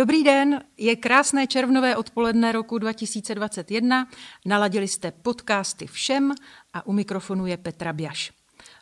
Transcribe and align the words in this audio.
Dobrý 0.00 0.24
den, 0.24 0.64
je 0.76 0.96
krásné 0.96 1.46
červnové 1.46 1.96
odpoledne 1.96 2.52
roku 2.52 2.78
2021. 2.78 4.08
Naladili 4.46 4.88
jste 4.88 5.10
podcasty 5.10 5.86
Všem 5.86 6.32
a 6.72 6.86
u 6.86 6.92
mikrofonu 6.92 7.46
je 7.46 7.56
Petra 7.56 7.92
Bjaš. 7.92 8.32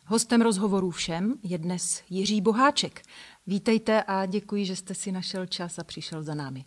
Hostem 0.07 0.40
rozhovorů 0.40 0.90
Všem 0.90 1.34
je 1.43 1.58
dnes 1.58 2.02
Jiří 2.11 2.40
Boháček. 2.40 3.02
Vítejte 3.46 4.02
a 4.02 4.26
děkuji, 4.26 4.64
že 4.64 4.76
jste 4.76 4.94
si 4.94 5.12
našel 5.12 5.46
čas 5.46 5.79
a 5.79 5.84
přišel 5.84 6.22
za 6.22 6.34
námi. 6.34 6.64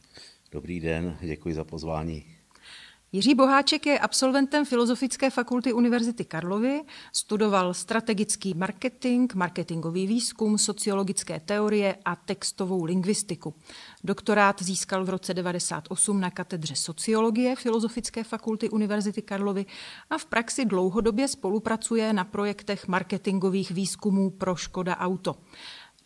Dobrý 0.52 0.80
den, 0.80 1.18
děkuji 1.22 1.56
za 1.56 1.64
pozvání. 1.64 2.41
Jiří 3.14 3.36
Boháček 3.36 3.86
je 3.86 4.00
absolventem 4.00 4.66
Filozofické 4.66 5.30
fakulty 5.30 5.74
Univerzity 5.74 6.26
Karlovy, 6.26 6.82
studoval 7.14 7.74
strategický 7.74 8.54
marketing, 8.54 9.34
marketingový 9.34 10.08
výzkum, 10.08 10.58
sociologické 10.58 11.40
teorie 11.40 11.98
a 12.06 12.16
textovou 12.16 12.84
lingvistiku. 12.84 13.54
Doktorát 14.04 14.62
získal 14.62 15.06
v 15.06 15.10
roce 15.10 15.34
1998 15.34 16.20
na 16.20 16.32
katedře 16.32 16.76
sociologie 16.76 17.56
Filozofické 17.56 18.24
fakulty 18.24 18.70
Univerzity 18.70 19.22
Karlovy 19.22 19.66
a 20.10 20.18
v 20.18 20.26
praxi 20.26 20.66
dlouhodobě 20.66 21.28
spolupracuje 21.28 22.14
na 22.14 22.24
projektech 22.24 22.88
marketingových 22.88 23.72
výzkumů 23.72 24.30
pro 24.30 24.56
Škoda 24.56 24.98
Auto. 24.98 25.36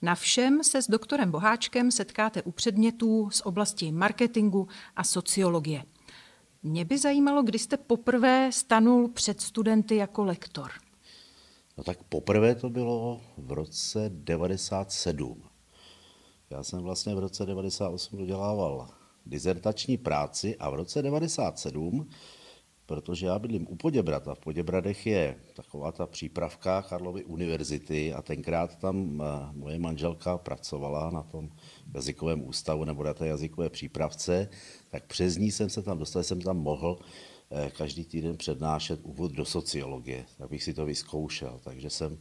Na 0.02 0.16
všem 0.16 0.64
se 0.64 0.82
s 0.82 0.88
doktorem 0.88 1.32
Boháčkem 1.32 1.92
setkáte 1.92 2.44
u 2.44 2.52
předmětů 2.52 3.30
z 3.32 3.42
oblasti 3.42 3.92
marketingu 3.92 4.68
a 4.96 5.04
sociologie. 5.04 5.84
Mě 6.66 6.86
by 6.86 6.98
zajímalo, 6.98 7.44
kdy 7.44 7.60
jste 7.60 7.78
poprvé 7.78 8.50
stanul 8.52 9.10
před 9.10 9.42
studenty 9.42 9.96
jako 9.96 10.24
lektor. 10.24 10.72
No 11.78 11.84
tak 11.84 12.04
poprvé 12.04 12.56
to 12.56 12.70
bylo 12.70 13.22
v 13.38 13.52
roce 13.52 14.12
97. 14.14 15.42
Já 16.50 16.64
jsem 16.64 16.80
vlastně 16.80 17.16
v 17.16 17.20
roce 17.20 17.46
98 17.46 18.18
dodělával 18.18 18.90
dizertační 19.26 19.98
práci 19.98 20.58
a 20.58 20.70
v 20.70 20.76
roce 20.76 21.02
97 21.02 22.10
protože 22.86 23.26
já 23.26 23.40
bydlím 23.40 23.68
u 23.70 23.76
Poděbrat 23.76 24.28
a 24.28 24.36
v 24.36 24.40
Poděbradech 24.40 25.06
je 25.06 25.36
taková 25.56 25.92
ta 25.92 26.08
přípravka 26.08 26.82
Karlovy 26.82 27.24
univerzity 27.24 28.14
a 28.14 28.22
tenkrát 28.22 28.76
tam 28.76 29.22
eh, 29.22 29.50
moje 29.54 29.80
manželka 29.80 30.38
pracovala 30.38 31.10
na 31.10 31.24
tom 31.24 31.50
jazykovém 31.94 32.48
ústavu 32.48 32.84
nebo 32.84 33.04
na 33.04 33.14
té 33.14 33.28
jazykové 33.28 33.70
přípravce, 33.70 34.50
tak 34.96 35.06
přes 35.06 35.38
ní 35.38 35.52
jsem 35.52 35.70
se 35.70 35.82
tam 35.82 35.98
dostal, 35.98 36.24
jsem 36.24 36.42
tam 36.42 36.58
mohl 36.58 37.00
eh, 37.52 37.72
každý 37.78 38.06
týden 38.06 38.38
přednášet 38.38 39.00
úvod 39.04 39.32
do 39.32 39.46
sociologie, 39.46 40.26
abych 40.40 40.64
si 40.64 40.74
to 40.74 40.86
vyzkoušel. 40.86 41.60
Takže 41.64 41.90
jsem 41.90 42.18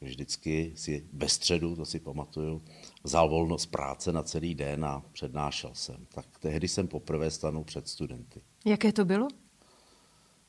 vždycky 0.00 0.72
si 0.76 1.06
bez 1.12 1.32
středu, 1.32 1.76
to 1.76 1.84
si 1.84 2.00
pamatuju, 2.00 2.62
vzal 3.02 3.28
volnost 3.28 3.66
práce 3.66 4.12
na 4.12 4.22
celý 4.22 4.54
den 4.54 4.84
a 4.84 5.04
přednášel 5.12 5.70
jsem. 5.74 6.06
Tak 6.14 6.26
tehdy 6.38 6.68
jsem 6.68 6.88
poprvé 6.88 7.30
stanul 7.30 7.64
před 7.64 7.88
studenty. 7.88 8.40
Jaké 8.66 8.92
to 8.92 9.04
bylo? 9.04 9.28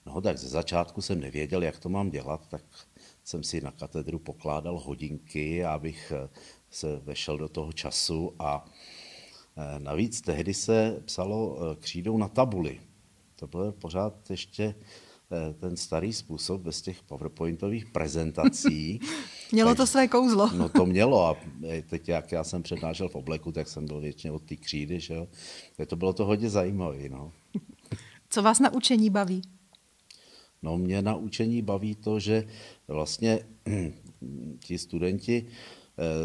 No 0.05 0.21
tak 0.21 0.37
ze 0.37 0.49
začátku 0.49 1.01
jsem 1.01 1.19
nevěděl, 1.19 1.63
jak 1.63 1.79
to 1.79 1.89
mám 1.89 2.09
dělat, 2.09 2.47
tak 2.47 2.63
jsem 3.23 3.43
si 3.43 3.61
na 3.61 3.71
katedru 3.71 4.19
pokládal 4.19 4.79
hodinky, 4.79 5.65
abych 5.65 6.13
eh, 6.15 6.29
se 6.69 6.95
vešel 6.95 7.37
do 7.37 7.49
toho 7.49 7.73
času 7.73 8.35
a 8.39 8.65
navíc 9.78 10.22
tehdy 10.22 10.53
se 10.53 11.02
psalo 11.06 11.58
eh, 11.58 11.75
křídou 11.80 12.17
na 12.17 12.28
tabuli. 12.28 12.80
To 13.36 13.48
byl 13.48 13.72
pořád 13.72 14.30
ještě 14.30 14.75
ten 15.59 15.78
starý 15.78 16.14
způsob 16.14 16.61
bez 16.61 16.81
těch 16.81 17.03
PowerPointových 17.03 17.86
prezentací. 17.86 19.00
mělo 19.52 19.70
tak, 19.70 19.78
to 19.78 19.88
své 19.88 20.08
kouzlo. 20.08 20.52
no 20.53 20.70
to 20.70 20.86
mělo 20.86 21.26
a 21.26 21.38
teď 21.89 22.09
jak 22.09 22.31
já 22.31 22.44
jsem 22.44 22.64
přednášel 22.64 23.09
v 23.09 23.16
obleku, 23.16 23.52
tak 23.52 23.67
jsem 23.67 23.86
byl 23.86 24.02
většině 24.02 24.31
od 24.31 24.44
té 24.44 24.56
křídy, 24.56 25.00
že 25.00 25.14
jo. 25.14 25.28
To 25.88 25.95
bylo 25.95 26.14
to 26.14 26.26
hodně 26.26 26.49
zajímavé, 26.49 27.10
no. 27.10 27.32
Co 28.30 28.42
vás 28.42 28.60
na 28.60 28.73
učení 28.73 29.10
baví? 29.10 29.42
No 30.61 30.77
mě 30.77 31.02
na 31.02 31.15
učení 31.15 31.61
baví 31.61 31.95
to, 31.95 32.20
že 32.20 32.48
vlastně 32.88 33.39
ti 34.60 34.77
studenti 34.77 35.45
eh, 35.48 35.52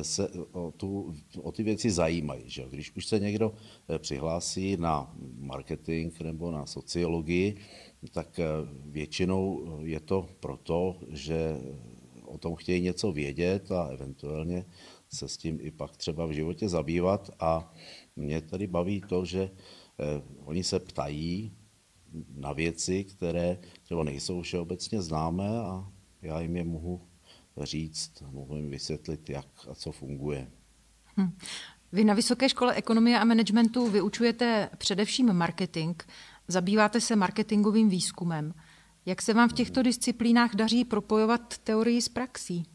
se 0.03 0.29
o, 0.53 0.73
tu, 0.77 1.15
o 1.43 1.53
ty 1.53 1.63
věci 1.63 1.91
zajímají. 1.91 2.43
Že? 2.47 2.67
Když 2.71 2.97
už 2.97 3.07
se 3.07 3.19
někdo 3.21 3.55
eh, 3.89 3.99
přihlásí 3.99 4.77
na 4.77 5.15
marketing 5.39 6.21
nebo 6.21 6.51
na 6.51 6.67
sociologii, 6.67 7.57
tak 8.11 8.39
eh, 8.39 8.47
většinou 8.85 9.67
je 9.83 10.01
to 10.01 10.29
proto, 10.41 10.97
že 11.09 11.61
o 12.25 12.39
tom 12.39 12.55
chtějí 12.55 12.81
něco 12.81 13.13
vědět 13.13 13.73
a 13.73 13.85
eventuálně 13.87 14.65
se 15.09 15.29
s 15.29 15.37
tím 15.37 15.59
i 15.61 15.71
pak 15.71 15.97
třeba 15.97 16.27
v 16.27 16.31
životě 16.31 16.69
zabývat. 16.69 17.31
A 17.41 17.73
mě 18.17 18.41
tady 18.41 18.67
baví 18.67 19.01
to, 19.09 19.25
že 19.25 19.51
oni 20.45 20.65
se 20.65 20.79
ptají, 20.79 21.53
na 22.35 22.53
věci, 22.53 23.05
které 23.05 23.59
třeba 23.83 24.05
nejsou 24.05 24.43
všeobecně 24.43 25.03
známé 25.03 25.49
a 25.49 25.93
já 26.23 26.41
jim 26.41 26.57
je 26.57 26.65
mohu 26.65 27.09
říct, 27.62 28.22
mohu 28.31 28.56
jim 28.56 28.71
vysvětlit, 28.71 29.31
jak 29.31 29.47
a 29.71 29.75
co 29.75 29.93
funguje. 29.93 30.50
Hm. 31.16 31.38
Vy 31.93 32.05
na 32.05 32.15
Vysoké 32.15 32.49
škole 32.49 32.75
ekonomie 32.75 33.19
a 33.19 33.25
managementu 33.25 33.91
vyučujete 33.91 34.71
především 34.78 35.33
marketing, 35.33 36.03
zabýváte 36.49 37.00
se 37.00 37.16
marketingovým 37.16 37.89
výzkumem. 37.89 38.55
Jak 39.06 39.22
se 39.22 39.34
vám 39.34 39.49
v 39.49 39.53
těchto 39.53 39.83
disciplínách 39.83 40.55
daří 40.55 40.84
propojovat 40.84 41.59
teorii 41.59 42.03
s 42.03 42.09
praxí? 42.09 42.66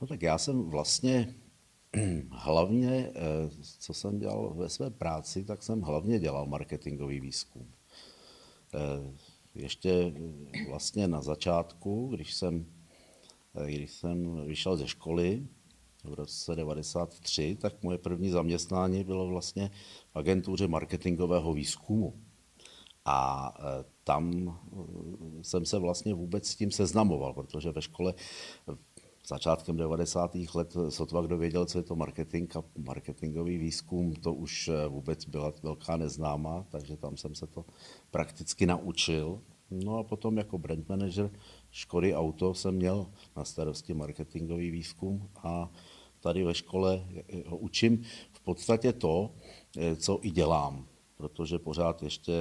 No 0.00 0.06
tak 0.06 0.22
já 0.22 0.38
jsem 0.38 0.62
vlastně 0.62 1.34
hlavně, 2.30 2.90
eh, 2.90 3.12
co 3.78 3.94
jsem 3.94 4.18
dělal 4.18 4.54
ve 4.54 4.68
své 4.68 4.90
práci, 4.90 5.44
tak 5.44 5.62
jsem 5.62 5.80
hlavně 5.80 6.18
dělal 6.18 6.46
marketingový 6.46 7.20
výzkum. 7.20 7.72
Eh, 8.74 9.14
ještě 9.54 10.12
vlastně 10.68 11.08
na 11.08 11.22
začátku, 11.22 12.08
když 12.14 12.34
jsem, 12.34 12.66
eh, 12.66 12.73
když 13.64 13.92
jsem 13.92 14.46
vyšel 14.46 14.76
ze 14.76 14.88
školy 14.88 15.46
v 16.04 16.14
roce 16.14 16.56
93, 16.56 17.56
tak 17.60 17.82
moje 17.82 17.98
první 17.98 18.30
zaměstnání 18.30 19.04
bylo 19.04 19.26
vlastně 19.26 19.70
v 20.12 20.16
agentuře 20.16 20.68
marketingového 20.68 21.52
výzkumu. 21.52 22.14
A 23.04 23.52
eh, 23.58 23.84
tam 24.04 24.58
jsem 25.42 25.64
se 25.64 25.78
vlastně 25.78 26.14
vůbec 26.14 26.48
s 26.48 26.56
tím 26.56 26.70
seznamoval, 26.70 27.32
protože 27.32 27.72
ve 27.72 27.82
škole 27.82 28.14
začátkem 29.26 29.76
90. 29.76 30.36
let 30.54 30.76
sotva 30.88 31.22
kdo 31.22 31.38
věděl, 31.38 31.66
co 31.66 31.78
je 31.78 31.82
to 31.82 31.96
marketing 31.96 32.56
a 32.56 32.62
marketingový 32.78 33.58
výzkum, 33.58 34.12
to 34.14 34.34
už 34.34 34.68
eh, 34.68 34.88
vůbec 34.88 35.24
byla 35.24 35.52
velká 35.62 35.96
neznámá, 35.96 36.66
takže 36.70 36.96
tam 36.96 37.16
jsem 37.16 37.34
se 37.34 37.46
to 37.46 37.64
prakticky 38.10 38.66
naučil. 38.66 39.42
No 39.84 39.98
a 39.98 40.02
potom 40.02 40.38
jako 40.38 40.58
brand 40.58 40.88
manager 40.88 41.30
Škody 41.70 42.14
Auto 42.14 42.54
jsem 42.54 42.74
měl 42.74 43.06
na 43.36 43.44
starosti 43.44 43.94
marketingový 43.94 44.70
výzkum 44.70 45.30
a 45.36 45.70
tady 46.20 46.44
ve 46.44 46.54
škole 46.54 47.06
eh, 47.28 47.42
ho 47.46 47.56
učím 47.56 48.02
v 48.32 48.40
podstatě 48.40 48.92
to, 48.92 49.34
eh, 49.78 49.96
co 49.96 50.18
i 50.22 50.30
dělám, 50.30 50.86
protože 51.16 51.58
pořád 51.58 52.02
ještě 52.02 52.32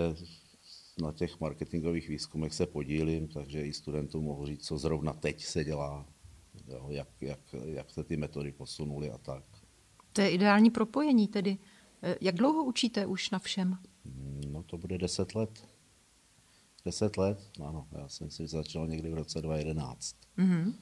na 1.01 1.11
těch 1.11 1.39
marketingových 1.39 2.09
výzkumech 2.09 2.53
se 2.53 2.66
podílím, 2.66 3.27
takže 3.27 3.66
i 3.66 3.73
studentům 3.73 4.23
mohu 4.23 4.45
říct, 4.45 4.66
co 4.66 4.77
zrovna 4.77 5.13
teď 5.13 5.43
se 5.43 5.63
dělá 5.63 6.05
jo, 6.67 6.85
jak, 6.89 7.07
jak, 7.22 7.39
jak 7.66 7.89
se 7.89 8.03
ty 8.03 8.17
metody 8.17 8.51
posunuly 8.51 9.11
a 9.11 9.17
tak. 9.17 9.43
To 10.13 10.22
je 10.22 10.29
ideální 10.29 10.69
propojení 10.69 11.27
tedy. 11.27 11.57
E, 12.03 12.17
jak 12.22 12.35
dlouho 12.35 12.63
učíte 12.63 13.05
už 13.05 13.29
na 13.29 13.39
všem? 13.39 13.77
No 14.49 14.63
to 14.63 14.77
bude 14.77 14.97
deset 14.97 15.35
let. 15.35 15.72
Deset 16.85 17.17
let, 17.17 17.51
ano. 17.67 17.88
Já 17.91 18.07
jsem 18.07 18.29
si 18.29 18.47
začal 18.47 18.88
někdy 18.88 19.09
v 19.09 19.13
roce 19.13 19.41
2011. 19.41 20.16
Mm-hmm. 20.38 20.73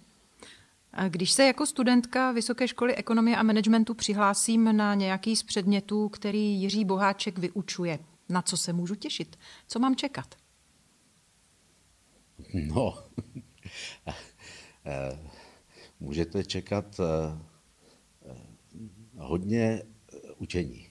A 0.94 1.08
když 1.08 1.32
se 1.32 1.46
jako 1.46 1.66
studentka 1.66 2.32
Vysoké 2.32 2.68
školy 2.68 2.96
ekonomie 2.96 3.38
a 3.38 3.44
managementu 3.44 3.94
přihlásím 3.94 4.78
na 4.78 4.96
nějaký 4.96 5.36
z 5.36 5.44
předmětů, 5.44 6.10
který 6.10 6.62
Jiří 6.62 6.86
Boháček 6.86 7.38
vyučuje, 7.38 8.00
na 8.30 8.42
co 8.42 8.58
se 8.58 8.74
můžu 8.74 8.96
těšit? 8.96 9.40
Co 9.68 9.80
mám 9.80 9.96
čekat? 9.96 10.36
No, 12.54 12.98
e, 14.86 15.20
můžete 16.00 16.44
čekat 16.44 17.00
eh, 17.00 17.40
eh, 18.26 18.36
hodně 19.18 19.62
eh, 20.14 20.18
učení. 20.38 20.91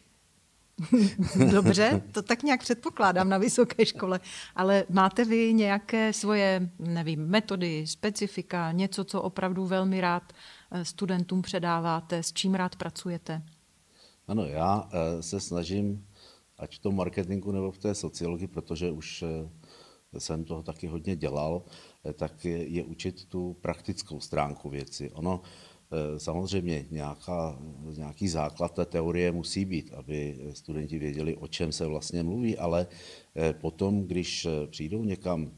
Dobře, 1.52 2.02
to 2.12 2.22
tak 2.22 2.42
nějak 2.42 2.60
předpokládám 2.60 3.28
na 3.28 3.38
vysoké 3.38 3.86
škole, 3.86 4.20
ale 4.56 4.84
máte 4.90 5.24
vy 5.24 5.54
nějaké 5.54 6.12
svoje, 6.12 6.70
nevím, 6.78 7.26
metody, 7.26 7.86
specifika, 7.86 8.72
něco, 8.72 9.04
co 9.04 9.22
opravdu 9.22 9.66
velmi 9.66 10.00
rád 10.00 10.32
studentům 10.82 11.42
předáváte, 11.42 12.22
s 12.22 12.32
čím 12.32 12.54
rád 12.54 12.76
pracujete? 12.76 13.42
Ano, 14.28 14.44
já 14.44 14.88
se 15.20 15.40
snažím, 15.40 16.06
ať 16.58 16.76
v 16.76 16.78
tom 16.78 16.96
marketingu 16.96 17.52
nebo 17.52 17.70
v 17.70 17.78
té 17.78 17.94
sociologii, 17.94 18.48
protože 18.48 18.90
už 18.90 19.24
jsem 20.18 20.44
toho 20.44 20.62
taky 20.62 20.86
hodně 20.86 21.16
dělal, 21.16 21.62
tak 22.14 22.44
je, 22.44 22.68
je 22.68 22.84
učit 22.84 23.24
tu 23.24 23.56
praktickou 23.60 24.20
stránku 24.20 24.70
věci. 24.70 25.10
Ono 25.10 25.42
samozřejmě 26.18 26.86
nějaká, 26.90 27.58
nějaký 27.96 28.28
základ 28.28 28.74
té 28.74 28.84
teorie 28.84 29.32
musí 29.32 29.64
být, 29.64 29.92
aby 29.92 30.38
studenti 30.52 30.98
věděli, 30.98 31.36
o 31.36 31.48
čem 31.48 31.72
se 31.72 31.86
vlastně 31.86 32.22
mluví, 32.22 32.58
ale 32.58 32.86
potom, 33.60 34.06
když 34.06 34.46
přijdou 34.70 35.04
někam 35.04 35.50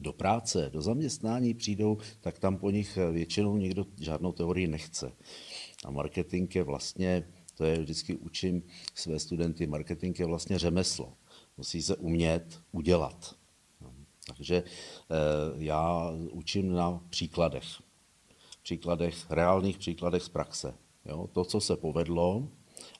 do 0.00 0.12
práce, 0.12 0.70
do 0.72 0.82
zaměstnání 0.82 1.54
přijdou, 1.54 1.98
tak 2.20 2.38
tam 2.38 2.56
po 2.56 2.70
nich 2.70 2.98
většinou 3.12 3.56
nikdo 3.56 3.86
žádnou 4.00 4.32
teorii 4.32 4.66
nechce. 4.66 5.12
A 5.84 5.90
marketing 5.90 6.56
je 6.56 6.62
vlastně, 6.62 7.28
to 7.54 7.64
je 7.64 7.80
vždycky 7.80 8.16
učím 8.16 8.62
své 8.94 9.18
studenty, 9.18 9.66
marketing 9.66 10.20
je 10.20 10.26
vlastně 10.26 10.58
řemeslo. 10.58 11.12
Musí 11.56 11.82
se 11.82 11.96
umět 11.96 12.60
udělat. 12.72 13.34
Takže 14.26 14.56
eh, 14.56 14.64
já 15.56 16.10
učím 16.30 16.72
na 16.72 17.00
příkladech. 17.10 17.81
Příkladech, 18.62 19.30
reálných 19.30 19.78
příkladech 19.78 20.22
z 20.22 20.28
praxe. 20.28 20.74
Jo? 21.06 21.26
To, 21.32 21.44
co 21.44 21.60
se 21.60 21.76
povedlo, 21.76 22.48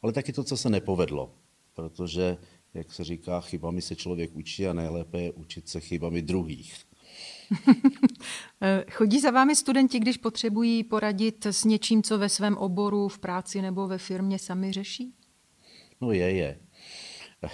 ale 0.03 0.13
taky 0.13 0.33
to, 0.33 0.45
co 0.45 0.57
se 0.57 0.71
nepovedlo. 0.71 1.35
Protože 1.75 2.39
jak 2.75 2.93
se 2.93 3.05
říká, 3.05 3.41
chybami 3.41 3.83
se 3.83 3.97
člověk 3.97 4.37
učí 4.37 4.67
a 4.67 4.73
nejlépe 4.73 5.21
je 5.21 5.33
učit 5.33 5.69
se 5.69 5.81
chybami 5.81 6.23
druhých. 6.23 6.75
Chodí 8.91 9.21
za 9.21 9.31
vámi 9.31 9.57
studenti, 9.57 10.01
když 10.01 10.17
potřebují 10.17 10.85
poradit 10.85 11.47
s 11.47 11.65
něčím, 11.65 12.03
co 12.03 12.19
ve 12.19 12.29
svém 12.29 12.57
oboru, 12.57 13.09
v 13.09 13.19
práci 13.19 13.63
nebo 13.63 13.87
ve 13.87 13.99
firmě 13.99 14.39
sami 14.39 14.73
řeší? 14.73 15.15
No 16.01 16.13
je, 16.13 16.33
je. 16.33 16.59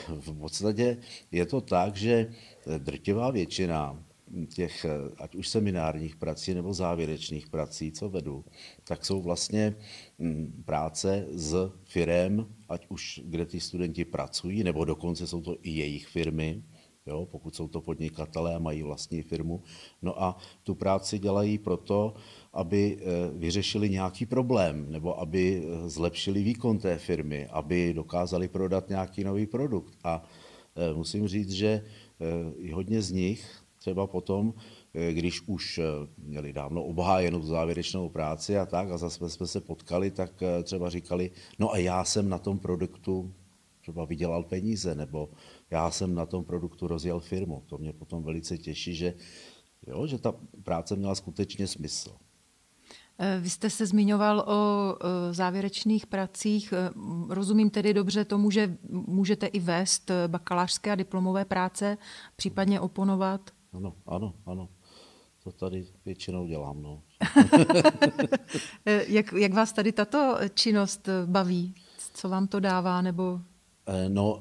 V 0.09 0.39
podstatě 0.39 0.97
je 1.33 1.47
to 1.47 1.61
tak, 1.61 1.97
že 1.97 2.35
drtivá 2.79 3.31
většina 3.31 4.05
těch, 4.55 4.87
ať 5.19 5.35
už 5.35 5.49
seminárních 5.49 6.17
prací 6.17 6.55
nebo 6.55 6.75
závěrečných 6.75 7.49
prací, 7.49 7.93
co 7.93 8.09
vedu, 8.09 8.45
tak 8.85 9.05
jsou 9.05 9.23
vlastně 9.23 9.77
mm, 10.19 10.63
práce 10.65 11.27
s 11.31 11.73
firem, 11.85 12.47
ať 12.69 12.87
už 12.89 13.21
kde 13.25 13.47
ty 13.47 13.61
studenti 13.61 14.05
pracují, 14.05 14.65
nebo 14.65 14.85
dokonce 14.85 15.27
jsou 15.27 15.41
to 15.41 15.57
i 15.63 15.71
jejich 15.71 16.07
firmy, 16.07 16.63
jo, 17.09 17.27
pokud 17.31 17.57
jsou 17.57 17.69
to 17.69 17.81
podnikatelé 17.81 18.55
a 18.55 18.59
mají 18.59 18.83
vlastní 18.83 19.23
firmu. 19.23 19.63
No 20.03 20.23
a 20.23 20.37
tu 20.63 20.75
práci 20.75 21.19
dělají 21.19 21.59
proto, 21.59 22.15
aby 22.53 22.99
eh, 23.01 23.05
vyřešili 23.39 23.91
nějaký 23.91 24.27
problém, 24.27 24.87
nebo 24.93 25.21
aby 25.21 25.63
eh, 25.63 25.89
zlepšili 25.89 26.43
výkon 26.43 26.79
té 26.79 26.99
firmy, 26.99 27.47
aby 27.47 27.95
dokázali 27.95 28.49
prodat 28.49 28.89
nějaký 28.89 29.25
nový 29.25 29.47
produkt. 29.47 29.99
A 30.05 30.23
eh, 30.77 30.95
musím 30.95 31.29
říct, 31.29 31.51
že 31.51 31.85
hodně 32.73 33.03
z 33.03 33.11
nich 33.13 33.63
třeba 33.88 34.06
potom, 34.06 34.55
když 35.12 35.43
už 35.46 35.81
měli 36.19 36.52
dávno 36.52 36.85
obhájenou 36.85 37.43
závěrečnou 37.43 38.08
práci 38.08 38.58
a 38.58 38.67
tak, 38.67 38.90
a 38.90 38.99
zase 38.99 39.31
jsme 39.31 39.46
se 39.46 39.61
potkali, 39.61 40.11
tak 40.11 40.43
třeba 40.62 40.90
říkali, 40.90 41.31
no 41.58 41.73
a 41.73 41.76
já 41.79 42.05
jsem 42.05 42.29
na 42.29 42.38
tom 42.38 42.58
produktu 42.58 43.32
třeba 43.81 44.05
vydělal 44.05 44.43
peníze, 44.43 44.94
nebo 44.94 45.31
já 45.70 45.90
jsem 45.90 46.14
na 46.14 46.26
tom 46.26 46.44
produktu 46.44 46.87
rozjel 46.87 47.20
firmu. 47.20 47.62
To 47.67 47.79
mě 47.79 47.93
potom 47.93 48.23
velice 48.23 48.58
těší, 48.58 48.94
že, 48.94 49.14
jo, 49.87 50.06
že 50.06 50.19
ta 50.19 50.35
práce 50.62 50.96
měla 50.96 51.14
skutečně 51.14 51.67
smysl. 51.67 52.12
Eh, 53.19 53.38
vy 53.40 53.50
jste 53.50 53.70
se 53.70 53.87
zmiňoval 53.87 54.44
o 54.46 54.96
závěrečných 55.31 56.06
pracích. 56.06 56.73
Eh, 56.73 56.90
rozumím 57.29 57.70
tedy 57.70 57.94
dobře 57.94 58.25
tomu, 58.25 58.50
že 58.50 58.76
můžete 58.88 59.46
i 59.46 59.61
vést 59.61 60.11
eh, 60.11 60.29
bakalářské 60.29 60.93
a 60.93 60.94
diplomové 60.94 61.44
práce, 61.44 61.99
případně 62.37 62.81
oponovat? 62.81 63.50
Ano, 63.73 63.97
ano, 64.06 64.35
ano. 64.47 64.69
To 65.44 65.53
tady 65.53 65.87
většinou 66.05 66.47
dělám. 66.47 66.82
No. 66.82 67.03
jak, 69.06 69.32
jak 69.32 69.53
vás 69.53 69.73
tady 69.73 69.93
tato 69.93 70.37
činnost 70.55 71.09
baví? 71.26 71.75
Co 72.15 72.29
vám 72.29 72.47
to 72.47 72.61
dává? 72.61 73.03
Nebo... 73.03 73.41
No, 74.09 74.41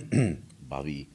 baví. 0.60 1.06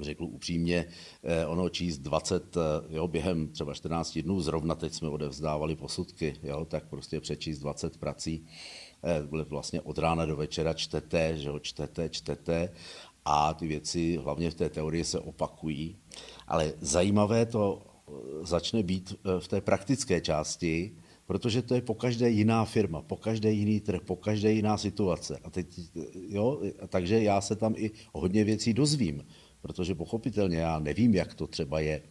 Řekl 0.00 0.24
upřímně, 0.24 0.88
eh, 1.22 1.46
ono 1.46 1.68
číst 1.68 1.98
20, 1.98 2.56
eh, 2.56 2.60
jo, 2.88 3.08
během 3.08 3.48
třeba 3.48 3.74
14 3.74 4.18
dnů, 4.22 4.40
zrovna 4.40 4.74
teď 4.74 4.92
jsme 4.92 5.08
odevzdávali 5.08 5.76
posudky, 5.76 6.36
jo, 6.42 6.64
tak 6.64 6.84
prostě 6.88 7.20
přečíst 7.20 7.58
20 7.58 7.96
prací, 7.96 8.46
eh, 9.04 9.44
vlastně 9.44 9.80
od 9.80 9.98
rána 9.98 10.26
do 10.26 10.36
večera 10.36 10.72
čtete, 10.72 11.36
že 11.36 11.48
jo, 11.48 11.58
čtete, 11.58 12.08
čtete 12.08 12.72
a 13.24 13.54
ty 13.54 13.66
věci 13.66 14.16
hlavně 14.16 14.50
v 14.50 14.54
té 14.54 14.68
teorii 14.68 15.04
se 15.04 15.18
opakují. 15.18 15.96
Ale 16.46 16.74
zajímavé 16.80 17.46
to 17.46 17.82
začne 18.42 18.82
být 18.82 19.14
v 19.38 19.48
té 19.48 19.60
praktické 19.60 20.20
části, 20.20 20.96
protože 21.26 21.62
to 21.62 21.74
je 21.74 21.82
po 21.82 21.94
každé 21.94 22.30
jiná 22.30 22.64
firma, 22.64 23.02
po 23.02 23.16
každé 23.16 23.52
jiný 23.52 23.80
trh, 23.80 24.00
po 24.00 24.16
každé 24.16 24.52
jiná 24.52 24.76
situace. 24.76 25.38
A 25.44 25.50
teď, 25.50 25.80
jo, 26.28 26.60
takže 26.88 27.22
já 27.22 27.40
se 27.40 27.56
tam 27.56 27.74
i 27.76 27.90
hodně 28.12 28.44
věcí 28.44 28.74
dozvím, 28.74 29.26
protože 29.60 29.94
pochopitelně 29.94 30.56
já 30.56 30.78
nevím, 30.78 31.14
jak 31.14 31.34
to 31.34 31.46
třeba 31.46 31.80
je, 31.80 32.02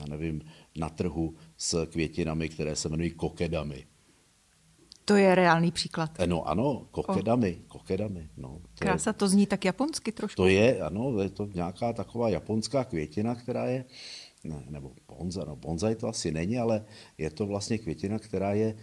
já 0.00 0.06
nevím, 0.06 0.42
na 0.78 0.88
trhu 0.88 1.34
s 1.56 1.86
květinami, 1.86 2.48
které 2.48 2.76
se 2.76 2.88
jmenují 2.88 3.10
kokedami. 3.10 3.86
To 5.06 5.16
je 5.16 5.34
reálný 5.34 5.70
příklad. 5.70 6.10
No 6.26 6.48
ano, 6.48 6.86
kokedami, 6.90 7.58
o. 7.64 7.68
kokedami. 7.68 8.28
No, 8.36 8.58
to 8.74 8.84
Krása, 8.84 9.10
je, 9.10 9.14
to 9.14 9.28
zní 9.28 9.46
tak 9.46 9.64
japonsky 9.64 10.12
trošku. 10.12 10.36
To 10.36 10.48
je, 10.48 10.80
ano, 10.80 11.22
je 11.22 11.30
to 11.30 11.48
nějaká 11.54 11.92
taková 11.92 12.28
japonská 12.28 12.84
květina, 12.84 13.34
která 13.34 13.66
je 13.66 13.84
ne, 14.44 14.64
nebo 14.70 14.92
bonza, 15.08 15.44
no 15.44 15.56
bonzaj 15.56 15.94
to 15.94 16.08
asi 16.08 16.32
není, 16.32 16.58
ale 16.58 16.84
je 17.18 17.30
to 17.30 17.46
vlastně 17.46 17.78
květina, 17.78 18.18
která 18.18 18.52
je 18.52 18.66
e, 18.66 18.76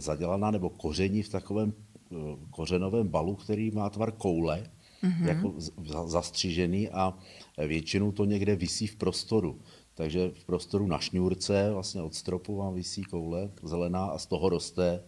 zadělaná 0.00 0.50
nebo 0.50 0.70
koření 0.70 1.22
v 1.22 1.28
takovém 1.28 1.72
e, 1.72 2.14
kořenovém 2.50 3.08
balu, 3.08 3.34
který 3.34 3.70
má 3.70 3.90
tvar 3.90 4.12
koule, 4.12 4.70
mm-hmm. 5.02 5.26
jako 5.26 5.54
zastřížený 6.06 6.88
a 6.88 7.18
většinou 7.66 8.12
to 8.12 8.24
někde 8.24 8.56
visí 8.56 8.86
v 8.86 8.96
prostoru. 8.96 9.60
Takže 9.94 10.30
v 10.34 10.44
prostoru 10.44 10.86
na 10.86 10.98
šňůrce, 10.98 11.70
vlastně 11.72 12.02
od 12.02 12.14
stropu 12.14 12.56
vám 12.56 12.74
visí 12.74 13.02
koule 13.02 13.50
zelená 13.62 14.04
a 14.04 14.18
z 14.18 14.26
toho 14.26 14.48
roste 14.48 15.02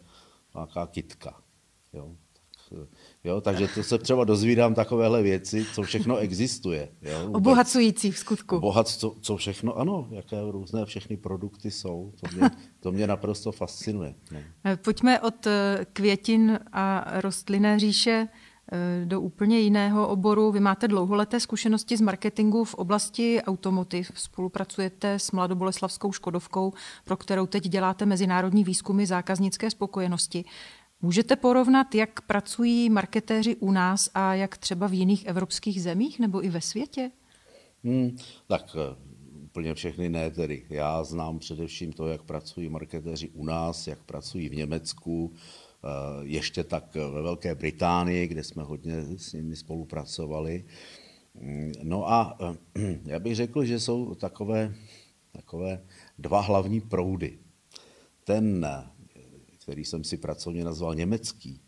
nějaká 0.56 0.86
kitka. 0.86 1.40
Jo. 1.92 2.16
Jo, 3.24 3.40
takže 3.40 3.68
to 3.68 3.82
se 3.82 3.98
třeba 3.98 4.24
dozvídám 4.24 4.74
takovéhle 4.74 5.22
věci, 5.22 5.66
co 5.74 5.82
všechno 5.82 6.16
existuje. 6.16 6.88
Jo, 7.02 7.30
Obohacující 7.32 8.10
v 8.10 8.18
skutku. 8.18 8.56
Obohac, 8.56 8.96
co, 8.96 9.16
co 9.20 9.36
všechno, 9.36 9.78
ano, 9.78 10.08
jaké 10.10 10.36
různé 10.50 10.84
všechny 10.84 11.16
produkty 11.16 11.70
jsou. 11.70 12.12
To 12.20 12.36
mě, 12.36 12.50
to 12.80 12.92
mě 12.92 13.06
naprosto 13.06 13.52
fascinuje. 13.52 14.14
No. 14.32 14.40
Pojďme 14.76 15.20
od 15.20 15.46
eh, 15.46 15.86
květin 15.92 16.58
a 16.72 17.04
rostlinné 17.20 17.78
říše 17.78 18.28
do 19.04 19.20
úplně 19.20 19.60
jiného 19.60 20.08
oboru. 20.08 20.52
Vy 20.52 20.60
máte 20.60 20.88
dlouholeté 20.88 21.40
zkušenosti 21.40 21.96
z 21.96 22.00
marketingu 22.00 22.64
v 22.64 22.74
oblasti 22.74 23.42
automotiv. 23.42 24.10
Spolupracujete 24.14 25.18
s 25.18 25.32
Mladoboleslavskou 25.32 26.12
Škodovkou, 26.12 26.72
pro 27.04 27.16
kterou 27.16 27.46
teď 27.46 27.68
děláte 27.68 28.06
mezinárodní 28.06 28.64
výzkumy 28.64 29.06
zákaznické 29.06 29.70
spokojenosti. 29.70 30.44
Můžete 31.02 31.36
porovnat, 31.36 31.94
jak 31.94 32.20
pracují 32.20 32.90
marketéři 32.90 33.56
u 33.56 33.72
nás 33.72 34.10
a 34.14 34.34
jak 34.34 34.56
třeba 34.56 34.86
v 34.86 34.94
jiných 34.94 35.26
evropských 35.26 35.82
zemích 35.82 36.20
nebo 36.20 36.44
i 36.44 36.48
ve 36.48 36.60
světě? 36.60 37.10
Hmm, 37.84 38.16
tak 38.46 38.76
eh, 38.76 38.96
úplně 39.44 39.74
všechny 39.74 40.08
ne 40.08 40.30
tedy. 40.30 40.66
Já 40.70 41.04
znám 41.04 41.38
především 41.38 41.92
to, 41.92 42.08
jak 42.08 42.22
pracují 42.22 42.68
marketéři 42.68 43.28
u 43.28 43.44
nás, 43.44 43.86
jak 43.86 43.98
pracují 43.98 44.48
v 44.48 44.54
Německu, 44.54 45.32
eh, 45.34 45.65
ještě 46.22 46.64
tak 46.64 46.94
ve 46.94 47.22
Velké 47.22 47.54
Británii, 47.54 48.26
kde 48.26 48.44
jsme 48.44 48.62
hodně 48.62 48.94
s 49.16 49.32
nimi 49.32 49.56
spolupracovali. 49.56 50.64
Hmm, 51.40 51.72
no 51.82 52.10
a 52.12 52.38
eh, 52.76 52.98
já 53.04 53.18
bych 53.18 53.34
řekl, 53.34 53.64
že 53.64 53.80
jsou 53.80 54.14
takové, 54.14 54.74
takové 55.32 55.82
dva 56.18 56.40
hlavní 56.40 56.80
proudy. 56.80 57.38
Ten 58.24 58.66
který 59.66 59.84
jsem 59.84 60.04
si 60.04 60.16
pracovně 60.16 60.64
nazval 60.64 60.94
německý, 60.94 61.60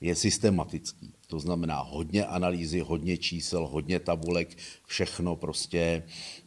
je 0.00 0.14
systematický. 0.14 1.14
To 1.26 1.40
znamená 1.40 1.78
hodně 1.78 2.26
analýzy, 2.26 2.80
hodně 2.80 3.18
čísel, 3.18 3.66
hodně 3.66 4.00
tabulek, 4.00 4.56
všechno 4.86 5.36
prostě 5.36 6.02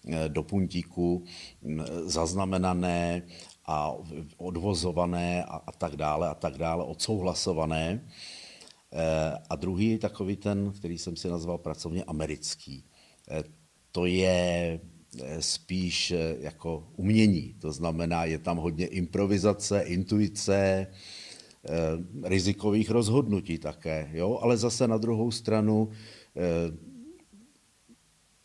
eh, 0.07 0.29
do 0.29 0.43
puntíku 0.43 1.23
mm, 1.61 1.83
zaznamenané 2.05 3.21
a 3.69 3.93
odvozované 4.38 5.43
a, 5.45 5.61
a 5.61 5.71
tak 5.71 5.95
dále 5.95 6.29
a 6.29 6.33
tak 6.33 6.57
dále, 6.57 6.83
odsouhlasované. 6.83 8.01
Eh, 8.01 9.38
a 9.49 9.55
druhý 9.55 9.97
takový 9.97 10.35
ten, 10.35 10.71
který 10.71 10.97
jsem 10.97 11.15
si 11.15 11.29
nazval 11.29 11.57
pracovně 11.57 12.03
americký. 12.03 12.83
Eh, 13.29 13.43
to 13.91 14.05
je 14.05 14.79
spíš 15.39 16.13
jako 16.39 16.88
umění. 16.95 17.55
To 17.61 17.71
znamená, 17.71 18.25
je 18.25 18.39
tam 18.39 18.57
hodně 18.57 18.88
improvizace, 18.88 19.81
intuice, 19.81 20.88
eh, 20.88 21.69
rizikových 22.23 22.89
rozhodnutí 22.89 23.57
také. 23.57 24.09
Jo? 24.13 24.39
Ale 24.41 24.57
zase 24.57 24.88
na 24.88 24.97
druhou 24.97 25.31
stranu 25.31 25.89
eh, 26.35 26.77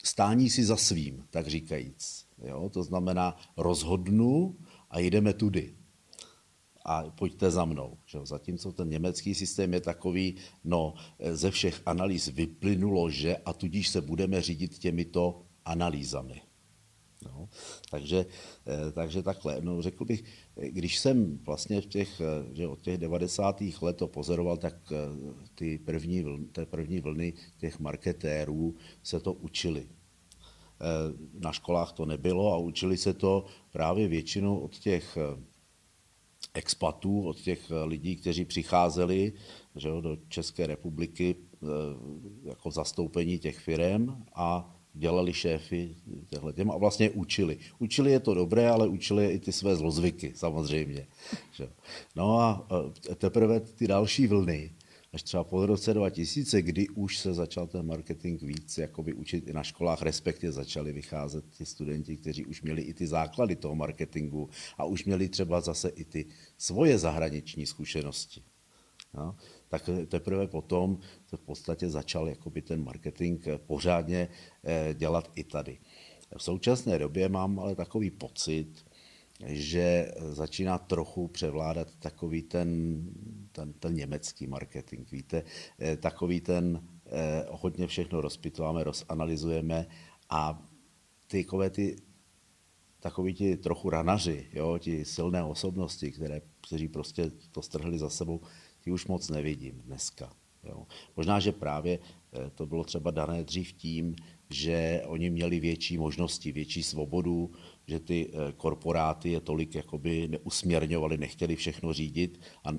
stání 0.05 0.51
si 0.51 0.65
za 0.65 0.77
svým, 0.77 1.25
tak 1.31 1.47
říkajíc. 1.47 2.27
Jo? 2.45 2.69
To 2.73 2.83
znamená, 2.83 3.37
rozhodnu 3.57 4.57
a 4.95 4.99
jdeme 5.01 5.33
tudy. 5.33 5.75
a 6.87 7.11
pojďte 7.11 7.51
za 7.51 7.65
mnou. 7.65 7.99
Že? 8.07 8.19
Zatímco 8.23 8.73
ten 8.73 8.89
německý 8.89 9.35
systém 9.35 9.75
je 9.75 9.81
takový, 9.81 10.37
no 10.65 10.95
ze 11.33 11.51
všech 11.51 11.83
analýz 11.87 12.29
vyplynulo, 12.29 13.11
že 13.11 13.37
a 13.37 13.53
tudíž 13.53 13.89
se 13.89 14.01
budeme 14.01 14.43
řídit 14.43 14.79
těmito 14.79 15.43
analýzami. 15.65 16.41
No, 17.25 17.49
takže, 17.91 18.27
eh, 18.67 18.93
takže 18.93 19.23
takhle. 19.23 19.61
No, 19.61 19.83
řekl 19.83 20.05
bych, 20.05 20.25
když 20.57 20.99
jsem 20.99 21.39
vlastně 21.39 21.81
v 21.81 21.87
těch, 21.87 22.21
eh, 22.21 22.55
že 22.55 22.69
od 22.69 22.81
těch 22.81 22.99
90. 22.99 23.83
let 23.83 23.97
to 23.97 24.09
pozoroval, 24.09 24.57
tak 24.57 24.93
eh, 24.93 24.97
ty 25.55 25.79
první, 25.79 26.23
vlny, 26.23 26.47
ty 26.47 26.67
první 26.67 27.01
vlny 27.01 27.33
těch 27.59 27.79
marketérů 27.79 28.75
se 29.03 29.21
to 29.21 29.33
učili. 29.33 29.89
Na 31.39 31.53
školách 31.53 31.93
to 31.93 32.07
nebylo 32.07 32.53
a 32.53 32.59
učili 32.59 32.97
se 32.97 33.15
to 33.15 33.45
právě 33.73 34.09
většinou 34.09 34.59
od 34.59 34.79
těch 34.79 35.19
expatů, 36.55 37.29
od 37.29 37.41
těch 37.41 37.73
lidí, 37.85 38.17
kteří 38.17 38.45
přicházeli 38.45 39.33
že 39.77 39.89
jo, 39.89 40.01
do 40.01 40.17
České 40.29 40.67
republiky 40.67 41.37
jako 42.45 42.71
zastoupení 42.71 43.39
těch 43.39 43.59
firm 43.59 44.25
a 44.35 44.77
dělali 44.95 45.33
šéfy 45.33 45.97
těchto 46.27 46.53
těm 46.53 46.71
a 46.71 46.77
vlastně 46.77 47.11
učili. 47.11 47.59
Učili 47.79 48.11
je 48.11 48.21
to 48.21 48.35
dobré, 48.35 48.71
ale 48.71 48.89
učili 48.89 49.25
je 49.25 49.33
i 49.33 49.39
ty 49.39 49.53
své 49.53 49.77
zlozvyky, 49.77 50.33
samozřejmě. 50.37 51.07
No 52.17 52.41
a 52.41 52.67
teprve 53.17 53.61
ty 53.61 53.87
další 53.87 54.27
vlny, 54.27 54.73
až 55.15 55.23
třeba 55.23 55.45
po 55.45 55.67
roce 55.67 55.95
2000, 55.95 56.63
kdy 56.63 56.89
už 56.89 57.19
se 57.19 57.35
začal 57.35 57.67
ten 57.67 57.87
marketing 57.87 58.43
víc 58.43 58.79
jakoby 58.79 59.15
učit 59.15 59.49
i 59.49 59.53
na 59.53 59.63
školách, 59.63 60.03
respektive 60.03 60.53
začali 60.53 60.93
vycházet 60.93 61.45
ti 61.51 61.67
studenti, 61.67 62.17
kteří 62.17 62.47
už 62.47 62.63
měli 62.63 62.83
i 62.83 62.95
ty 62.95 63.07
základy 63.07 63.57
toho 63.57 63.75
marketingu 63.75 64.51
a 64.79 64.85
už 64.85 65.05
měli 65.05 65.29
třeba 65.29 65.61
zase 65.61 65.89
i 65.89 66.05
ty 66.05 66.27
svoje 66.59 66.99
zahraniční 66.99 67.67
zkušenosti. 67.67 68.43
No, 69.15 69.37
tak 69.69 69.91
teprve 70.09 70.49
potom 70.49 70.99
se 71.27 71.37
v 71.37 71.41
podstatě 71.41 71.89
začal 71.91 72.29
jakoby 72.29 72.63
ten 72.63 72.85
marketing 72.85 73.47
pořádně 73.57 74.29
eh, 74.65 74.95
dělat 74.95 75.31
i 75.35 75.45
tady. 75.45 75.79
V 76.39 76.43
současné 76.43 76.99
době 76.99 77.29
mám 77.29 77.59
ale 77.59 77.75
takový 77.75 78.11
pocit, 78.11 78.85
že 79.47 80.13
začíná 80.31 80.79
trochu 80.79 81.29
převládat 81.29 81.95
takový 81.99 82.43
ten, 82.43 83.01
ten, 83.53 83.73
ten 83.73 83.95
německý 83.95 84.47
marketing. 84.47 85.11
Víte, 85.11 85.43
eh, 85.79 85.97
takový 85.97 86.41
ten 86.41 86.89
eh, 87.07 87.47
hodně 87.51 87.87
všechno 87.87 88.21
rozpitováme, 88.21 88.85
rozanalizujeme 88.85 89.87
a 90.31 90.69
ty, 91.27 91.47
ty 91.71 91.97
takový 93.01 93.35
ti 93.35 93.57
trochu 93.57 93.91
ranaři, 93.91 94.47
jo, 94.53 94.79
ti 94.79 95.05
silné 95.05 95.45
osobnosti, 95.45 96.13
které, 96.13 96.41
kteří 96.69 96.89
prostě 96.89 97.31
to 97.51 97.63
strhli 97.63 97.99
za 97.99 98.11
sebou, 98.11 98.41
ty 98.81 98.91
už 98.91 99.07
moc 99.07 99.31
nevidím 99.31 99.83
dneska. 99.85 100.33
Jo. 100.67 100.87
Možná, 101.17 101.41
že 101.41 101.53
právě 101.53 101.99
eh, 101.99 102.51
to 102.55 102.67
bylo 102.67 102.85
třeba 102.85 103.11
dané 103.11 103.45
dřív 103.45 103.73
tím, 103.73 104.17
že 104.51 105.03
oni 105.07 105.31
měli 105.31 105.61
větší 105.61 105.99
možnosti, 105.99 106.53
větší 106.53 106.83
svobodu, 106.83 107.51
že 107.87 108.01
ty 108.01 108.31
eh, 108.33 108.53
korporáty 108.53 109.31
je 109.31 109.41
tolik 109.41 109.75
jakoby 109.75 110.29
neusměrňovali, 110.29 111.19
nechtěli 111.19 111.57
všechno 111.57 111.93
řídit, 111.93 112.41
a, 112.65 112.73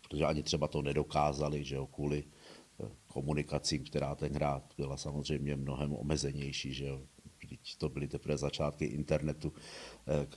protože 0.00 0.24
ani 0.24 0.42
třeba 0.42 0.68
to 0.68 0.82
nedokázali, 0.82 1.64
že 1.64 1.74
jo, 1.74 1.86
kvůli 1.86 2.24
eh, 2.24 2.88
komunikacím, 3.06 3.84
která 3.84 4.14
tenkrát 4.14 4.74
byla 4.76 4.96
samozřejmě 4.96 5.56
mnohem 5.56 5.92
omezenější, 5.92 6.74
že 6.74 6.84
jo, 6.84 7.02
Vždyť 7.42 7.76
to 7.78 7.88
byly 7.88 8.08
teprve 8.08 8.36
začátky 8.38 8.84
internetu 8.84 9.52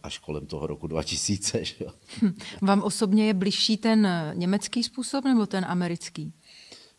až 0.04 0.18
kolem 0.18 0.46
toho 0.46 0.68
roku 0.68 0.88
2000. 0.88 1.66
Že? 1.66 1.86
Hm. 2.22 2.34
Vám 2.62 2.82
osobně 2.82 3.28
je 3.28 3.34
bližší 3.34 3.78
ten 3.78 4.08
německý 4.34 4.84
způsob 4.84 5.26
nebo 5.26 5.46
ten 5.46 5.66
americký? 5.66 6.34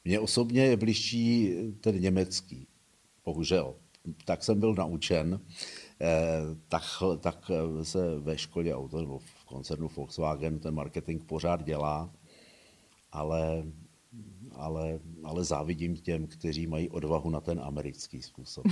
Mně 0.04 0.20
osobně 0.20 0.62
je 0.62 0.76
bližší 0.76 1.54
ten 1.80 2.00
německý, 2.00 2.66
bohužel. 3.24 3.74
Tak 4.24 4.44
jsem 4.44 4.60
byl 4.60 4.74
naučen, 4.74 5.40
eh, 6.00 6.40
tak, 6.68 6.82
tak 7.20 7.50
se 7.82 8.18
ve 8.20 8.38
školě 8.38 8.74
auto 8.74 9.00
nebo 9.00 9.18
v 9.18 9.44
koncernu 9.44 9.88
Volkswagen 9.88 10.58
ten 10.58 10.74
marketing 10.74 11.22
pořád 11.24 11.64
dělá, 11.64 12.10
ale 13.12 13.64
ale, 14.56 14.98
ale 15.24 15.44
závidím 15.44 15.96
těm, 15.96 16.26
kteří 16.26 16.66
mají 16.66 16.88
odvahu 16.88 17.30
na 17.30 17.40
ten 17.40 17.60
americký 17.60 18.22
způsob. 18.22 18.64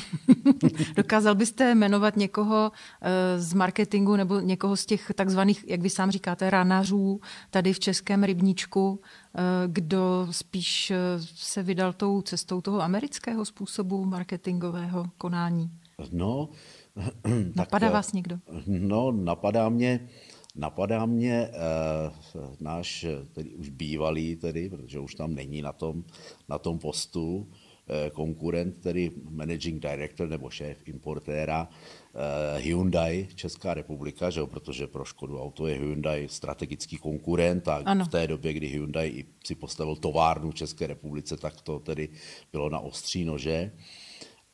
Dokázal 0.96 1.34
byste 1.34 1.74
jmenovat 1.74 2.16
někoho 2.16 2.72
eh, 3.00 3.40
z 3.40 3.54
marketingu 3.54 4.16
nebo 4.16 4.40
někoho 4.40 4.76
z 4.76 4.86
těch 4.86 5.12
takzvaných, 5.14 5.64
jak 5.68 5.80
vy 5.80 5.90
sám 5.90 6.10
říkáte, 6.10 6.50
ranařů 6.50 7.20
tady 7.50 7.72
v 7.72 7.80
českém 7.80 8.22
rybníčku, 8.22 9.00
eh, 9.34 9.40
kdo 9.66 10.28
spíš 10.30 10.90
eh, 10.90 10.96
se 11.34 11.62
vydal 11.62 11.92
tou 11.92 12.22
cestou 12.22 12.60
toho 12.60 12.82
amerického 12.82 13.44
způsobu 13.44 14.04
marketingového 14.04 15.06
konání? 15.18 15.70
No, 16.12 16.48
napadá 17.56 17.86
tak, 17.86 17.92
vás 17.92 18.12
někdo? 18.12 18.38
No, 18.66 19.12
napadá 19.12 19.68
mě 19.68 20.08
Napadá 20.54 21.06
mě 21.06 21.48
eh, 21.48 21.52
náš 22.60 23.06
tedy 23.32 23.54
už 23.54 23.68
bývalý, 23.68 24.36
tedy, 24.36 24.68
protože 24.68 24.98
už 24.98 25.14
tam 25.14 25.34
není 25.34 25.62
na 25.62 25.72
tom, 25.72 26.04
na 26.48 26.58
tom 26.58 26.78
postu, 26.78 27.48
eh, 27.88 28.10
konkurent, 28.10 28.80
tedy 28.80 29.10
managing 29.30 29.82
director 29.82 30.28
nebo 30.28 30.50
šéf 30.50 30.88
importéra 30.88 31.68
eh, 31.68 32.60
Hyundai 32.60 33.28
Česká 33.34 33.74
republika, 33.74 34.30
že 34.30 34.40
jo, 34.40 34.46
protože 34.46 34.86
pro 34.86 35.04
Škodu 35.04 35.40
auto 35.40 35.66
je 35.66 35.78
Hyundai 35.78 36.28
strategický 36.28 36.96
konkurent 36.96 37.68
a 37.68 37.82
ano. 37.84 38.04
v 38.04 38.08
té 38.08 38.26
době, 38.26 38.52
kdy 38.52 38.66
Hyundai 38.66 39.24
si 39.44 39.54
postavil 39.54 39.96
továrnu 39.96 40.50
v 40.50 40.54
České 40.54 40.86
republice, 40.86 41.36
tak 41.36 41.60
to 41.60 41.78
tedy 41.78 42.08
bylo 42.52 42.70
na 42.70 42.78
ostří 42.78 43.24
nože. 43.24 43.72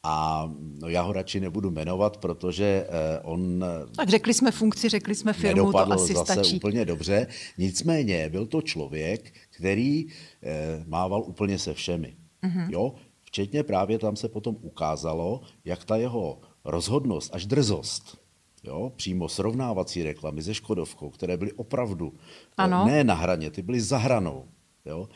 A 0.03 0.49
no, 0.81 0.89
já 0.89 1.03
ho 1.03 1.13
radši 1.13 1.41
nebudu 1.41 1.71
jmenovat, 1.71 2.17
protože 2.17 2.87
eh, 2.89 3.21
on... 3.23 3.65
Tak 3.97 4.09
řekli 4.09 4.35
jsme 4.35 4.51
funkci, 4.51 4.89
řekli 4.89 5.15
jsme 5.15 5.33
firmu, 5.33 5.73
to 5.73 5.79
asi 5.79 6.15
zase 6.15 6.33
stačí. 6.33 6.57
úplně 6.57 6.85
dobře. 6.85 7.27
Nicméně 7.59 8.29
byl 8.29 8.47
to 8.47 8.63
člověk, 8.63 9.33
který 9.51 10.07
eh, 10.43 10.85
mával 10.87 11.23
úplně 11.23 11.59
se 11.59 11.75
všemi. 11.75 12.17
Mm-hmm. 12.43 12.71
Jo? 12.71 12.95
Včetně 13.23 13.63
právě 13.63 13.99
tam 13.99 14.17
se 14.17 14.29
potom 14.29 14.57
ukázalo, 14.61 15.41
jak 15.65 15.85
ta 15.85 15.97
jeho 15.97 16.41
rozhodnost 16.65 17.35
až 17.35 17.47
drzost, 17.47 18.19
jo? 18.65 18.93
přímo 18.97 19.29
srovnávací 19.29 20.03
reklamy 20.03 20.43
se 20.43 20.55
Škodovkou, 20.55 21.11
které 21.11 21.37
byly 21.37 21.53
opravdu 21.53 22.13
eh, 22.17 22.21
ano. 22.57 22.87
ne 22.87 23.05
na 23.05 23.15
hraně, 23.15 23.51
ty 23.51 23.63
byly 23.63 23.81
za 23.81 23.99
hranou. 23.99 24.49
Jo? 24.85 25.09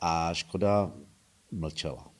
A 0.00 0.34
Škoda 0.34 0.92
mlčela. 1.50 2.11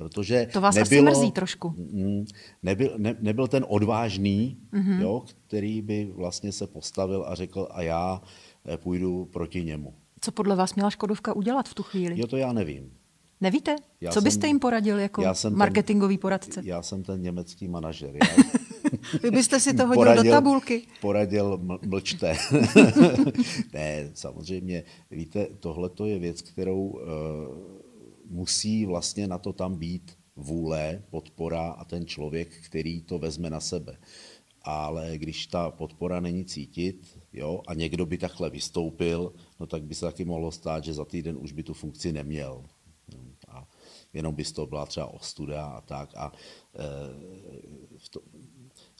Protože 0.00 0.48
to 0.52 0.60
vás 0.60 0.74
nebylo, 0.74 1.10
asi 1.10 1.18
mrzí 1.18 1.32
trošku. 1.32 1.74
Mm, 1.76 2.24
nebyl, 2.62 2.94
ne, 2.96 3.16
nebyl 3.20 3.48
ten 3.48 3.64
odvážný, 3.68 4.58
mm-hmm. 4.72 5.00
jo, 5.00 5.22
který 5.46 5.82
by 5.82 6.12
vlastně 6.14 6.52
se 6.52 6.66
postavil 6.66 7.24
a 7.28 7.34
řekl 7.34 7.68
a 7.70 7.82
já 7.82 8.22
eh, 8.66 8.76
půjdu 8.76 9.24
proti 9.24 9.64
němu. 9.64 9.94
Co 10.20 10.32
podle 10.32 10.56
vás 10.56 10.74
měla 10.74 10.90
Škodovka 10.90 11.32
udělat 11.32 11.68
v 11.68 11.74
tu 11.74 11.82
chvíli? 11.82 12.20
Jo, 12.20 12.26
to 12.26 12.36
já 12.36 12.52
nevím. 12.52 12.90
Nevíte? 13.40 13.76
Já 14.00 14.10
Co 14.10 14.20
byste 14.20 14.40
jsem, 14.40 14.48
jim 14.48 14.58
poradil 14.58 14.98
jako 14.98 15.22
já 15.22 15.34
jsem 15.34 15.56
marketingový 15.56 16.16
ten, 16.16 16.20
poradce? 16.20 16.60
Já 16.64 16.82
jsem 16.82 17.02
ten 17.02 17.22
německý 17.22 17.68
manažer. 17.68 18.14
Já... 18.14 18.28
Vy 19.22 19.30
byste 19.30 19.60
si 19.60 19.74
to 19.74 19.86
hodil 19.86 20.02
poradil, 20.02 20.24
do 20.24 20.30
tabulky. 20.30 20.82
Poradil, 21.00 21.60
mlčte. 21.86 22.36
ne, 23.72 24.10
samozřejmě, 24.14 24.82
víte, 25.10 25.46
tohle 25.60 25.90
je 26.04 26.18
věc, 26.18 26.42
kterou 26.42 26.86
uh, 26.86 27.00
musí 28.30 28.86
vlastně 28.86 29.28
na 29.28 29.38
to 29.38 29.52
tam 29.52 29.76
být 29.76 30.18
vůle, 30.36 31.02
podpora 31.10 31.70
a 31.70 31.84
ten 31.84 32.06
člověk, 32.06 32.48
který 32.66 33.02
to 33.02 33.18
vezme 33.18 33.50
na 33.50 33.60
sebe. 33.60 33.98
Ale 34.62 35.18
když 35.18 35.46
ta 35.46 35.70
podpora 35.70 36.20
není 36.20 36.44
cítit 36.44 37.18
jo, 37.32 37.62
a 37.66 37.74
někdo 37.74 38.06
by 38.06 38.18
takhle 38.18 38.50
vystoupil, 38.50 39.32
no 39.60 39.66
tak 39.66 39.84
by 39.84 39.94
se 39.94 40.06
taky 40.06 40.24
mohlo 40.24 40.52
stát, 40.52 40.84
že 40.84 40.94
za 40.94 41.04
týden 41.04 41.36
už 41.40 41.52
by 41.52 41.62
tu 41.62 41.74
funkci 41.74 42.12
neměl. 42.12 42.64
A 43.48 43.68
jenom 44.12 44.34
by 44.34 44.44
to 44.44 44.66
byla 44.66 44.86
třeba 44.86 45.06
ostuda 45.06 45.66
a 45.66 45.80
tak. 45.80 46.16
A 46.16 46.32
e, 46.74 46.82
v 47.98 48.08
to, 48.08 48.20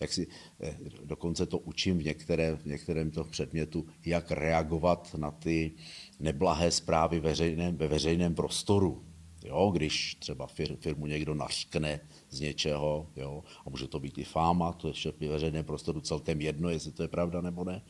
jak 0.01 0.13
si, 0.13 0.27
e, 0.61 0.79
dokonce 1.05 1.47
to 1.47 1.59
učím 1.59 1.99
v, 1.99 2.05
některé, 2.05 2.57
v 2.57 2.65
některém 2.65 3.11
toho 3.11 3.31
předmětu, 3.31 3.87
jak 4.07 4.31
reagovat 4.31 5.15
na 5.15 5.31
ty 5.31 5.73
neblahé 6.21 6.71
zprávy 6.71 7.21
veřejném, 7.21 7.77
ve 7.77 7.89
veřejném 7.89 8.35
prostoru. 8.35 9.10
Jo, 9.45 9.71
když 9.75 10.15
třeba 10.15 10.47
fir, 10.47 10.77
firmu 10.77 11.07
někdo 11.07 11.35
nařkne 11.35 12.01
z 12.31 12.41
něčeho, 12.41 13.11
jo, 13.17 13.43
a 13.67 13.71
může 13.71 13.89
to 13.89 14.01
být 14.01 14.19
i 14.19 14.25
fáma, 14.25 14.73
to 14.73 14.89
je 14.89 15.13
v 15.13 15.29
veřejném 15.29 15.65
prostoru 15.65 16.01
celkem 16.01 16.41
jedno, 16.41 16.69
jestli 16.69 16.93
to 16.93 17.03
je 17.03 17.09
pravda 17.09 17.41
nebo 17.41 17.65
ne, 17.65 17.83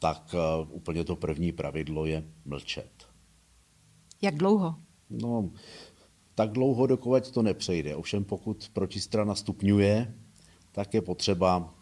tak 0.00 0.34
uh, 0.34 0.74
úplně 0.76 1.04
to 1.04 1.16
první 1.16 1.52
pravidlo 1.52 2.06
je 2.06 2.24
mlčet. 2.44 3.06
Jak 4.22 4.34
dlouho? 4.34 4.76
No, 5.10 5.50
tak 6.34 6.52
dlouho, 6.52 6.86
dokud 6.86 7.30
to 7.30 7.42
nepřejde. 7.42 7.96
Ovšem 7.96 8.24
pokud 8.24 8.70
protistrana 8.72 9.34
stupňuje, 9.34 10.14
tak 10.72 10.94
je 10.94 11.02
potřeba, 11.02 11.74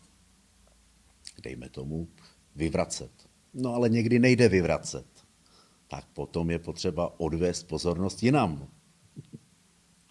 dejme 1.43 1.69
tomu, 1.69 2.09
vyvracet. 2.57 3.11
no 3.55 3.75
ale 3.75 3.89
někdy 3.89 4.19
nejde 4.19 4.49
vyvracet. 4.49 5.07
Tak 5.89 6.07
potom 6.07 6.51
je 6.51 6.59
potřeba 6.59 7.21
odvést 7.21 7.63
pozornost 7.63 8.23
jinam. 8.23 8.69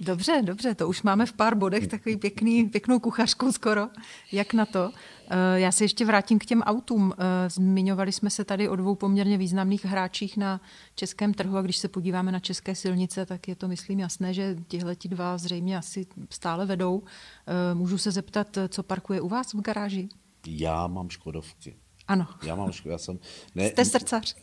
Dobře, 0.04 0.42
dobře, 0.44 0.76
to 0.76 0.88
už 0.88 1.02
máme 1.02 1.26
v 1.26 1.34
pár 1.34 1.56
bodech 1.56 1.88
takový 1.88 2.18
pěkný, 2.18 2.70
pěknou 2.70 3.00
kuchařku 3.00 3.52
skoro. 3.52 3.88
Jak 4.32 4.54
na 4.54 4.66
to? 4.66 4.92
Eh, 5.30 5.60
já 5.60 5.72
se 5.72 5.84
ještě 5.84 6.06
vrátím 6.06 6.40
k 6.40 6.46
těm 6.46 6.62
autům. 6.62 7.14
Eh, 7.18 7.50
zmiňovali 7.50 8.12
jsme 8.12 8.30
se 8.30 8.46
tady 8.46 8.70
o 8.70 8.76
dvou 8.76 8.96
poměrně 8.96 9.38
významných 9.38 9.86
hráčích 9.86 10.38
na 10.38 10.62
českém 10.96 11.34
trhu 11.34 11.58
a 11.58 11.62
když 11.62 11.78
se 11.78 11.88
podíváme 11.88 12.32
na 12.32 12.40
české 12.40 12.76
silnice, 12.76 13.26
tak 13.26 13.48
je 13.48 13.56
to, 13.56 13.68
myslím, 13.68 14.00
jasné, 14.00 14.34
že 14.34 14.56
tihle 14.68 14.96
dva 15.06 15.38
zřejmě 15.38 15.78
asi 15.78 16.08
stále 16.30 16.66
vedou. 16.66 17.04
Eh, 17.48 17.76
můžu 17.76 17.98
se 17.98 18.12
zeptat, 18.12 18.58
co 18.70 18.84
parkuje 18.84 19.22
u 19.22 19.28
vás 19.28 19.54
v 19.54 19.62
garáži? 19.62 20.10
Já 20.48 20.88
mám 20.88 21.10
Škodovky. 21.10 21.76
Ano. 22.14 22.28
Já 22.44 22.56
mám, 22.56 22.72
já 22.86 22.98
jsem... 22.98 23.20
Ne, 23.56 23.70
Jste 23.70 23.86
srdcař. 23.86 24.36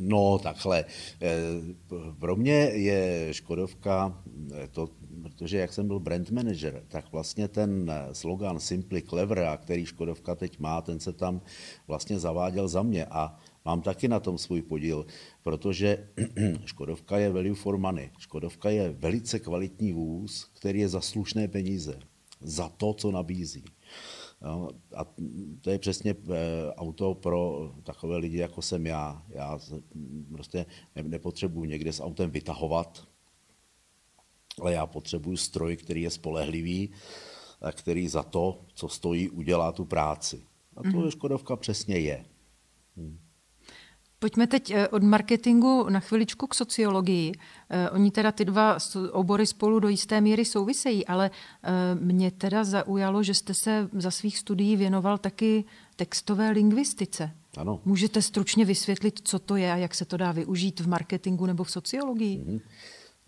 No, 0.00 0.38
takhle. 0.38 0.84
Pro 2.18 2.36
mě 2.36 2.54
je 2.54 3.28
Škodovka 3.34 4.22
to, 4.70 4.88
protože 5.22 5.58
jak 5.58 5.72
jsem 5.72 5.86
byl 5.86 6.00
brand 6.00 6.30
manager, 6.30 6.84
tak 6.88 7.12
vlastně 7.12 7.48
ten 7.48 7.92
slogan 8.12 8.60
Simply 8.60 9.02
Clever, 9.02 9.58
který 9.62 9.86
Škodovka 9.86 10.34
teď 10.34 10.58
má, 10.58 10.80
ten 10.82 11.00
se 11.00 11.12
tam 11.12 11.40
vlastně 11.86 12.18
zaváděl 12.18 12.68
za 12.68 12.82
mě 12.82 13.06
a 13.06 13.38
mám 13.64 13.82
taky 13.82 14.08
na 14.08 14.20
tom 14.20 14.38
svůj 14.38 14.62
podíl, 14.62 15.06
protože 15.42 16.08
Škodovka 16.64 17.18
je 17.18 17.30
value 17.30 17.54
for 17.54 17.78
money. 17.78 18.10
Škodovka 18.18 18.70
je 18.70 18.90
velice 18.90 19.38
kvalitní 19.38 19.92
vůz, 19.92 20.50
který 20.54 20.80
je 20.80 20.88
za 20.88 21.00
slušné 21.00 21.48
peníze, 21.48 21.98
za 22.40 22.68
to, 22.68 22.94
co 22.94 23.10
nabízí. 23.10 23.64
No, 24.42 24.68
a 24.96 25.06
to 25.60 25.70
je 25.70 25.78
přesně 25.78 26.14
eh, 26.30 26.72
auto 26.74 27.14
pro 27.14 27.72
takové 27.82 28.16
lidi, 28.16 28.36
jako 28.36 28.62
jsem 28.62 28.86
já. 28.86 29.22
Já 29.28 29.58
prostě 30.32 30.66
nepotřebuji 31.02 31.64
někde 31.64 31.92
s 31.92 32.02
autem 32.02 32.30
vytahovat, 32.30 33.08
ale 34.60 34.72
já 34.72 34.86
potřebuji 34.86 35.36
stroj, 35.36 35.76
který 35.76 36.02
je 36.02 36.10
spolehlivý, 36.10 36.90
a 37.60 37.72
který 37.72 38.08
za 38.08 38.22
to, 38.22 38.60
co 38.74 38.88
stojí, 38.88 39.30
udělá 39.30 39.72
tu 39.72 39.84
práci. 39.84 40.46
A 40.76 40.82
to 40.82 40.98
mm. 40.98 41.10
Škodovka 41.10 41.56
přesně 41.56 41.98
je. 41.98 42.24
Hmm. 42.96 43.18
Pojďme 44.20 44.46
teď 44.46 44.70
eh, 44.70 44.88
od 44.88 45.02
marketingu 45.02 45.86
na 45.88 46.00
chviličku 46.00 46.46
k 46.46 46.54
sociologii. 46.54 47.32
Eh, 47.70 47.90
oni 47.90 48.10
teda 48.10 48.32
ty 48.32 48.44
dva 48.44 48.78
obory 49.12 49.46
spolu 49.46 49.80
do 49.80 49.88
jisté 49.88 50.20
míry 50.20 50.44
souvisejí, 50.44 51.06
ale 51.06 51.30
eh, 51.30 51.70
mě 51.94 52.30
teda 52.30 52.64
zaujalo, 52.64 53.22
že 53.22 53.34
jste 53.34 53.54
se 53.54 53.88
za 53.92 54.10
svých 54.10 54.38
studií 54.38 54.76
věnoval 54.76 55.18
taky 55.18 55.64
textové 55.96 56.50
lingvistice. 56.50 57.30
Ano. 57.56 57.80
Můžete 57.84 58.22
stručně 58.22 58.64
vysvětlit, 58.64 59.20
co 59.24 59.38
to 59.38 59.56
je 59.56 59.72
a 59.72 59.76
jak 59.76 59.94
se 59.94 60.04
to 60.04 60.16
dá 60.16 60.32
využít 60.32 60.80
v 60.80 60.88
marketingu 60.88 61.46
nebo 61.46 61.64
v 61.64 61.70
sociologii? 61.70 62.38
Mm-hmm. 62.38 62.60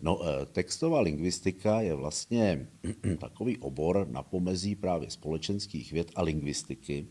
No, 0.03 0.19
textová 0.51 1.01
lingvistika 1.01 1.81
je 1.81 1.95
vlastně 1.95 2.67
takový 3.17 3.57
obor 3.57 4.07
na 4.09 4.23
pomezí 4.23 4.75
právě 4.75 5.09
společenských 5.09 5.91
věd 5.91 6.11
a 6.15 6.21
lingvistiky, 6.21 7.07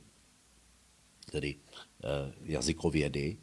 tedy 1.30 1.54
jazykovědy. 2.42 3.36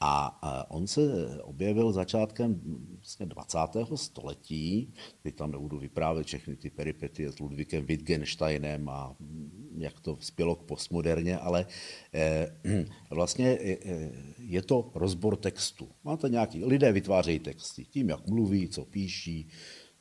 A 0.00 0.66
on 0.70 0.86
se 0.86 1.02
objevil 1.42 1.92
začátkem 1.92 2.60
vlastně 2.96 3.26
20. 3.26 3.58
století, 3.94 4.92
teď 5.22 5.34
tam 5.34 5.50
nebudu 5.50 5.78
vyprávět 5.78 6.26
všechny 6.26 6.56
ty 6.56 6.70
peripetie 6.70 7.32
s 7.32 7.38
Ludvíkem 7.38 7.86
Wittgensteinem 7.86 8.88
a 8.88 9.16
jak 9.78 10.00
to 10.00 10.16
spělo 10.20 10.56
k 10.56 10.62
postmoderně, 10.62 11.38
ale 11.38 11.66
eh, 12.14 12.60
vlastně 13.10 13.58
je 14.38 14.62
to 14.62 14.90
rozbor 14.94 15.36
textu. 15.36 15.88
Máte 16.04 16.28
nějaký, 16.28 16.64
lidé 16.64 16.92
vytvářejí 16.92 17.38
texty 17.38 17.84
tím, 17.84 18.08
jak 18.08 18.26
mluví, 18.26 18.68
co 18.68 18.84
píší, 18.84 19.48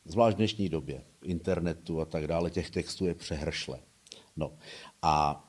zvlášť 0.05 0.35
v 0.35 0.37
dnešní 0.37 0.69
době, 0.69 1.03
internetu 1.23 2.01
a 2.01 2.05
tak 2.05 2.27
dále, 2.27 2.49
těch 2.49 2.71
textů 2.71 3.05
je 3.05 3.15
přehršle. 3.15 3.79
No 4.35 4.57
a 5.01 5.45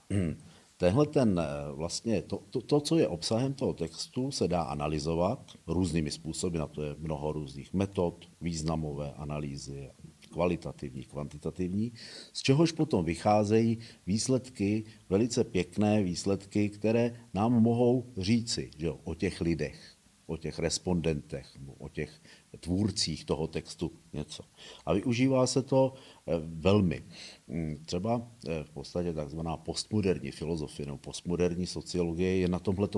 Tenhle 0.76 1.06
ten 1.06 1.40
eh, 1.40 1.72
vlastně, 1.72 2.22
to, 2.22 2.42
to, 2.50 2.60
to, 2.60 2.80
co 2.80 2.98
je 2.98 3.08
obsahem 3.08 3.54
toho 3.54 3.72
textu, 3.72 4.30
se 4.30 4.48
dá 4.48 4.62
analyzovat 4.62 5.52
různými 5.66 6.10
způsoby, 6.10 6.58
na 6.58 6.66
to 6.66 6.82
je 6.82 6.94
mnoho 6.98 7.32
různých 7.32 7.74
metod, 7.74 8.28
významové 8.40 9.12
analýzy, 9.12 9.90
kvalitativní, 10.30 11.04
kvantitativní, 11.04 11.92
z 12.32 12.42
čehož 12.42 12.72
potom 12.72 13.04
vycházejí 13.04 13.78
výsledky, 14.06 14.84
velice 15.08 15.44
pěkné 15.44 16.02
výsledky, 16.02 16.68
které 16.68 17.20
nám 17.34 17.52
mohou 17.52 18.12
říci 18.16 18.70
že 18.78 18.86
jo, 18.86 19.00
o 19.04 19.14
těch 19.14 19.40
lidech 19.40 19.94
o 20.26 20.36
těch 20.36 20.58
respondentech, 20.58 21.46
o 21.78 21.88
těch 21.88 22.20
tvůrcích 22.60 23.24
toho 23.24 23.46
textu 23.46 23.92
něco. 24.12 24.42
A 24.86 24.92
využívá 24.92 25.46
se 25.46 25.62
to 25.62 25.94
velmi. 26.38 27.04
Mm, 27.48 27.76
třeba 27.84 28.30
eh, 28.48 28.64
v 28.64 28.70
podstatě 28.70 29.12
takzvaná 29.12 29.56
postmoderní 29.56 30.30
filozofie 30.30 30.86
nebo 30.86 30.98
postmoderní 30.98 31.66
sociologie 31.66 32.36
je 32.36 32.48
na 32.48 32.58
tomhle 32.58 32.88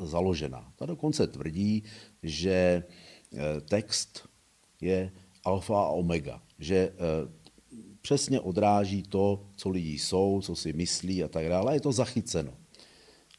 založena. 0.00 0.72
Ta 0.76 0.86
dokonce 0.86 1.26
tvrdí, 1.26 1.82
že 2.22 2.52
eh, 2.52 3.60
text 3.60 4.28
je 4.80 5.12
alfa 5.44 5.82
a 5.82 5.88
omega, 5.88 6.42
že 6.58 6.92
přesně 8.02 8.40
odráží 8.40 9.02
to, 9.02 9.46
co 9.56 9.68
lidi 9.70 9.98
jsou, 9.98 10.40
co 10.40 10.56
si 10.56 10.72
myslí 10.72 11.24
a 11.24 11.28
tak 11.28 11.48
dále. 11.48 11.74
Je 11.74 11.80
to 11.80 11.92
zachyceno 11.92 12.52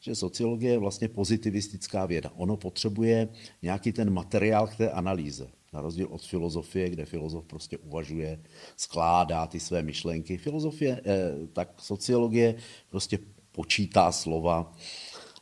že 0.00 0.14
sociologie 0.14 0.72
je 0.72 0.78
vlastně 0.78 1.08
pozitivistická 1.08 2.06
věda. 2.06 2.32
Ono 2.36 2.56
potřebuje 2.56 3.28
nějaký 3.62 3.92
ten 3.92 4.10
materiál 4.10 4.66
k 4.66 4.76
té 4.76 4.90
analýze. 4.90 5.50
Na 5.72 5.80
rozdíl 5.80 6.08
od 6.10 6.22
filozofie, 6.22 6.90
kde 6.90 7.04
filozof 7.04 7.44
prostě 7.44 7.78
uvažuje, 7.78 8.42
skládá 8.76 9.46
ty 9.46 9.60
své 9.60 9.82
myšlenky. 9.82 10.36
Filozofie, 10.36 11.00
eh, 11.04 11.32
tak 11.52 11.80
sociologie 11.80 12.54
prostě 12.90 13.18
počítá 13.52 14.12
slova, 14.12 14.72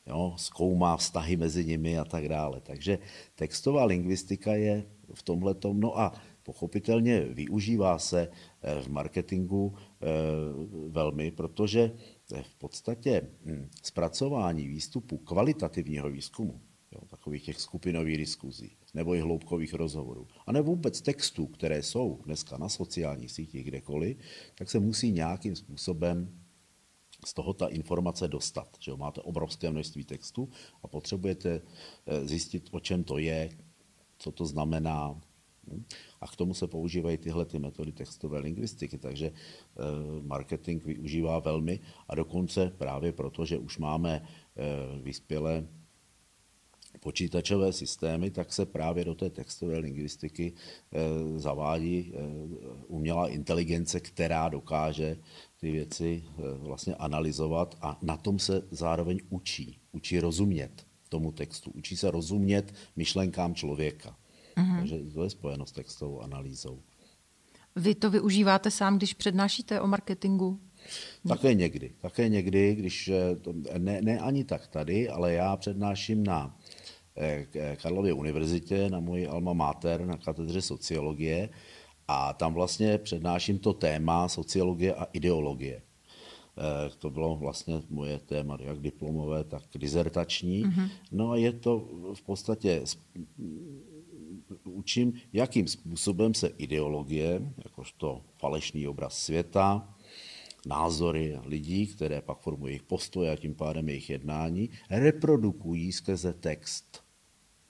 jo, 0.06 0.34
zkoumá 0.36 0.96
vztahy 0.96 1.36
mezi 1.36 1.64
nimi 1.64 1.98
a 1.98 2.04
tak 2.04 2.28
dále. 2.28 2.60
Takže 2.60 2.98
textová 3.34 3.84
lingvistika 3.84 4.54
je 4.54 4.84
v 5.14 5.22
tomhle 5.22 5.54
tom. 5.54 5.80
No 5.80 5.98
a 5.98 6.12
pochopitelně 6.42 7.20
využívá 7.20 7.98
se 7.98 8.28
eh, 8.62 8.82
v 8.82 8.88
marketingu 8.88 9.74
eh, 9.74 10.06
velmi, 10.88 11.30
protože 11.30 11.92
v 12.42 12.54
podstatě 12.54 13.28
hm, 13.44 13.68
zpracování 13.82 14.66
výstupu 14.66 15.18
kvalitativního 15.18 16.10
výzkumu, 16.10 16.60
jo, 16.92 17.00
takových 17.06 17.42
těch 17.42 17.60
skupinových 17.60 18.18
diskuzí, 18.18 18.76
nebo 18.96 19.14
i 19.14 19.20
hloubkových 19.20 19.74
rozhovorů, 19.74 20.26
a 20.46 20.52
nebo 20.52 20.70
vůbec 20.70 21.00
textů, 21.00 21.46
které 21.46 21.82
jsou 21.82 22.20
dneska 22.24 22.56
na 22.56 22.68
sociálních 22.68 23.32
sítích 23.32 23.64
kdekoliv, 23.64 24.16
tak 24.54 24.70
se 24.70 24.78
musí 24.78 25.12
nějakým 25.12 25.56
způsobem 25.56 26.40
z 27.24 27.34
toho 27.34 27.52
ta 27.52 27.66
informace 27.66 28.28
dostat. 28.28 28.68
Že 28.80 28.90
jo? 28.90 28.96
Máte 28.96 29.20
obrovské 29.20 29.70
množství 29.70 30.04
textů 30.04 30.48
a 30.82 30.88
potřebujete 30.88 31.60
eh, 31.60 32.26
zjistit, 32.26 32.68
o 32.72 32.80
čem 32.80 33.04
to 33.04 33.18
je, 33.18 33.50
co 34.18 34.32
to 34.32 34.46
znamená, 34.46 35.20
a 36.20 36.26
k 36.26 36.36
tomu 36.36 36.54
se 36.54 36.66
používají 36.66 37.18
tyhle 37.18 37.44
ty 37.44 37.58
metody 37.58 37.92
textové 37.92 38.38
lingvistiky, 38.38 38.98
takže 38.98 39.26
eh, 39.26 39.32
marketing 40.22 40.84
využívá 40.84 41.38
velmi 41.38 41.80
a 42.08 42.14
dokonce 42.14 42.72
právě 42.78 43.12
proto, 43.12 43.44
že 43.44 43.58
už 43.58 43.78
máme 43.78 44.22
eh, 44.24 44.62
vyspělé 45.02 45.66
počítačové 47.00 47.72
systémy, 47.72 48.30
tak 48.30 48.52
se 48.52 48.66
právě 48.66 49.04
do 49.04 49.14
té 49.14 49.30
textové 49.30 49.78
lingvistiky 49.78 50.52
eh, 50.52 50.98
zavádí 51.38 52.12
umělá 52.86 53.28
inteligence, 53.28 54.00
která 54.00 54.48
dokáže 54.48 55.16
ty 55.60 55.72
věci 55.72 56.24
vlastně 56.58 56.94
analyzovat 56.94 57.76
a 57.80 57.98
na 58.02 58.16
tom 58.16 58.38
se 58.38 58.62
zároveň 58.70 59.20
učí. 59.30 59.78
Učí 59.92 60.20
rozumět 60.20 60.86
tomu 61.08 61.32
textu, 61.32 61.70
učí 61.74 61.96
se 61.96 62.10
rozumět 62.10 62.74
myšlenkám 62.96 63.54
člověka. 63.54 64.16
Mm-hmm. 64.56 64.78
Takže 64.78 64.98
to 65.14 65.24
je 65.24 65.30
spojeno 65.30 65.66
s 65.66 65.72
textovou 65.72 66.20
analýzou. 66.20 66.82
Vy 67.76 67.94
to 67.94 68.10
využíváte 68.10 68.70
sám, 68.70 68.96
když 68.96 69.14
přednášíte 69.14 69.80
o 69.80 69.86
marketingu? 69.86 70.60
Také 71.28 71.54
někdy. 71.54 71.92
Také 72.00 72.28
někdy, 72.28 72.74
když 72.74 73.08
eh, 73.08 73.78
ne, 73.78 74.02
ne 74.02 74.18
ani 74.18 74.44
tak 74.44 74.66
tady, 74.66 75.08
ale 75.08 75.32
já 75.32 75.56
přednáším 75.56 76.24
na 76.24 76.58
eh, 77.16 77.76
Karlově 77.82 78.12
univerzitě, 78.12 78.90
na 78.90 79.00
moji 79.00 79.26
alma 79.26 79.52
mater, 79.52 80.06
na 80.06 80.16
katedře 80.16 80.62
sociologie 80.62 81.48
a 82.08 82.32
tam 82.32 82.54
vlastně 82.54 82.98
přednáším 82.98 83.58
to 83.58 83.72
téma 83.72 84.28
sociologie 84.28 84.94
a 84.94 85.04
ideologie. 85.12 85.82
Eh, 86.58 86.90
to 86.98 87.10
bylo 87.10 87.36
vlastně 87.36 87.82
moje 87.90 88.18
téma, 88.18 88.58
jak 88.60 88.80
diplomové, 88.80 89.44
tak 89.44 89.62
dizertační. 89.74 90.64
Mm-hmm. 90.64 90.88
No 91.12 91.30
a 91.30 91.36
je 91.36 91.52
to 91.52 91.88
v 92.14 92.22
podstatě 92.22 92.82
učím, 94.64 95.12
jakým 95.32 95.68
způsobem 95.68 96.34
se 96.34 96.48
ideologie, 96.48 97.52
jakožto 97.64 98.22
falešný 98.38 98.88
obraz 98.88 99.18
světa, 99.18 99.94
názory 100.66 101.38
lidí, 101.44 101.86
které 101.86 102.20
pak 102.20 102.38
formují 102.38 102.72
jejich 102.72 102.82
postoje 102.82 103.30
a 103.30 103.36
tím 103.36 103.54
pádem 103.54 103.88
jejich 103.88 104.10
jednání, 104.10 104.70
reprodukují 104.90 105.92
skrze 105.92 106.32
text. 106.32 107.05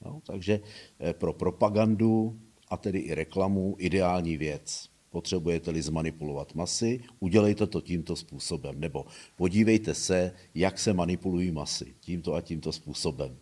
No, 0.04 0.20
takže 0.26 0.60
eh, 1.00 1.12
pro 1.12 1.32
propagandu 1.32 2.40
a 2.68 2.76
tedy 2.76 2.98
i 2.98 3.14
reklamu 3.14 3.76
ideální 3.78 4.36
věc. 4.36 4.88
Potřebujete-li 5.10 5.82
zmanipulovat 5.82 6.54
masy, 6.54 7.00
udělejte 7.20 7.66
to 7.66 7.80
tímto 7.80 8.16
způsobem. 8.16 8.80
Nebo 8.80 9.06
podívejte 9.36 9.94
se, 9.94 10.32
jak 10.54 10.78
se 10.78 10.92
manipulují 10.92 11.50
masy. 11.50 11.94
Tímto 12.00 12.34
a 12.34 12.40
tímto 12.40 12.72
způsobem. 12.72 13.36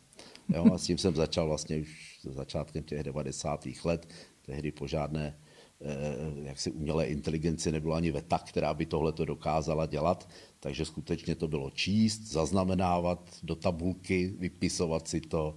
Jo, 0.48 0.64
a 0.72 0.78
s 0.78 0.84
tím 0.84 0.98
jsem 0.98 1.14
začal 1.14 1.46
vlastně 1.46 1.76
už 1.76 2.20
začátkem 2.22 2.82
těch 2.82 3.02
90. 3.02 3.68
let. 3.84 4.08
Tehdy 4.46 4.72
po 4.72 4.86
žádné 4.86 5.38
eh, 5.80 6.48
jaksi 6.48 6.70
umělé 6.70 7.06
inteligenci 7.06 7.72
nebylo 7.72 7.94
ani 7.94 8.10
veta, 8.10 8.38
která 8.38 8.74
by 8.74 8.86
tohle 8.86 9.12
to 9.12 9.24
dokázala 9.24 9.86
dělat, 9.86 10.28
takže 10.60 10.84
skutečně 10.84 11.34
to 11.34 11.48
bylo 11.48 11.70
číst, 11.70 12.22
zaznamenávat 12.22 13.38
do 13.42 13.54
tabulky, 13.54 14.34
vypisovat 14.38 15.08
si 15.08 15.20
to 15.20 15.56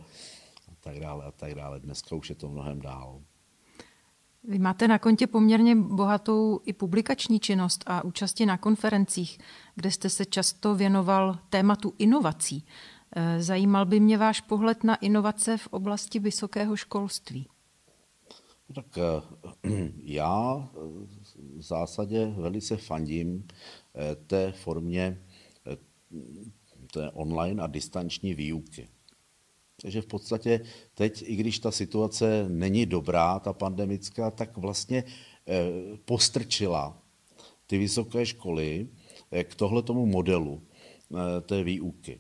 tak 0.88 1.00
dále 1.00 1.26
a 1.26 1.32
tak 1.32 1.56
dále. 1.56 1.80
Dneska 1.80 2.15
už 2.15 2.30
je 2.30 2.36
to 2.36 2.50
mnohem 2.50 2.82
dál. 2.82 3.21
Vy 4.43 4.60
máte 4.60 4.88
na 4.88 5.00
kontě 5.00 5.28
poměrně 5.28 5.76
bohatou 5.76 6.60
i 6.65 6.73
publikační 6.73 7.39
činnost 7.39 7.84
a 7.88 8.04
účasti 8.04 8.45
na 8.45 8.58
konferencích, 8.58 9.38
kde 9.76 9.91
jste 9.91 10.10
se 10.10 10.26
často 10.26 10.76
věnoval 10.76 11.39
tématu 11.50 11.93
inovací. 11.97 12.65
Eh, 13.15 13.43
zajímal 13.43 13.86
by 13.86 14.00
mě 14.00 14.17
váš 14.17 14.41
pohled 14.41 14.84
na 14.84 14.95
inovace 14.95 15.58
v 15.58 15.67
oblasti 15.67 16.19
vysokého 16.19 16.76
školství. 16.76 17.47
Tak 18.76 18.97
eh, 18.97 19.21
já 20.04 20.67
v 21.58 21.62
zásadě 21.62 22.26
velice 22.26 22.78
fandím 22.78 23.47
té 24.28 24.52
formě 24.52 25.21
té 26.91 27.12
online 27.12 27.63
a 27.63 27.67
distanční 27.67 28.34
výuky. 28.34 28.88
Takže 29.82 30.02
v 30.02 30.06
podstatě 30.06 30.62
teď, 30.94 31.24
i 31.28 31.36
když 31.36 31.60
ta 31.60 31.72
situace 31.72 32.46
není 32.50 32.86
dobrá, 32.86 33.40
ta 33.40 33.54
pandemická, 33.54 34.32
tak 34.32 34.58
vlastně 34.58 35.04
postrčila 36.06 37.02
ty 37.68 37.78
vysoké 37.78 38.26
školy 38.26 38.88
k 39.44 39.56
tohletomu 39.56 40.06
modelu 40.06 40.62
té 41.46 41.63
výuky. 41.63 42.20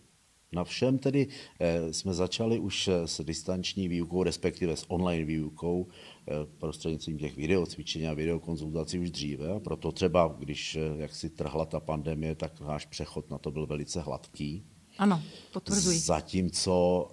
Na 0.51 0.63
všem 0.63 0.97
tedy 0.97 1.27
eh, 1.59 1.93
jsme 1.93 2.13
začali 2.13 2.59
už 2.59 2.87
s 3.05 3.23
distanční 3.23 3.87
výukou, 3.87 4.23
respektive 4.23 4.77
s 4.77 4.91
online 4.91 5.25
výukou 5.25 5.87
eh, 5.87 6.31
prostřednictvím 6.57 7.17
těch 7.17 7.37
videocvičení 7.37 8.07
a 8.07 8.13
videokonzultací 8.13 8.99
už 8.99 9.11
dříve. 9.11 9.51
A 9.51 9.59
proto 9.59 9.91
třeba, 9.91 10.35
když 10.39 10.75
eh, 10.75 10.79
jak 10.97 11.15
si 11.15 11.29
trhla 11.29 11.65
ta 11.65 11.79
pandemie, 11.79 12.35
tak 12.35 12.59
náš 12.59 12.85
přechod 12.85 13.29
na 13.29 13.37
to 13.37 13.51
byl 13.51 13.65
velice 13.65 14.01
hladký. 14.01 14.63
Ano, 14.97 15.21
potvrzuji. 15.53 15.99
Zatímco 15.99 17.07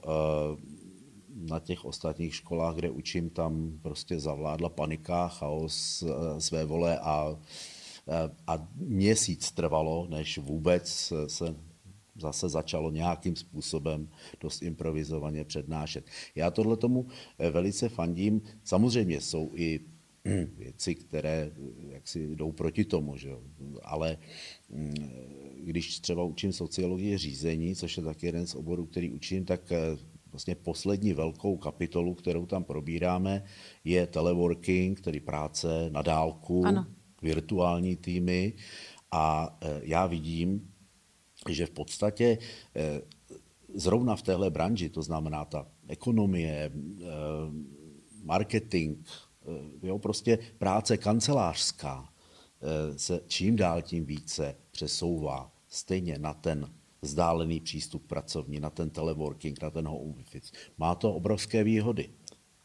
na 1.29 1.61
těch 1.61 1.85
ostatních 1.85 2.35
školách, 2.35 2.75
kde 2.75 2.91
učím, 2.91 3.31
tam 3.31 3.79
prostě 3.83 4.21
zavládla 4.21 4.69
panika, 4.69 5.29
chaos, 5.29 6.05
své 6.39 6.65
vole 6.65 6.99
a, 6.99 7.39
a 8.47 8.69
měsíc 8.77 9.51
trvalo, 9.53 10.07
než 10.11 10.39
vůbec 10.39 11.13
se 11.27 11.55
zase 12.17 12.49
začalo 12.49 12.91
nějakým 12.91 13.37
způsobem 13.37 14.09
dost 14.41 14.63
improvizovaně 14.63 15.45
přednášet. 15.45 16.07
Já 16.35 16.51
tohle 16.51 16.77
tomu 16.77 17.07
eh, 17.39 17.51
velice 17.51 17.89
fandím. 17.89 18.43
Samozřejmě 18.65 19.21
jsou 19.21 19.51
i 19.55 19.81
věci, 20.57 20.95
které 20.95 21.51
eh, 21.53 21.95
jaksi 21.95 22.37
jdou 22.37 22.53
proti 22.53 22.85
tomu, 22.85 23.17
že? 23.17 23.31
ale 23.83 24.19
mm, 24.71 24.95
když 25.57 26.01
třeba 26.01 26.23
učím 26.23 26.53
sociologii 26.53 27.19
řízení, 27.19 27.75
což 27.75 27.97
je 27.97 28.03
taky 28.03 28.27
jeden 28.27 28.47
z 28.47 28.55
oborů, 28.55 28.87
který 28.87 29.11
učím, 29.11 29.45
tak 29.45 29.73
eh, 29.73 29.97
vlastně 30.33 30.55
poslední 30.55 31.13
velkou 31.13 31.57
kapitolu, 31.57 32.15
kterou 32.15 32.47
tam 32.47 32.65
probíráme, 32.65 33.45
je 33.85 34.07
teleworking, 34.07 35.01
tedy 35.01 35.21
práce 35.21 35.91
na 35.91 36.03
dálku, 36.03 36.67
ano. 36.67 36.87
virtuální 37.23 37.97
týmy. 37.97 38.53
A 39.11 39.59
já 39.83 40.07
vidím, 40.07 40.75
že 41.51 41.67
v 41.67 41.71
podstatě 41.71 42.39
eh, 42.77 43.01
zrovna 43.75 44.17
v 44.17 44.23
téhle 44.23 44.51
branži, 44.51 44.89
to 44.89 45.03
znamená 45.03 45.45
ta 45.45 45.67
ekonomie, 45.89 46.71
eh, 46.71 47.05
marketing, 48.25 48.99
eh, 48.99 49.34
jo, 49.83 49.99
prostě 49.99 50.39
práce 50.59 50.97
kancelářská, 50.97 52.09
se 52.97 53.21
čím 53.27 53.57
dál 53.57 53.83
tím 53.83 54.05
více 54.05 54.57
přesouvá 54.71 55.53
stejně 55.69 56.19
na 56.19 56.35
ten 56.35 56.75
vzdálený 57.03 57.61
přístup 57.61 58.07
pracovní, 58.07 58.61
na 58.61 58.71
ten 58.71 58.91
teleworking, 58.91 59.63
na 59.63 59.71
ten 59.71 59.89
home 59.89 60.15
office. 60.21 60.53
Má 60.79 60.95
to 60.95 61.15
obrovské 61.15 61.65
výhody, 61.65 62.11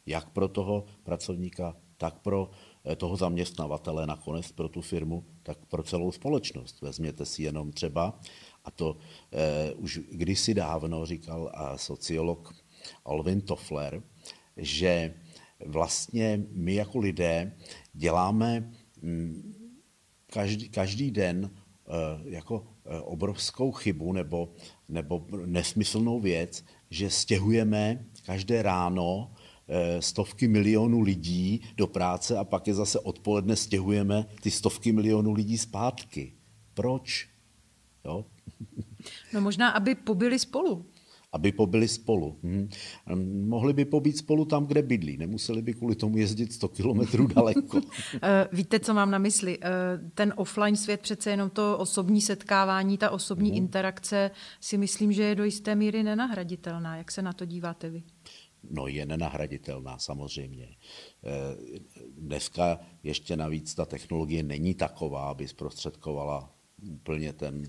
jak 0.06 0.30
pro 0.30 0.48
toho 0.48 0.84
pracovníka, 1.02 1.76
tak 1.96 2.18
pro 2.18 2.50
toho 2.96 3.16
zaměstnavatele, 3.16 4.06
nakonec 4.06 4.52
pro 4.52 4.68
tu 4.68 4.80
firmu, 4.80 5.24
tak 5.42 5.58
pro 5.68 5.82
celou 5.82 6.12
společnost. 6.12 6.80
Vezměte 6.80 7.26
si 7.26 7.42
jenom 7.42 7.72
třeba 7.72 8.20
a 8.64 8.70
to 8.70 8.96
eh, 9.32 9.72
už 9.72 10.00
kdysi 10.10 10.54
dávno 10.54 11.06
říkal 11.06 11.50
a 11.54 11.78
sociolog 11.78 12.54
Alvin 13.04 13.40
Toffler, 13.40 14.02
že 14.56 15.14
vlastně 15.66 16.42
my 16.52 16.74
jako 16.74 16.98
lidé 16.98 17.56
děláme 17.92 18.72
hm, 19.02 19.52
každý, 20.32 20.68
každý 20.68 21.10
den 21.10 21.50
eh, 21.50 21.90
jako 22.24 22.66
eh, 22.84 23.00
obrovskou 23.00 23.72
chybu 23.72 24.12
nebo, 24.12 24.52
nebo 24.88 25.26
nesmyslnou 25.46 26.20
věc, 26.20 26.64
že 26.90 27.10
stěhujeme 27.10 28.06
každé 28.26 28.62
ráno 28.62 29.32
eh, 29.68 30.02
stovky 30.02 30.48
milionů 30.48 31.00
lidí 31.00 31.62
do 31.76 31.86
práce 31.86 32.38
a 32.38 32.44
pak 32.44 32.66
je 32.66 32.74
zase 32.74 32.98
odpoledne 32.98 33.56
stěhujeme 33.56 34.26
ty 34.42 34.50
stovky 34.50 34.92
milionů 34.92 35.32
lidí 35.32 35.58
zpátky. 35.58 36.32
Proč? 36.74 37.28
Jo? 38.04 38.24
No 39.32 39.40
možná, 39.40 39.70
aby 39.70 39.94
pobyli 39.94 40.38
spolu. 40.38 40.86
Aby 41.32 41.52
pobyli 41.52 41.88
spolu. 41.88 42.38
Hm. 42.42 42.68
Mohli 43.48 43.72
by 43.72 43.84
pobít 43.84 44.18
spolu 44.18 44.44
tam, 44.44 44.66
kde 44.66 44.82
bydlí. 44.82 45.16
Nemuseli 45.16 45.62
by 45.62 45.74
kvůli 45.74 45.94
tomu 45.94 46.16
jezdit 46.16 46.52
100 46.52 46.68
kilometrů 46.68 47.26
daleko. 47.34 47.80
Eh, 48.22 48.48
víte, 48.52 48.80
co 48.80 48.94
mám 48.94 49.10
na 49.10 49.18
mysli? 49.18 49.58
Eh, 49.62 49.68
ten 50.14 50.32
offline 50.36 50.76
svět 50.76 51.00
přece 51.00 51.30
jenom 51.30 51.50
to 51.50 51.78
osobní 51.78 52.20
setkávání, 52.20 52.98
ta 52.98 53.10
osobní 53.10 53.50
hm. 53.50 53.56
interakce 53.56 54.30
si 54.60 54.78
myslím, 54.78 55.12
že 55.12 55.22
je 55.22 55.34
do 55.34 55.44
jisté 55.44 55.74
míry 55.74 56.02
nenahraditelná. 56.02 56.96
Jak 56.96 57.10
se 57.10 57.22
na 57.22 57.32
to 57.32 57.44
díváte 57.44 57.90
vy? 57.90 58.02
No 58.70 58.86
je 58.86 59.06
nenahraditelná 59.06 59.98
samozřejmě. 59.98 60.68
Eh, 60.68 61.30
dneska 62.18 62.80
ještě 63.02 63.36
navíc 63.36 63.74
ta 63.74 63.84
technologie 63.84 64.42
není 64.42 64.74
taková, 64.74 65.30
aby 65.30 65.48
zprostředkovala 65.48 66.54
úplně 66.82 67.32
ten 67.32 67.64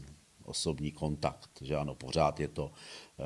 osobní 0.52 0.92
kontakt. 0.92 1.50
Že 1.62 1.76
ano, 1.76 1.96
pořád 1.96 2.40
je 2.40 2.48
to 2.48 2.72
eh, 2.72 3.24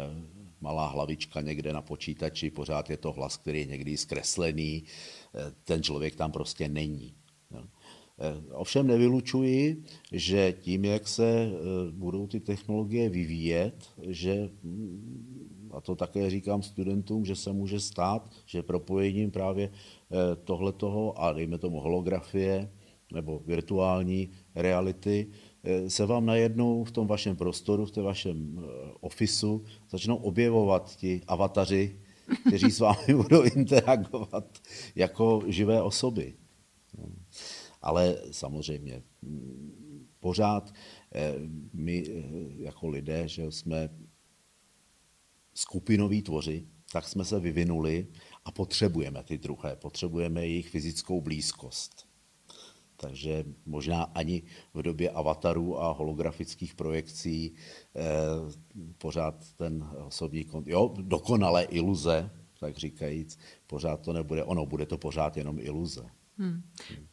malá 0.61 0.87
hlavička 0.87 1.41
někde 1.41 1.73
na 1.73 1.81
počítači, 1.81 2.53
pořád 2.53 2.89
je 2.89 2.97
to 2.97 3.11
hlas, 3.11 3.37
který 3.37 3.59
je 3.59 3.65
někdy 3.65 3.97
zkreslený, 3.97 4.83
eh, 4.85 5.51
ten 5.63 5.83
člověk 5.83 6.15
tam 6.15 6.31
prostě 6.31 6.69
není. 6.69 7.17
Eh, 7.51 8.53
ovšem 8.53 8.87
nevylučuji, 8.87 9.83
že 10.11 10.53
tím, 10.61 10.85
jak 10.85 11.07
se 11.07 11.51
budou 11.91 12.27
ty 12.27 12.39
technologie 12.39 13.09
vyvíjet, 13.09 13.75
že, 14.07 14.49
hm, 14.63 15.69
a 15.73 15.81
to 15.81 15.95
také 15.95 16.29
říkám 16.29 16.63
studentům, 16.63 17.25
že 17.25 17.35
se 17.35 17.51
může 17.51 17.79
stát, 17.79 18.31
že 18.45 18.63
propojením 18.63 19.31
právě 19.31 19.69
tohletoho 20.47 21.19
a 21.19 21.33
dejme 21.35 21.57
tomu 21.57 21.83
holografie 21.83 22.71
nebo 23.11 23.39
virtuální 23.45 24.29
reality 24.55 25.27
se 25.87 26.05
vám 26.05 26.25
najednou 26.25 26.83
v 26.83 26.91
tom 26.91 27.07
vašem 27.07 27.35
prostoru, 27.35 27.85
v 27.85 27.91
tom 27.91 28.03
vašem 28.03 28.59
eh, 28.59 28.91
ofisu 28.99 29.63
začnou 29.89 30.15
objevovat 30.15 30.95
ti 30.95 31.21
avataři, 31.27 31.99
kteří 32.47 32.71
s 32.71 32.79
vámi 32.79 33.13
budou 33.15 33.43
interagovat 33.43 34.59
jako 34.95 35.43
živé 35.47 35.81
osoby. 35.81 36.33
No. 36.97 37.05
Ale 37.81 38.17
samozřejmě 38.31 39.03
mm, 39.21 40.07
pořád 40.19 40.73
eh, 41.15 41.33
my 41.73 42.03
jako 42.57 42.87
lidé, 42.87 43.27
že 43.27 43.51
jsme 43.51 43.89
skupinoví 45.53 46.21
tvoři, 46.21 46.67
tak 46.91 47.07
jsme 47.07 47.25
se 47.25 47.39
vyvinuli 47.39 48.07
a 48.45 48.51
potřebujeme 48.51 49.23
ty 49.23 49.37
druhé, 49.37 49.75
potřebujeme 49.75 50.47
jejich 50.47 50.69
fyzickou 50.69 51.21
blízkost. 51.21 52.04
Takže 52.97 53.43
možná 53.65 54.03
ani 54.03 54.43
v 54.73 54.81
době 54.81 55.09
avatarů 55.09 55.81
a 55.81 55.91
holografických 55.91 56.75
projekcí 56.75 57.53
eh, 57.95 58.01
pořád 58.97 59.35
ten 59.57 59.89
osobní 60.05 60.43
kont, 60.43 60.67
jo, 60.67 60.93
dokonalé 61.01 61.63
iluze, 61.63 62.29
tak 62.59 62.77
říkajíc, 62.77 63.39
pořád 63.67 64.01
to 64.01 64.13
nebude 64.13 64.43
ono, 64.43 64.65
bude 64.65 64.85
to 64.85 64.97
pořád 64.97 65.37
jenom 65.37 65.59
iluze. 65.59 66.09
Hmm. 66.37 66.61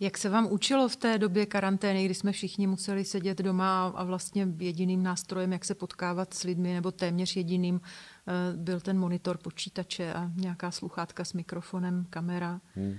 Jak 0.01 0.19
se 0.19 0.29
vám 0.29 0.53
učilo 0.53 0.89
v 0.89 0.97
té 0.97 1.19
době 1.19 1.47
karantény, 1.47 2.05
kdy 2.05 2.15
jsme 2.15 2.33
všichni 2.33 2.67
museli 2.67 3.05
sedět 3.05 3.39
doma 3.39 3.87
a 3.89 4.05
vlastně 4.05 4.49
jediným 4.59 5.03
nástrojem, 5.03 5.53
jak 5.53 5.65
se 5.65 5.75
potkávat 5.75 6.35
s 6.35 6.43
lidmi, 6.43 6.75
nebo 6.75 6.91
téměř 6.91 7.37
jediným, 7.37 7.81
eh, 7.81 8.57
byl 8.57 8.81
ten 8.81 8.99
monitor 8.99 9.39
počítače 9.39 10.13
a 10.13 10.31
nějaká 10.37 10.71
sluchátka 10.71 11.25
s 11.25 11.33
mikrofonem, 11.33 12.07
kamera? 12.11 12.61
Hmm. 12.75 12.95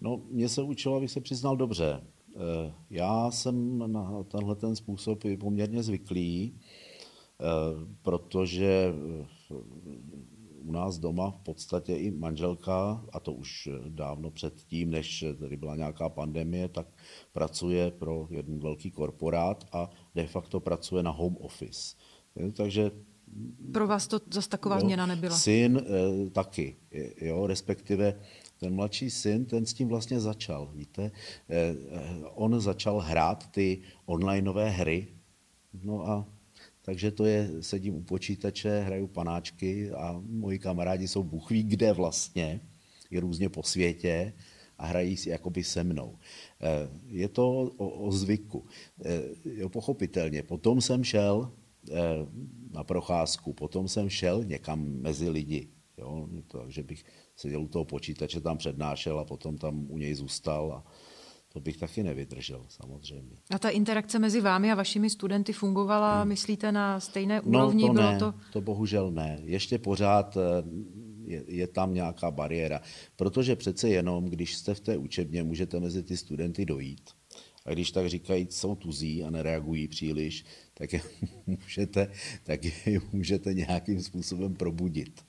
No, 0.00 0.20
mě 0.30 0.48
se 0.48 0.62
učilo, 0.62 0.96
abych 0.96 1.10
se 1.10 1.20
přiznal 1.20 1.56
dobře. 1.56 2.00
Eh, 2.36 2.72
já 2.90 3.30
jsem 3.30 3.78
na 3.92 4.22
tenhle 4.22 4.54
ten 4.54 4.76
způsob 4.76 5.22
poměrně 5.40 5.82
zvyklý, 5.82 6.54
eh, 7.40 7.44
protože 8.02 8.94
u 10.60 10.72
nás 10.72 10.98
doma 10.98 11.30
v 11.30 11.38
podstatě 11.38 11.96
i 11.96 12.10
manželka, 12.10 13.04
a 13.12 13.20
to 13.20 13.32
už 13.32 13.68
dávno 13.88 14.30
předtím, 14.30 14.90
než 14.90 15.24
tady 15.40 15.56
byla 15.56 15.76
nějaká 15.76 16.08
pandemie, 16.08 16.68
tak 16.68 16.86
pracuje 17.32 17.90
pro 17.90 18.28
jeden 18.30 18.58
velký 18.58 18.90
korporát 18.90 19.64
a 19.72 19.90
de 20.14 20.26
facto 20.26 20.60
pracuje 20.60 21.02
na 21.02 21.10
home 21.10 21.36
office. 21.36 21.96
Takže 22.52 22.90
pro 23.72 23.86
vás 23.86 24.06
to 24.06 24.20
zase 24.32 24.48
taková 24.48 24.76
jo, 24.76 24.80
změna 24.80 25.06
nebyla? 25.06 25.36
Syn 25.36 25.78
e, 25.78 26.30
taky, 26.30 26.76
jo, 27.20 27.46
respektive 27.46 28.20
ten 28.60 28.74
mladší 28.74 29.10
syn, 29.10 29.44
ten 29.44 29.66
s 29.66 29.74
tím 29.74 29.88
vlastně 29.88 30.20
začal, 30.20 30.70
víte. 30.74 31.10
E, 31.50 31.74
on 32.34 32.60
začal 32.60 32.98
hrát 32.98 33.50
ty 33.50 33.80
onlineové 34.06 34.70
hry, 34.70 35.08
no 35.82 36.08
a 36.08 36.28
takže 36.82 37.10
to 37.10 37.24
je, 37.24 37.50
sedím 37.60 37.94
u 37.94 38.02
počítače, 38.02 38.80
hraju 38.80 39.06
panáčky 39.06 39.90
a 39.90 40.22
moji 40.28 40.58
kamarádi 40.58 41.08
jsou 41.08 41.22
buchví 41.22 41.62
kde 41.62 41.92
vlastně, 41.92 42.60
je 43.10 43.20
různě 43.20 43.48
po 43.48 43.62
světě 43.62 44.32
a 44.78 44.86
hrají 44.86 45.16
si 45.16 45.30
jakoby 45.30 45.64
se 45.64 45.84
mnou. 45.84 46.18
Eh, 46.60 46.88
je 47.08 47.28
to 47.28 47.58
o, 47.76 47.88
o 47.88 48.12
zvyku. 48.12 48.66
Eh, 49.04 49.22
jo, 49.44 49.68
pochopitelně. 49.68 50.42
Potom 50.42 50.80
jsem 50.80 51.04
šel 51.04 51.52
eh, 51.90 51.94
na 52.70 52.84
procházku, 52.84 53.52
potom 53.52 53.88
jsem 53.88 54.08
šel 54.08 54.44
někam 54.44 54.86
mezi 55.00 55.28
lidi. 55.28 55.68
Jo, 55.98 56.28
takže 56.48 56.82
bych 56.82 57.04
seděl 57.36 57.62
u 57.62 57.68
toho 57.68 57.84
počítače, 57.84 58.40
tam 58.40 58.58
přednášel 58.58 59.18
a 59.18 59.24
potom 59.24 59.58
tam 59.58 59.86
u 59.90 59.98
něj 59.98 60.14
zůstal 60.14 60.72
a, 60.72 60.92
to 61.56 61.60
bych 61.60 61.76
taky 61.76 62.02
nevydržel, 62.02 62.66
samozřejmě. 62.68 63.36
A 63.50 63.58
ta 63.58 63.68
interakce 63.68 64.18
mezi 64.18 64.40
vámi 64.40 64.72
a 64.72 64.74
vašimi 64.74 65.10
studenty 65.10 65.52
fungovala, 65.52 66.20
hmm. 66.20 66.28
myslíte, 66.28 66.72
na 66.72 67.00
stejné 67.00 67.40
no, 67.44 67.58
úrovni? 67.58 67.82
No 67.82 67.88
to 67.88 67.94
Bylo 67.94 68.12
ne, 68.12 68.18
to... 68.18 68.34
to 68.52 68.60
bohužel 68.60 69.10
ne. 69.10 69.38
Ještě 69.44 69.78
pořád 69.78 70.36
eh, 70.36 70.40
je, 71.24 71.44
je 71.46 71.66
tam 71.66 71.94
nějaká 71.94 72.30
bariéra. 72.30 72.80
Protože 73.16 73.56
přece 73.56 73.88
jenom, 73.88 74.24
když 74.24 74.56
jste 74.56 74.74
v 74.74 74.80
té 74.80 74.96
učebně, 74.96 75.42
můžete 75.42 75.80
mezi 75.80 76.02
ty 76.02 76.16
studenty 76.16 76.64
dojít. 76.64 77.10
A 77.64 77.72
když 77.72 77.90
tak 77.90 78.08
říkají, 78.08 78.46
jsou 78.50 78.74
tuzí 78.74 79.24
a 79.24 79.30
nereagují 79.30 79.88
příliš, 79.88 80.44
tak 80.74 80.92
je 80.92 81.02
můžete, 81.46 82.12
tak 82.42 82.64
je 82.64 83.00
můžete 83.12 83.54
nějakým 83.54 84.02
způsobem 84.02 84.54
probudit. 84.54 85.25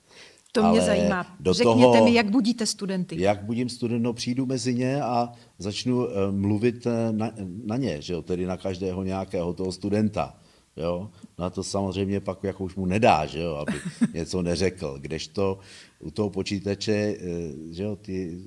To 0.52 0.60
mě 0.60 0.68
Ale 0.68 0.80
zajímá. 0.80 1.36
Do 1.40 1.52
Řekněte 1.52 1.80
toho, 1.80 2.04
mi, 2.04 2.14
jak 2.14 2.30
budíte 2.30 2.66
studenty. 2.66 3.22
Jak 3.22 3.42
budím 3.42 3.68
student, 3.68 4.02
no 4.02 4.12
přijdu 4.12 4.46
mezi 4.46 4.74
ně 4.74 5.02
a 5.02 5.32
začnu 5.58 5.96
uh, 5.96 6.12
mluvit 6.30 6.86
eh, 6.86 7.12
na, 7.12 7.30
na 7.64 7.76
ně, 7.76 8.02
že 8.02 8.12
jo, 8.12 8.22
tedy 8.22 8.46
na 8.46 8.56
každého 8.56 9.02
nějakého 9.02 9.52
toho 9.52 9.72
studenta. 9.72 10.36
Jo? 10.76 11.10
Na 11.38 11.44
no 11.44 11.50
to 11.50 11.64
samozřejmě 11.64 12.20
pak 12.20 12.44
jako 12.44 12.64
už 12.64 12.76
mu 12.76 12.86
nedá, 12.86 13.26
že 13.26 13.40
jo, 13.40 13.54
aby 13.54 13.72
něco 14.14 14.42
neřekl. 14.42 14.98
Kdežto 15.00 15.58
u 16.00 16.10
toho 16.10 16.30
počítače, 16.30 16.92
eh, 16.92 17.52
že 17.70 17.82
jo, 17.82 17.96
ty 17.96 18.38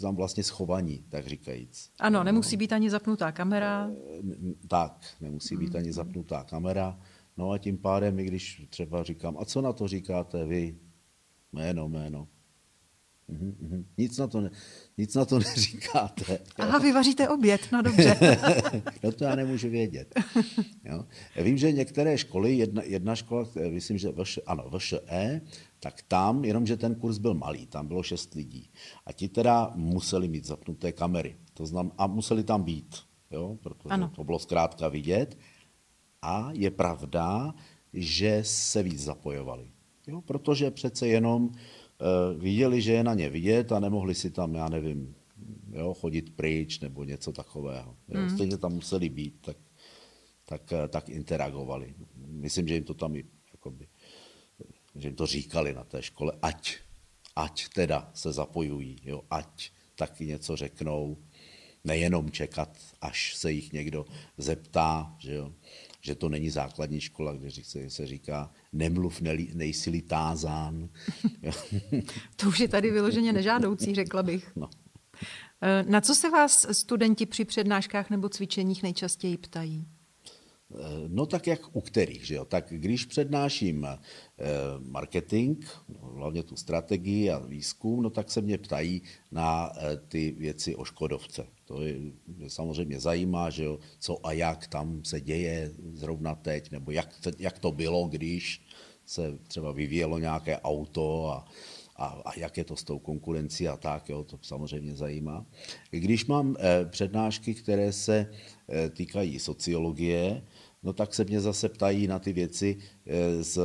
tam 0.00 0.16
vlastně 0.16 0.42
schovaní, 0.42 1.04
tak 1.08 1.26
říkajíc. 1.26 1.90
Ano, 1.98 2.18
no. 2.18 2.24
nemusí 2.24 2.56
být 2.56 2.72
ani 2.72 2.90
zapnutá 2.90 3.32
kamera. 3.32 3.90
Tak, 4.68 5.06
nemusí 5.20 5.56
být 5.56 5.76
ani 5.76 5.92
zapnutá 5.92 6.44
kamera. 6.44 6.98
No 7.36 7.50
a 7.50 7.58
tím 7.58 7.78
pádem, 7.78 8.18
i 8.18 8.24
když 8.24 8.66
třeba 8.70 9.02
říkám, 9.02 9.36
a 9.38 9.44
co 9.44 9.60
na 9.60 9.72
to 9.72 9.88
říkáte 9.88 10.44
vy, 10.44 10.76
Jméno, 11.54 11.88
jméno. 11.88 12.28
Uhum, 13.28 13.56
uhum. 13.60 13.86
Nic, 13.98 14.18
na 14.18 14.26
to 14.26 14.40
ne, 14.40 14.50
nic 14.98 15.14
na 15.14 15.24
to 15.24 15.38
neříkáte. 15.38 16.38
Aha, 16.58 16.78
vy 16.78 16.92
vaříte 16.92 17.28
oběd, 17.28 17.60
no 17.72 17.82
dobře. 17.82 18.16
no 19.02 19.12
to 19.12 19.24
já 19.24 19.34
nemůžu 19.34 19.68
vědět. 19.68 20.20
Jo. 20.84 21.04
Vím, 21.42 21.58
že 21.58 21.72
některé 21.72 22.18
školy, 22.18 22.54
jedna, 22.54 22.82
jedna 22.82 23.14
škola, 23.14 23.48
myslím, 23.70 23.98
že 23.98 24.12
VŠ, 24.12 24.38
ano, 24.46 24.70
VŠE, 24.78 25.40
tak 25.80 26.02
tam, 26.02 26.44
jenomže 26.44 26.76
ten 26.76 26.94
kurz 26.94 27.18
byl 27.18 27.34
malý, 27.34 27.66
tam 27.66 27.86
bylo 27.86 28.02
šest 28.02 28.34
lidí. 28.34 28.70
A 29.06 29.12
ti 29.12 29.28
teda 29.28 29.72
museli 29.74 30.28
mít 30.28 30.44
zapnuté 30.44 30.92
kamery. 30.92 31.36
To 31.54 31.66
znam, 31.66 31.92
a 31.98 32.06
museli 32.06 32.44
tam 32.44 32.62
být, 32.62 32.96
jo, 33.30 33.58
protože 33.62 33.88
ano. 33.88 34.12
to 34.16 34.24
bylo 34.24 34.38
zkrátka 34.38 34.88
vidět. 34.88 35.38
A 36.22 36.50
je 36.52 36.70
pravda, 36.70 37.54
že 37.92 38.40
se 38.42 38.82
víc 38.82 39.00
zapojovali. 39.00 39.73
Jo, 40.06 40.20
protože 40.20 40.70
přece 40.70 41.08
jenom 41.08 41.44
uh, 41.44 41.52
viděli, 42.42 42.82
že 42.82 42.92
je 42.92 43.04
na 43.04 43.14
ně 43.14 43.30
vidět 43.30 43.72
a 43.72 43.80
nemohli 43.80 44.14
si 44.14 44.30
tam, 44.30 44.54
já 44.54 44.68
nevím, 44.68 45.14
jo, 45.72 45.94
chodit 45.94 46.36
pryč 46.36 46.80
nebo 46.80 47.04
něco 47.04 47.32
takového. 47.32 47.96
Jo. 48.08 48.20
Mm. 48.20 48.30
Stejně 48.30 48.56
tam 48.58 48.72
museli 48.72 49.08
být, 49.08 49.34
tak, 49.40 49.56
tak, 50.44 50.72
eh, 50.72 50.88
tak 50.88 51.08
interagovali. 51.08 51.94
Myslím, 52.16 52.68
že 52.68 52.74
jim 52.74 52.84
to 52.84 52.94
tam 52.94 53.16
i, 53.16 53.24
jakoby, 53.52 53.88
že 54.94 55.08
jim 55.08 55.16
to 55.16 55.26
říkali 55.26 55.74
na 55.74 55.84
té 55.84 56.02
škole, 56.02 56.32
ať, 56.42 56.76
ať 57.36 57.68
teda 57.68 58.10
se 58.14 58.32
zapojují, 58.32 58.96
jo, 59.04 59.22
ať 59.30 59.70
taky 59.94 60.26
něco 60.26 60.56
řeknou, 60.56 61.16
nejenom 61.84 62.30
čekat, 62.30 62.78
až 63.00 63.34
se 63.36 63.52
jich 63.52 63.72
někdo 63.72 64.06
zeptá, 64.38 65.16
že 65.18 65.34
jo 65.34 65.52
že 66.04 66.14
to 66.14 66.28
není 66.28 66.50
základní 66.50 67.00
škola, 67.00 67.32
kde 67.32 67.50
se 67.88 68.06
říká 68.06 68.52
nemluv, 68.74 69.20
nejsi-li 69.54 70.02
tázán. 70.02 70.88
to 72.36 72.48
už 72.48 72.60
je 72.60 72.68
tady 72.68 72.90
vyloženě 72.90 73.32
nežádoucí, 73.32 73.94
řekla 73.94 74.22
bych. 74.22 74.56
No. 74.56 74.70
Eh, 75.62 75.84
na 75.88 76.00
co 76.00 76.14
se 76.14 76.30
vás 76.30 76.66
studenti 76.72 77.26
při 77.26 77.44
přednáškách 77.44 78.10
nebo 78.10 78.28
cvičeních 78.28 78.82
nejčastěji 78.82 79.36
ptají? 79.36 79.86
Eh, 80.72 81.08
no 81.08 81.26
tak 81.26 81.46
jak 81.46 81.76
u 81.76 81.80
kterých, 81.80 82.26
že 82.26 82.34
jo? 82.34 82.44
Tak 82.44 82.64
když 82.68 83.04
přednáším 83.04 83.84
eh, 83.84 83.98
marketing, 84.78 85.64
hlavně 86.14 86.42
tu 86.42 86.56
strategii 86.56 87.30
a 87.30 87.38
výzkum, 87.38 88.02
no 88.02 88.10
tak 88.10 88.30
se 88.30 88.40
mě 88.40 88.58
ptají 88.58 89.02
na 89.32 89.72
ty 90.08 90.30
věci 90.30 90.76
o 90.76 90.84
Škodovce. 90.84 91.46
To 91.64 91.82
je, 91.82 91.96
samozřejmě 92.48 93.00
zajímá, 93.00 93.50
že 93.50 93.64
jo, 93.64 93.78
co 93.98 94.26
a 94.26 94.32
jak 94.32 94.66
tam 94.66 95.04
se 95.04 95.20
děje 95.20 95.72
zrovna 95.92 96.34
teď, 96.34 96.70
nebo 96.70 96.90
jak, 96.90 97.20
jak 97.38 97.58
to 97.58 97.72
bylo, 97.72 98.08
když 98.08 98.62
se 99.06 99.38
třeba 99.48 99.72
vyvíjelo 99.72 100.18
nějaké 100.18 100.58
auto 100.60 101.28
a, 101.28 101.48
a, 101.96 102.06
a 102.06 102.38
jak 102.38 102.56
je 102.56 102.64
to 102.64 102.76
s 102.76 102.84
tou 102.84 102.98
konkurencí 102.98 103.68
a 103.68 103.76
tak, 103.76 104.08
jo, 104.08 104.24
to 104.24 104.38
samozřejmě 104.42 104.94
zajímá. 104.94 105.46
Když 105.90 106.26
mám 106.26 106.56
eh, 106.58 106.84
přednášky, 106.84 107.54
které 107.54 107.92
se 107.92 108.30
eh, 108.68 108.90
týkají 108.90 109.38
sociologie, 109.38 110.42
no 110.84 110.92
tak 110.92 111.14
se 111.14 111.24
mě 111.24 111.40
zase 111.40 111.68
ptají 111.68 112.06
na 112.06 112.18
ty 112.18 112.32
věci 112.32 112.78
eh, 113.06 113.42
z 113.42 113.60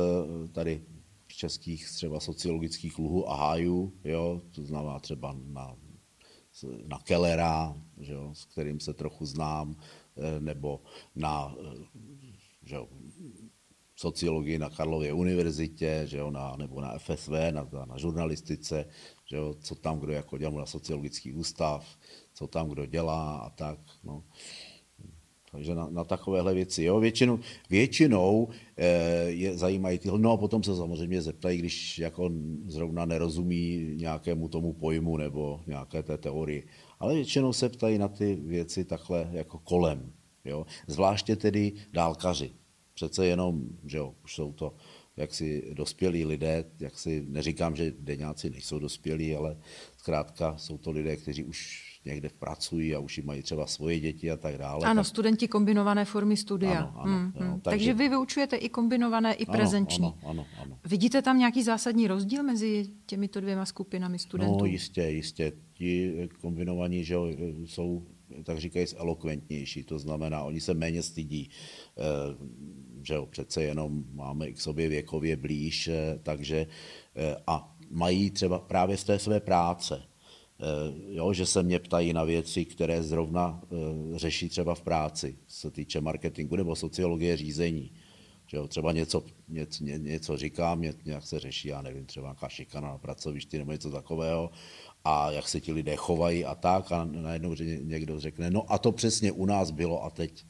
tady 0.52 0.82
českých 1.28 1.88
třeba 1.88 2.20
sociologických 2.20 2.98
luhů 2.98 3.30
a 3.30 3.36
hájů, 3.36 3.92
jo, 4.04 4.42
to 4.54 4.62
znamená 4.62 4.98
třeba 4.98 5.36
na 5.46 5.76
na 6.86 6.98
Kellera, 6.98 7.76
že 8.00 8.12
jo, 8.12 8.34
s 8.34 8.44
kterým 8.44 8.80
se 8.80 8.94
trochu 8.94 9.26
znám, 9.26 9.76
eh, 10.16 10.40
nebo 10.40 10.82
na 11.16 11.54
eh, 11.60 11.86
že 12.62 12.74
jo, 12.74 12.88
sociologii 13.96 14.58
na 14.58 14.70
Karlově 14.70 15.12
univerzitě, 15.12 16.02
že 16.04 16.18
jo, 16.18 16.30
na, 16.30 16.56
nebo 16.56 16.80
na 16.80 16.98
FSV, 16.98 17.32
na, 17.50 17.68
na 17.84 17.98
žurnalistice, 17.98 18.84
že 19.26 19.36
jo, 19.36 19.54
co 19.60 19.74
tam 19.74 20.00
kdo 20.00 20.12
jako 20.12 20.38
dělá 20.38 20.58
na 20.58 20.66
sociologický 20.66 21.32
ústav, 21.32 21.98
co 22.34 22.46
tam 22.46 22.68
kdo 22.68 22.86
dělá 22.86 23.36
a 23.36 23.50
tak. 23.50 23.78
No. 24.04 24.24
Takže 25.52 25.74
na, 25.74 25.88
na 25.90 26.04
takovéhle 26.04 26.54
věci. 26.54 26.82
Jo? 26.82 27.00
Většinou, 27.00 27.38
většinou 27.70 28.48
e, 28.76 28.86
je, 29.30 29.56
zajímají 29.56 29.98
tyhle. 29.98 30.18
No 30.18 30.32
a 30.32 30.36
potom 30.36 30.62
se 30.62 30.76
samozřejmě 30.76 31.22
zeptají, 31.22 31.58
když 31.58 31.98
jako 31.98 32.30
zrovna 32.66 33.04
nerozumí 33.04 33.92
nějakému 33.96 34.48
tomu 34.48 34.72
pojmu 34.72 35.16
nebo 35.16 35.60
nějaké 35.66 36.02
té 36.02 36.18
teorii. 36.18 36.66
Ale 36.98 37.14
většinou 37.14 37.52
se 37.52 37.68
ptají 37.68 37.98
na 37.98 38.08
ty 38.08 38.34
věci 38.34 38.84
takhle 38.84 39.28
jako 39.32 39.58
kolem. 39.58 40.12
Jo? 40.44 40.66
Zvláště 40.86 41.36
tedy 41.36 41.72
dálkaři. 41.92 42.50
Přece 42.94 43.26
jenom, 43.26 43.62
že 43.86 43.98
jo, 43.98 44.14
už 44.24 44.34
jsou 44.34 44.52
to 44.52 44.74
jaksi 45.16 45.62
dospělí 45.72 46.24
lidé, 46.24 46.64
jak 46.80 46.98
si 46.98 47.24
neříkám, 47.28 47.76
že 47.76 47.94
deňáci 47.98 48.50
nejsou 48.50 48.78
dospělí, 48.78 49.34
ale 49.34 49.56
zkrátka 49.96 50.56
jsou 50.58 50.78
to 50.78 50.90
lidé, 50.90 51.16
kteří 51.16 51.44
už 51.44 51.89
někde 52.04 52.28
pracují 52.38 52.94
a 52.94 52.98
už 52.98 53.16
jim 53.16 53.26
mají 53.26 53.42
třeba 53.42 53.66
svoje 53.66 54.00
děti 54.00 54.30
a 54.30 54.36
tak 54.36 54.58
dále. 54.58 54.86
Ano, 54.86 55.00
tak... 55.00 55.06
studenti 55.06 55.48
kombinované 55.48 56.04
formy 56.04 56.36
studia. 56.36 56.80
Ano, 56.80 56.92
ano, 56.96 57.12
hmm, 57.12 57.32
jo, 57.34 57.46
hmm. 57.46 57.60
takže... 57.60 57.78
takže 57.78 57.94
vy 57.94 58.08
vyučujete 58.08 58.56
i 58.56 58.68
kombinované, 58.68 59.34
i 59.34 59.46
prezenční. 59.46 60.04
Ano, 60.04 60.18
ano, 60.24 60.46
ano, 60.62 60.78
Vidíte 60.86 61.22
tam 61.22 61.38
nějaký 61.38 61.62
zásadní 61.62 62.06
rozdíl 62.06 62.42
mezi 62.42 62.86
těmito 63.06 63.40
dvěma 63.40 63.64
skupinami 63.64 64.18
studentů? 64.18 64.58
No 64.58 64.64
jistě, 64.64 65.02
jistě. 65.02 65.52
ti 65.72 66.28
kombinovaní 66.40 67.04
že 67.04 67.16
jsou, 67.64 68.06
tak 68.44 68.58
říkají, 68.58 68.86
elokventnější, 68.96 69.84
to 69.84 69.98
znamená, 69.98 70.42
oni 70.42 70.60
se 70.60 70.74
méně 70.74 71.02
stydí, 71.02 71.50
eh, 71.98 72.02
že 73.02 73.14
jo, 73.14 73.26
přece 73.26 73.62
jenom 73.62 74.04
máme 74.12 74.52
k 74.52 74.60
sobě 74.60 74.88
věkově 74.88 75.36
blíž, 75.36 75.88
eh, 75.88 76.18
takže 76.22 76.66
a 77.46 77.76
mají 77.90 78.30
třeba 78.30 78.58
právě 78.58 78.96
z 78.96 79.04
té 79.04 79.18
své 79.18 79.40
práce, 79.40 80.02
jo, 81.08 81.32
že 81.32 81.46
se 81.46 81.62
mě 81.62 81.78
ptají 81.78 82.12
na 82.12 82.24
věci, 82.24 82.64
které 82.64 83.02
zrovna 83.02 83.62
řeší 84.14 84.48
třeba 84.48 84.74
v 84.74 84.82
práci, 84.82 85.38
se 85.48 85.70
týče 85.70 86.00
marketingu 86.00 86.56
nebo 86.56 86.76
sociologie 86.76 87.36
řízení. 87.36 87.92
Že 88.46 88.56
jo, 88.56 88.68
třeba 88.68 88.92
něco, 88.92 89.22
něco, 89.48 89.84
něco 89.84 90.36
říkám, 90.36 90.82
nějak 91.04 91.26
se 91.26 91.38
řeší, 91.38 91.68
já 91.68 91.82
nevím, 91.82 92.06
třeba 92.06 92.26
nějaká 92.26 92.48
šikana 92.48 92.88
na 92.88 92.98
pracovišti 92.98 93.58
nebo 93.58 93.72
něco 93.72 93.90
takového 93.90 94.50
a 95.04 95.30
jak 95.30 95.48
se 95.48 95.60
ti 95.60 95.72
lidé 95.72 95.96
chovají 95.96 96.44
a 96.44 96.54
tak 96.54 96.92
a 96.92 97.04
najednou 97.04 97.54
někdo 97.82 98.20
řekne, 98.20 98.50
no 98.50 98.72
a 98.72 98.78
to 98.78 98.92
přesně 98.92 99.32
u 99.32 99.46
nás 99.46 99.70
bylo 99.70 100.04
a 100.04 100.10
teď 100.10 100.44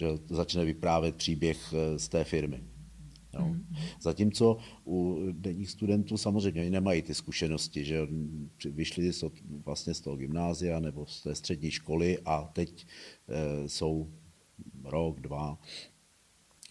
že 0.00 0.06
začne 0.28 0.64
vyprávět 0.64 1.16
příběh 1.16 1.74
eh, 1.74 1.98
z 1.98 2.08
té 2.08 2.24
firmy. 2.24 2.60
Jo. 3.34 3.44
Mm. 3.44 3.66
Zatímco 4.00 4.58
u 4.86 5.18
denních 5.32 5.70
studentů 5.70 6.16
samozřejmě 6.16 6.60
oni 6.60 6.70
nemají 6.70 7.02
ty 7.02 7.14
zkušenosti, 7.14 7.84
že 7.84 8.08
vyšli 8.64 9.12
z, 9.12 9.24
vlastně 9.64 9.94
z 9.94 10.00
toho 10.00 10.16
gymnázia 10.16 10.80
nebo 10.80 11.06
z 11.06 11.22
té 11.22 11.34
střední 11.34 11.70
školy 11.70 12.18
a 12.24 12.50
teď 12.52 12.86
e, 13.28 13.68
jsou 13.68 14.10
rok, 14.84 15.20
dva 15.20 15.58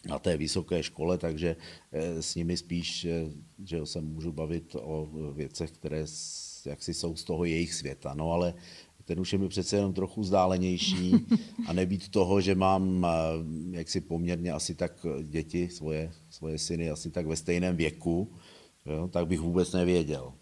na 0.08 0.18
té 0.18 0.36
vysoké 0.36 0.82
škole, 0.82 1.18
takže 1.18 1.56
eh, 1.92 2.22
s 2.22 2.34
nimi 2.34 2.56
spíš, 2.56 3.04
eh, 3.04 3.30
že 3.64 3.86
se 3.86 4.00
můžu 4.00 4.32
bavit 4.32 4.76
o 4.80 5.08
věcech, 5.32 5.70
které 5.70 6.04
jaksi 6.66 6.94
jsou 6.94 7.16
z 7.16 7.24
toho 7.24 7.44
jejich 7.44 7.74
světa. 7.74 8.14
No 8.14 8.32
ale 8.32 8.54
ten 9.04 9.20
už 9.20 9.32
je 9.32 9.38
mi 9.38 9.48
přece 9.48 9.76
jenom 9.76 9.92
trochu 9.92 10.20
vzdálenější 10.20 11.14
a 11.66 11.72
nebýt 11.72 12.08
toho, 12.08 12.40
že 12.40 12.54
mám 12.54 13.06
eh, 13.06 13.08
jaksi 13.76 14.00
poměrně 14.00 14.52
asi 14.52 14.74
tak 14.74 15.06
děti, 15.22 15.68
svoje, 15.68 16.12
svoje 16.30 16.58
syny 16.58 16.90
asi 16.90 17.10
tak 17.10 17.26
ve 17.26 17.36
stejném 17.36 17.76
věku, 17.76 18.32
jo, 18.86 19.08
tak 19.08 19.26
bych 19.26 19.40
vůbec 19.40 19.72
nevěděl. 19.72 20.32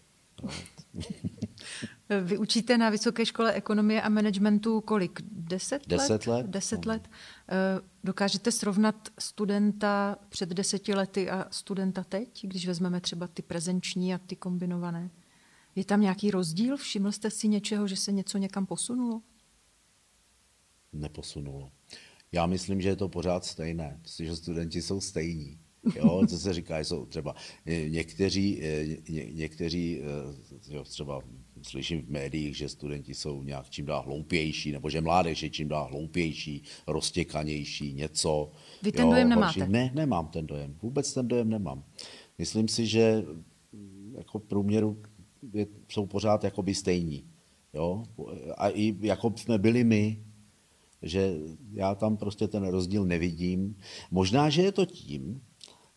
Vy 2.21 2.37
učíte 2.37 2.77
na 2.77 2.89
Vysoké 2.89 3.25
škole 3.25 3.53
ekonomie 3.53 4.01
a 4.01 4.09
managementu 4.09 4.81
kolik? 4.81 5.19
Deset, 5.31 5.87
deset 5.87 6.27
let? 6.27 6.37
let? 6.37 6.45
Deset 6.45 6.85
no. 6.85 6.91
let. 6.91 7.09
Eh, 7.49 7.81
dokážete 8.03 8.51
srovnat 8.51 9.09
studenta 9.19 10.17
před 10.29 10.49
deseti 10.49 10.93
lety 10.93 11.29
a 11.29 11.47
studenta 11.51 12.03
teď, 12.03 12.45
když 12.45 12.67
vezmeme 12.67 13.01
třeba 13.01 13.27
ty 13.27 13.41
prezenční 13.41 14.13
a 14.13 14.17
ty 14.17 14.35
kombinované? 14.35 15.09
Je 15.79 15.85
tam 15.85 16.01
nějaký 16.01 16.31
rozdíl? 16.31 16.77
Všiml 16.77 17.11
jste 17.11 17.31
si 17.31 17.47
něčeho, 17.47 17.87
že 17.87 17.95
se 17.95 18.11
něco 18.11 18.37
někam 18.37 18.65
posunulo? 18.65 19.21
Neposunulo. 20.93 21.71
Já 22.31 22.45
myslím, 22.45 22.81
že 22.81 22.89
je 22.89 22.95
to 22.95 23.09
pořád 23.09 23.45
stejné, 23.45 24.01
že 24.19 24.35
studenti 24.35 24.81
jsou 24.81 25.01
stejní. 25.01 25.59
Jo, 25.95 26.21
co 26.29 26.39
se 26.39 26.53
říká, 26.53 26.79
jsou 26.79 27.05
třeba 27.05 27.35
někteří, 27.87 28.61
ně, 29.09 29.25
někteří 29.31 30.01
jo, 30.67 30.83
třeba 30.83 31.21
slyším 31.61 32.01
v 32.01 32.09
médiích, 32.09 32.57
že 32.57 32.69
studenti 32.69 33.13
jsou 33.13 33.43
nějak 33.43 33.69
čím 33.69 33.85
dál 33.85 34.01
hloupější, 34.01 34.71
nebo 34.71 34.89
že 34.89 35.01
mládež 35.01 35.43
je 35.43 35.49
čím 35.49 35.67
dál 35.67 35.87
hloupější, 35.87 36.63
roztěkanější, 36.87 37.93
něco. 37.93 38.51
Vy 38.83 38.91
ten 38.91 39.05
jo, 39.05 39.11
dojem 39.11 39.29
nemáte? 39.29 39.67
Ne, 39.67 39.91
nemám 39.95 40.27
ten 40.27 40.47
dojem. 40.47 40.77
Vůbec 40.81 41.13
ten 41.13 41.27
dojem 41.27 41.49
nemám. 41.49 41.83
Myslím 42.37 42.67
si, 42.67 42.87
že 42.87 43.23
jako 44.17 44.39
průměru 44.39 45.01
je, 45.53 45.67
jsou 45.89 46.05
pořád 46.05 46.43
jakoby 46.43 46.75
stejní. 46.75 47.23
Jo? 47.73 48.03
A 48.57 48.69
i 48.69 48.95
jako 48.99 49.33
jsme 49.35 49.57
byli 49.57 49.83
my, 49.83 50.23
že 51.01 51.37
já 51.73 51.95
tam 51.95 52.17
prostě 52.17 52.47
ten 52.47 52.67
rozdíl 52.67 53.05
nevidím. 53.05 53.75
Možná, 54.11 54.49
že 54.49 54.61
je 54.61 54.71
to 54.71 54.85
tím, 54.85 55.41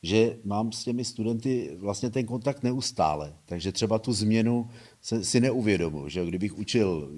že 0.02 0.38
mám 0.44 0.72
s 0.72 0.84
těmi 0.84 1.04
studenty 1.04 1.76
vlastně 1.76 2.10
ten 2.10 2.26
kontakt 2.26 2.62
neustále. 2.62 3.36
Takže 3.44 3.72
třeba 3.72 3.98
tu 3.98 4.12
změnu 4.12 4.68
si 5.00 5.40
neuvědomuji, 5.40 6.08
že 6.08 6.26
kdybych 6.26 6.58
učil 6.58 7.12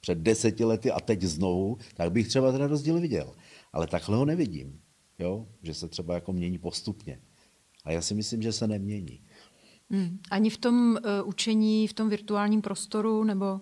před 0.00 0.18
deseti 0.18 0.64
lety 0.64 0.90
a 0.90 1.00
teď 1.00 1.22
znovu, 1.22 1.78
tak 1.94 2.12
bych 2.12 2.28
třeba 2.28 2.52
ten 2.52 2.62
rozdíl 2.62 3.00
viděl. 3.00 3.32
Ale 3.72 3.86
takhle 3.86 4.16
ho 4.16 4.24
nevidím, 4.24 4.80
jo? 5.18 5.46
že 5.62 5.74
se 5.74 5.88
třeba 5.88 6.14
jako 6.14 6.32
mění 6.32 6.58
postupně. 6.58 7.20
A 7.84 7.92
já 7.92 8.02
si 8.02 8.14
myslím, 8.14 8.42
že 8.42 8.52
se 8.52 8.66
nemění. 8.66 9.20
Hmm. 9.90 10.18
Ani 10.30 10.50
v 10.50 10.56
tom 10.56 10.90
uh, 10.90 11.28
učení, 11.28 11.88
v 11.88 11.92
tom 11.92 12.08
virtuálním 12.08 12.62
prostoru, 12.62 13.24
nebo? 13.24 13.60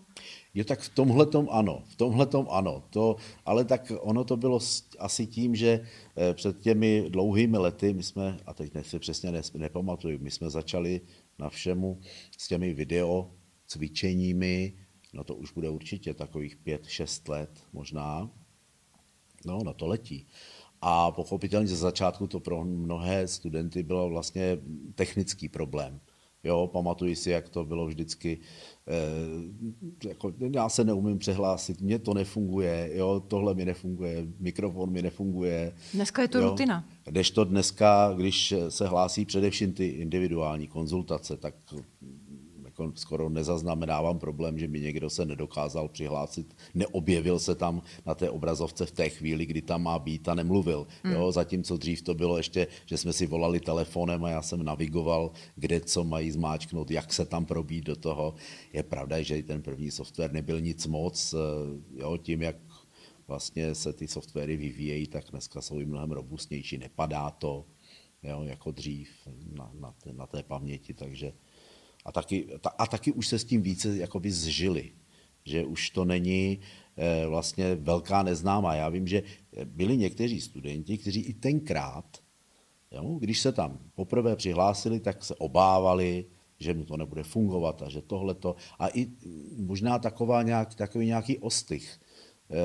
Jo, 0.54 0.64
tak 0.64 0.80
v 0.80 0.88
tomhle 0.88 1.26
tom 1.26 1.48
ano, 1.50 1.82
v 1.88 1.96
tomhle 1.96 2.26
tom 2.26 2.46
ano. 2.50 2.82
To, 2.90 3.16
ale 3.44 3.64
tak 3.64 3.92
ono 4.00 4.24
to 4.24 4.36
bylo 4.36 4.58
asi 4.98 5.26
tím, 5.26 5.56
že 5.56 5.86
eh, 6.16 6.34
před 6.34 6.60
těmi 6.60 7.04
dlouhými 7.08 7.58
lety, 7.58 7.92
my 7.92 8.02
jsme, 8.02 8.38
a 8.46 8.54
teď 8.54 8.72
si 8.82 8.98
přesně 8.98 9.42
nepamatuju, 9.54 10.18
my 10.22 10.30
jsme 10.30 10.50
začali 10.50 11.00
na 11.38 11.48
všemu 11.48 12.00
s 12.38 12.48
těmi 12.48 12.74
video 12.74 13.30
cvičeními, 13.66 14.72
no 15.14 15.24
to 15.24 15.34
už 15.34 15.52
bude 15.52 15.70
určitě 15.70 16.14
takových 16.14 16.56
pět, 16.56 16.86
šest 16.86 17.28
let 17.28 17.50
možná, 17.72 18.30
no 19.46 19.58
na 19.64 19.72
to 19.72 19.86
letí. 19.86 20.26
A 20.80 21.10
pochopitelně 21.10 21.68
ze 21.68 21.76
začátku 21.76 22.26
to 22.26 22.40
pro 22.40 22.64
mnohé 22.64 23.28
studenty 23.28 23.82
bylo 23.82 24.08
vlastně 24.08 24.58
technický 24.94 25.48
problém. 25.48 26.00
Jo, 26.46 26.70
pamatuji 26.72 27.16
si, 27.16 27.30
jak 27.30 27.48
to 27.48 27.64
bylo 27.64 27.86
vždycky. 27.86 28.38
Eh, 28.88 30.08
jako, 30.08 30.32
já 30.52 30.68
se 30.68 30.84
neumím 30.84 31.18
přehlásit, 31.18 31.80
mně 31.80 31.98
to 31.98 32.14
nefunguje, 32.14 32.90
jo, 32.94 33.22
tohle 33.28 33.54
mi 33.54 33.64
nefunguje, 33.64 34.26
mikrofon 34.40 34.90
mi 34.90 35.02
nefunguje. 35.02 35.72
Dneska 35.94 36.22
je 36.22 36.28
to 36.28 36.38
jo. 36.38 36.50
rutina. 36.50 36.88
Když 37.04 37.30
to 37.30 37.44
dneska, 37.44 38.12
když 38.16 38.54
se 38.68 38.86
hlásí 38.86 39.24
především 39.24 39.72
ty 39.72 39.86
individuální 39.86 40.66
konzultace, 40.66 41.36
tak 41.36 41.54
skoro 42.94 43.28
nezaznamenávám 43.28 44.18
problém, 44.18 44.58
že 44.58 44.68
mi 44.68 44.80
někdo 44.80 45.10
se 45.10 45.24
nedokázal 45.24 45.88
přihlásit, 45.88 46.56
neobjevil 46.74 47.38
se 47.38 47.54
tam 47.54 47.82
na 48.06 48.14
té 48.14 48.30
obrazovce 48.30 48.86
v 48.86 48.90
té 48.90 49.08
chvíli, 49.08 49.46
kdy 49.46 49.62
tam 49.62 49.82
má 49.82 49.98
být 49.98 50.28
a 50.28 50.34
nemluvil. 50.34 50.86
Hmm. 51.04 51.14
Jo, 51.14 51.32
zatímco 51.32 51.76
dřív 51.76 52.02
to 52.02 52.14
bylo 52.14 52.36
ještě, 52.36 52.66
že 52.86 52.98
jsme 52.98 53.12
si 53.12 53.26
volali 53.26 53.60
telefonem 53.60 54.24
a 54.24 54.30
já 54.30 54.42
jsem 54.42 54.62
navigoval, 54.62 55.30
kde 55.56 55.80
co 55.80 56.04
mají 56.04 56.30
zmáčknout, 56.30 56.90
jak 56.90 57.12
se 57.12 57.24
tam 57.24 57.44
probít 57.44 57.84
do 57.84 57.96
toho. 57.96 58.34
Je 58.72 58.82
pravda, 58.82 59.22
že 59.22 59.42
ten 59.42 59.62
první 59.62 59.90
software 59.90 60.32
nebyl 60.32 60.60
nic 60.60 60.86
moc, 60.86 61.34
eh, 61.34 61.38
jo, 62.00 62.16
tím, 62.16 62.42
jak 62.42 62.56
vlastně 63.28 63.74
se 63.74 63.92
ty 63.92 64.08
softwary 64.08 64.56
vyvíjejí, 64.56 65.06
tak 65.06 65.24
dneska 65.30 65.60
jsou 65.60 65.80
i 65.80 65.86
mnohem 65.86 66.10
robustnější, 66.10 66.78
nepadá 66.78 67.30
to, 67.30 67.64
jo, 68.22 68.42
jako 68.42 68.70
dřív 68.70 69.08
na, 69.52 69.70
na, 69.80 69.92
té, 69.92 70.12
na 70.12 70.26
té 70.26 70.42
paměti, 70.42 70.94
takže 70.94 71.32
a 72.06 72.12
taky, 72.12 72.46
a 72.78 72.86
taky 72.86 73.12
už 73.12 73.28
se 73.28 73.38
s 73.38 73.44
tím 73.44 73.62
více 73.62 73.96
jakoby 73.96 74.30
zžili, 74.30 74.92
že 75.44 75.64
už 75.64 75.90
to 75.90 76.04
není 76.04 76.60
eh, 76.96 77.26
vlastně 77.26 77.74
velká 77.74 78.22
neznámá. 78.22 78.74
Já 78.74 78.88
vím, 78.88 79.06
že 79.06 79.22
byli 79.64 79.96
někteří 79.96 80.40
studenti, 80.40 80.98
kteří 80.98 81.20
i 81.20 81.34
tenkrát, 81.34 82.18
jo, 82.90 83.18
když 83.20 83.40
se 83.40 83.52
tam 83.52 83.78
poprvé 83.94 84.36
přihlásili, 84.36 85.00
tak 85.00 85.24
se 85.24 85.34
obávali, 85.34 86.24
že 86.58 86.74
mu 86.74 86.84
to 86.84 86.96
nebude 86.96 87.22
fungovat 87.22 87.82
a 87.82 87.88
že 87.88 88.02
tohle 88.02 88.34
to. 88.34 88.56
A 88.78 88.88
i 88.88 89.06
možná 89.56 89.98
taková 89.98 90.42
nějak, 90.42 90.74
takový 90.74 91.06
nějaký 91.06 91.38
ostych, 91.38 92.00
eh, 92.50 92.56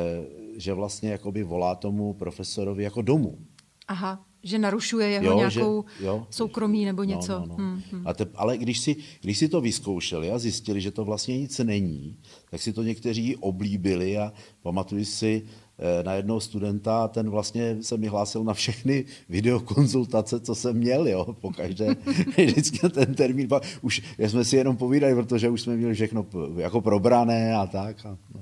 že 0.57 0.73
vlastně 0.73 1.09
jakoby 1.11 1.43
volá 1.43 1.75
tomu 1.75 2.13
profesorovi 2.13 2.83
jako 2.83 3.01
domů. 3.01 3.45
Aha 3.87 4.30
že 4.43 4.59
narušuje 4.59 5.09
jeho 5.09 5.25
jo, 5.25 5.37
nějakou 5.37 5.85
že, 5.99 6.05
jo, 6.05 6.27
soukromí 6.29 6.85
nebo 6.85 7.01
no, 7.01 7.09
něco. 7.09 7.31
No, 7.31 7.39
no, 7.39 7.45
no. 7.47 7.55
Hmm, 7.55 7.81
hmm. 7.91 8.07
A 8.07 8.13
te, 8.13 8.25
ale 8.35 8.57
když 8.57 8.79
si, 8.79 8.95
když 9.21 9.37
si 9.37 9.49
to 9.49 9.61
vyzkoušeli 9.61 10.31
a 10.31 10.39
zjistili, 10.39 10.81
že 10.81 10.91
to 10.91 11.05
vlastně 11.05 11.37
nic 11.37 11.59
není, 11.59 12.17
tak 12.49 12.61
si 12.61 12.73
to 12.73 12.83
někteří 12.83 13.35
oblíbili 13.35 14.17
a 14.17 14.33
pamatuju 14.61 15.05
si 15.05 15.43
eh, 15.79 16.03
na 16.03 16.13
jednoho 16.13 16.39
studenta, 16.39 17.07
ten 17.07 17.29
vlastně 17.29 17.77
se 17.81 17.97
mi 17.97 18.07
hlásil 18.07 18.43
na 18.43 18.53
všechny 18.53 19.05
videokonzultace, 19.29 20.39
co 20.39 20.55
jsem 20.55 20.77
měl, 20.77 21.07
jo, 21.07 21.35
po 21.41 21.51
každé, 21.51 21.95
vždycky 22.37 22.89
ten 22.89 23.15
termín, 23.15 23.47
už 23.81 24.01
jsme 24.17 24.45
si 24.45 24.57
jenom 24.57 24.77
povídali, 24.77 25.15
protože 25.15 25.49
už 25.49 25.61
jsme 25.61 25.75
měli 25.75 25.93
všechno 25.93 26.25
jako 26.57 26.81
probrané 26.81 27.55
a 27.55 27.67
tak. 27.67 28.05
A, 28.05 28.17
no. 28.33 28.41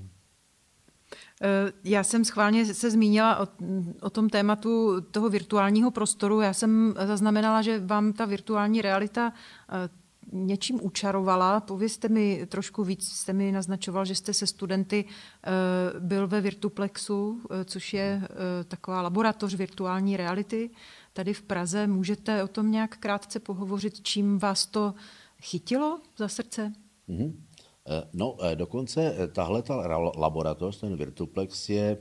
Eh, 1.42 1.72
já 1.84 2.04
jsem 2.04 2.26
schválně 2.26 2.74
se 2.74 2.92
zmínila 2.92 3.40
o, 3.40 3.48
o 4.02 4.10
tom 4.10 4.30
tématu 4.30 5.02
toho 5.02 5.30
virtuálního 5.30 5.92
prostoru. 5.92 6.42
Já 6.42 6.54
jsem 6.54 6.94
zaznamenala, 7.06 7.62
že 7.62 7.80
vám 7.80 8.14
ta 8.14 8.26
virtuální 8.26 8.82
realita 8.82 9.34
eh, 9.70 9.90
něčím 10.32 10.80
učarovala. 10.84 11.60
Povězte 11.60 12.10
mi 12.10 12.46
trošku 12.50 12.84
víc. 12.84 13.12
Jste 13.12 13.34
mi 13.34 13.52
naznačoval, 13.52 14.06
že 14.06 14.16
jste 14.16 14.34
se 14.34 14.48
studenty 14.48 15.06
eh, 15.06 15.50
byl 16.00 16.28
ve 16.28 16.42
Virtuplexu, 16.42 17.42
což 17.66 17.94
je 17.94 18.28
taková 18.68 19.02
laboratoř 19.02 19.56
virtuální 19.56 20.18
reality 20.18 20.70
tady 21.14 21.34
v 21.34 21.42
Praze. 21.42 21.88
Můžete 21.88 22.44
o 22.44 22.48
tom 22.48 22.72
nějak 22.72 22.98
krátce 22.98 23.40
pohovořit, 23.40 24.02
čím 24.02 24.40
vás 24.40 24.66
to 24.66 24.94
chytilo 25.42 26.00
za 26.18 26.28
srdce? 26.28 26.74
Mm-hmm. 27.10 27.34
No, 28.14 28.38
dokonce 28.56 29.16
tahle 29.32 29.62
ta 29.62 29.98
laboratoř, 30.18 30.80
ten 30.80 30.96
Virtuplex 30.96 31.70
je 31.70 31.98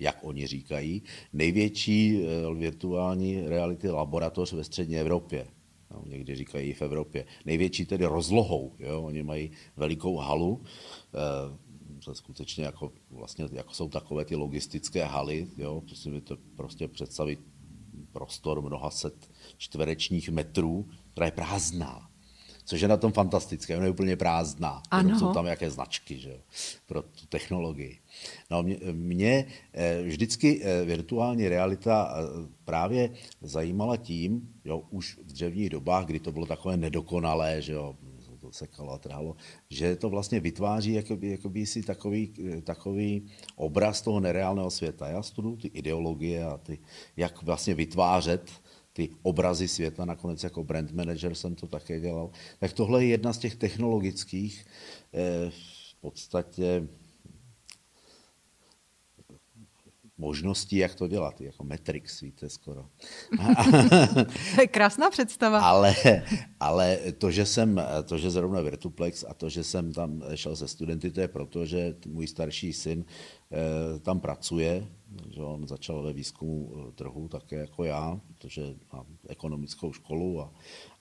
jak 0.00 0.18
oni 0.22 0.46
říkají, 0.46 1.02
největší 1.32 2.24
virtuální 2.58 3.40
reality 3.48 3.90
laboratoř 3.90 4.52
ve 4.52 4.64
střední 4.64 4.98
Evropě. 4.98 5.46
No, 5.90 6.02
někdy 6.06 6.34
říkají 6.34 6.72
v 6.72 6.82
Evropě. 6.82 7.26
Největší 7.44 7.86
tedy 7.86 8.06
rozlohou. 8.06 8.74
Jo? 8.78 9.02
Oni 9.02 9.22
mají 9.22 9.50
velikou 9.76 10.16
halu, 10.16 10.62
to 12.04 12.14
skutečně 12.14 12.64
jako, 12.64 12.92
vlastně, 13.10 13.48
jako 13.52 13.74
jsou 13.74 13.88
takové 13.88 14.24
ty 14.24 14.36
logistické 14.36 15.04
haly, 15.04 15.48
jo? 15.56 15.82
si 15.94 16.20
to 16.20 16.36
prostě 16.56 16.88
představit 16.88 17.40
prostor 18.12 18.62
mnoha 18.62 18.90
set 18.90 19.30
čtverečních 19.56 20.28
metrů, 20.28 20.88
která 21.12 21.26
je 21.26 21.32
prázdná. 21.32 22.10
Což 22.64 22.80
je 22.80 22.88
na 22.88 22.96
tom 22.96 23.12
fantastické, 23.12 23.76
ona 23.76 23.84
je 23.84 23.90
úplně 23.90 24.16
prázdná. 24.16 24.82
Ano. 24.90 25.18
Jsou 25.18 25.32
tam 25.34 25.46
jaké 25.46 25.70
značky 25.70 26.18
že 26.18 26.30
jo, 26.30 26.38
pro 26.86 27.02
tu 27.02 27.26
technologii. 27.28 27.98
No, 28.50 28.62
mě, 28.62 28.76
mě 28.92 29.46
eh, 29.72 30.02
vždycky 30.02 30.60
eh, 30.64 30.84
virtuální 30.84 31.48
realita 31.48 32.14
eh, 32.16 32.48
právě 32.64 33.10
zajímala 33.40 33.96
tím, 33.96 34.48
jo, 34.64 34.82
už 34.90 35.18
v 35.24 35.32
dřevních 35.32 35.70
dobách, 35.70 36.06
kdy 36.06 36.20
to 36.20 36.32
bylo 36.32 36.46
takové 36.46 36.76
nedokonalé, 36.76 37.62
že 37.62 37.72
jo, 37.72 37.96
to 38.44 38.52
sekalo 38.52 38.92
a 38.92 38.98
trhalo, 38.98 39.36
že 39.70 39.96
to 39.96 40.10
vlastně 40.10 40.40
vytváří 40.40 40.92
jakoby, 40.92 41.30
jakoby 41.30 41.66
si 41.66 41.82
takový, 41.82 42.32
takový 42.64 43.26
obraz 43.56 44.02
toho 44.02 44.20
nereálného 44.20 44.70
světa. 44.70 45.08
Já 45.08 45.22
studuju 45.22 45.56
ty 45.56 45.68
ideologie 45.68 46.44
a 46.44 46.56
ty, 46.56 46.78
jak 47.16 47.42
vlastně 47.42 47.74
vytvářet 47.74 48.50
ty 48.94 49.08
obrazy 49.22 49.68
světa, 49.68 50.04
nakonec 50.04 50.44
jako 50.44 50.64
brand 50.64 50.92
manager 50.92 51.34
jsem 51.34 51.54
to 51.54 51.66
také 51.66 52.00
dělal. 52.00 52.30
Tak 52.58 52.72
tohle 52.72 53.04
je 53.04 53.10
jedna 53.10 53.32
z 53.32 53.38
těch 53.38 53.56
technologických 53.56 54.66
eh, 55.14 55.50
v 55.50 56.00
podstatě 56.00 56.88
možností, 60.18 60.76
jak 60.76 60.94
to 60.94 61.08
dělat, 61.08 61.40
jako 61.40 61.64
Matrix, 61.64 62.20
víte, 62.20 62.48
skoro. 62.48 62.86
to 64.54 64.60
je 64.60 64.66
krásná 64.66 65.10
představa. 65.10 65.60
ale, 65.70 65.94
ale 66.60 66.98
to, 67.18 67.30
že 67.30 67.46
jsem, 67.46 67.80
to, 68.04 68.18
že 68.18 68.30
zrovna 68.30 68.60
Virtuplex 68.60 69.24
a 69.28 69.34
to, 69.34 69.48
že 69.48 69.64
jsem 69.64 69.92
tam 69.92 70.22
šel 70.34 70.56
se 70.56 70.68
studenty, 70.68 71.10
to 71.10 71.20
je 71.20 71.28
proto, 71.28 71.66
že 71.66 71.96
můj 72.06 72.26
starší 72.26 72.72
syn 72.72 73.04
eh, 73.04 73.98
tam 74.00 74.20
pracuje, 74.20 74.86
že 75.30 75.42
on 75.42 75.66
začal 75.66 76.02
ve 76.02 76.12
výzkumu 76.12 76.72
eh, 76.74 76.92
trhu 76.92 77.28
také 77.28 77.56
jako 77.56 77.84
já, 77.84 78.20
protože 78.28 78.74
mám 78.92 79.06
ekonomickou 79.28 79.92
školu 79.92 80.40
a, 80.40 80.52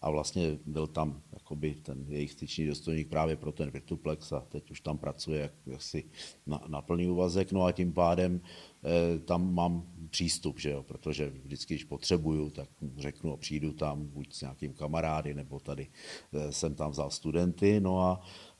a 0.01 0.09
vlastně 0.09 0.59
byl 0.65 0.87
tam 0.87 1.21
jakoby 1.33 1.75
ten 1.75 2.05
jejich 2.07 2.31
styčný 2.31 2.67
dostojník 2.67 3.09
právě 3.09 3.35
pro 3.35 3.51
ten 3.51 3.69
Virtuplex 3.69 4.31
a 4.31 4.39
teď 4.39 4.71
už 4.71 4.81
tam 4.81 4.97
pracuje 4.97 5.41
jak, 5.41 5.51
jaksi 5.65 6.03
na, 6.47 6.61
na 6.67 6.81
plný 6.81 7.07
úvazek, 7.07 7.51
no 7.51 7.65
a 7.65 7.71
tím 7.71 7.93
pádem 7.93 8.41
eh, 8.83 9.19
tam 9.19 9.53
mám 9.53 9.83
přístup, 10.09 10.59
že 10.59 10.69
jo, 10.69 10.83
protože 10.83 11.29
vždycky, 11.29 11.73
když 11.73 11.83
potřebuju, 11.83 12.49
tak 12.49 12.69
řeknu 12.97 13.33
a 13.33 13.37
přijdu 13.37 13.73
tam 13.73 14.07
buď 14.07 14.33
s 14.33 14.41
nějakým 14.41 14.73
kamarády, 14.73 15.33
nebo 15.33 15.59
tady 15.59 15.87
eh, 16.33 16.51
jsem 16.51 16.75
tam 16.75 16.91
vzal 16.91 17.09
studenty, 17.09 17.79
no 17.79 17.99
a 17.99 18.21
eh, 18.21 18.52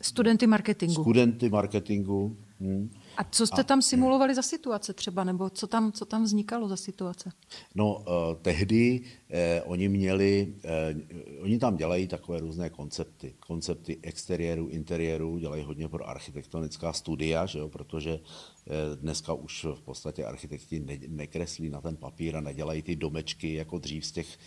Studenty 0.00 0.46
marketingu. 0.46 1.02
Studenty 1.02 1.50
marketingu. 1.50 2.36
Hm. 2.60 2.90
A 3.16 3.24
co 3.24 3.46
jste 3.46 3.60
a, 3.60 3.64
tam 3.64 3.82
simulovali 3.82 4.34
za 4.34 4.42
situace 4.42 4.92
třeba, 4.92 5.24
nebo 5.24 5.50
co 5.50 5.66
tam, 5.66 5.92
co 5.92 6.04
tam 6.04 6.24
vznikalo 6.24 6.68
za 6.68 6.76
situace? 6.76 7.30
No, 7.74 7.94
uh, 7.94 8.04
tehdy 8.42 9.00
eh, 9.30 9.62
oni 9.62 9.88
měli, 9.88 10.54
eh, 10.64 10.94
oni 11.42 11.58
tam 11.58 11.76
dělají 11.76 12.08
takové 12.08 12.40
různé 12.40 12.70
koncepty. 12.70 13.34
Koncepty 13.46 13.98
exteriéru, 14.02 14.68
interiéru, 14.68 15.38
dělají 15.38 15.64
hodně 15.64 15.88
pro 15.88 16.08
architektonická 16.08 16.92
studia, 16.92 17.46
že 17.46 17.58
jo, 17.58 17.68
protože 17.68 18.20
Eh, 18.66 18.96
dneska 18.96 19.32
už 19.32 19.66
v 19.74 19.80
podstatě 19.80 20.24
architekti 20.24 20.80
ne, 20.80 20.98
nekreslí 21.08 21.70
na 21.70 21.80
ten 21.80 21.96
papír 21.96 22.36
a 22.36 22.40
nedělají 22.40 22.82
ty 22.82 22.96
domečky 22.96 23.54
jako 23.54 23.78
dřív 23.78 24.06
z 24.06 24.12
těch, 24.12 24.38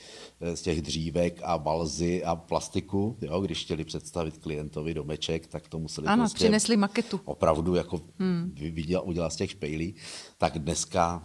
eh, 0.42 0.56
z 0.56 0.62
těch 0.62 0.82
dřívek 0.82 1.40
a 1.44 1.58
balzy 1.58 2.24
a 2.24 2.36
plastiku. 2.36 3.18
Jo? 3.22 3.42
Když 3.42 3.64
chtěli 3.64 3.84
představit 3.84 4.38
klientovi 4.38 4.94
domeček, 4.98 5.48
tak 5.48 5.70
to 5.70 5.80
museli 5.80 6.08
ano, 6.08 6.24
prostě 6.24 6.36
přinesli 6.36 6.78
maketu. 6.78 7.22
opravdu 7.26 7.76
jako 7.76 8.02
hmm. 8.20 8.56
viděl, 8.56 9.02
udělat 9.06 9.34
z 9.34 9.36
těch 9.36 9.52
špejlí. 9.52 9.96
Tak 10.38 10.60
dneska 10.60 11.22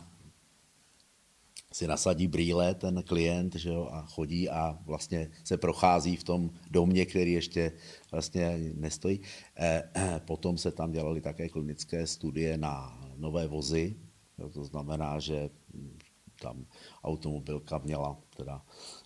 si 1.72 1.86
nasadí 1.86 2.28
brýle 2.28 2.74
ten 2.74 3.02
klient 3.02 3.56
že 3.56 3.72
jo, 3.72 3.88
a 3.92 4.04
chodí 4.06 4.48
a 4.48 4.78
vlastně 4.84 5.30
se 5.44 5.56
prochází 5.56 6.16
v 6.16 6.24
tom 6.24 6.50
domě, 6.70 7.06
který 7.06 7.32
ještě 7.32 7.72
vlastně 8.12 8.60
nestojí. 8.74 9.20
Eh, 9.56 10.20
potom 10.24 10.58
se 10.58 10.70
tam 10.72 10.92
dělaly 10.92 11.20
také 11.20 11.48
klinické 11.48 12.06
studie 12.06 12.58
na 12.58 13.00
nové 13.16 13.46
vozy, 13.48 13.96
jo, 14.38 14.48
to 14.48 14.64
znamená, 14.64 15.18
že 15.18 15.50
tam 16.42 16.66
automobilka 17.04 17.78
měla 17.78 18.16
teda 18.36 18.62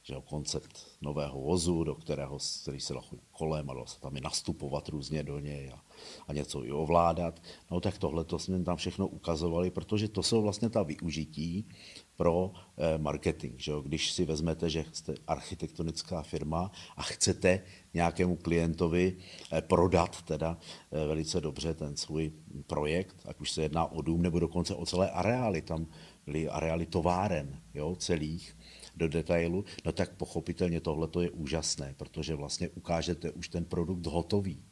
že 0.06 0.14
jo, 0.14 0.22
koncept 0.22 0.86
nového 1.00 1.40
vozu, 1.40 1.84
do 1.84 1.94
kterého 1.94 2.38
který 2.62 2.80
se 2.80 2.94
dal 2.94 3.02
kolem 3.32 3.70
a 3.70 3.74
dalo 3.74 3.86
se 3.86 4.00
tam 4.00 4.16
i 4.16 4.20
nastupovat 4.20 4.88
různě 4.88 5.22
do 5.22 5.38
něj 5.38 5.70
a, 5.70 5.80
a 6.28 6.32
něco 6.32 6.64
i 6.64 6.72
ovládat. 6.72 7.42
No 7.70 7.80
tak 7.80 7.98
tohle 7.98 8.24
to 8.24 8.38
jsme 8.38 8.64
tam 8.64 8.76
všechno 8.76 9.08
ukazovali, 9.08 9.70
protože 9.70 10.08
to 10.08 10.22
jsou 10.22 10.42
vlastně 10.42 10.70
ta 10.70 10.82
využití 10.82 11.68
pro 12.16 12.52
eh, 12.54 12.98
marketing. 12.98 13.54
Že 13.56 13.70
jo? 13.70 13.80
Když 13.80 14.12
si 14.12 14.24
vezmete, 14.24 14.70
že 14.70 14.84
jste 14.92 15.14
architektonická 15.26 16.22
firma 16.22 16.70
a 16.96 17.02
chcete 17.02 17.62
nějakému 17.94 18.36
klientovi 18.36 19.16
eh, 19.52 19.62
prodat 19.62 20.22
teda 20.22 20.58
eh, 20.92 21.06
velice 21.06 21.40
dobře 21.40 21.74
ten 21.74 21.96
svůj 21.96 22.32
projekt, 22.66 23.16
ať 23.24 23.40
už 23.40 23.50
se 23.50 23.62
jedná 23.62 23.92
o 23.92 24.02
dům 24.02 24.22
nebo 24.22 24.38
dokonce 24.38 24.74
o 24.74 24.86
celé 24.86 25.10
areály, 25.10 25.62
tam 25.62 25.86
byly 26.26 26.48
areály 26.48 26.86
továren 26.86 27.60
jo, 27.74 27.96
celých, 27.96 28.55
do 28.96 29.08
detailu, 29.08 29.64
no 29.84 29.92
tak 29.92 30.16
pochopitelně 30.16 30.80
tohle 30.80 31.08
je 31.20 31.30
úžasné, 31.30 31.94
protože 31.96 32.34
vlastně 32.34 32.68
ukážete 32.68 33.30
už 33.30 33.48
ten 33.48 33.64
produkt 33.64 34.06
hotový. 34.06 34.62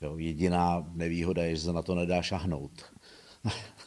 Jo, 0.00 0.18
jediná 0.18 0.90
nevýhoda 0.92 1.44
je, 1.44 1.56
že 1.56 1.62
se 1.62 1.72
na 1.72 1.82
to 1.82 1.94
nedá 1.94 2.22
šahnout. 2.22 2.84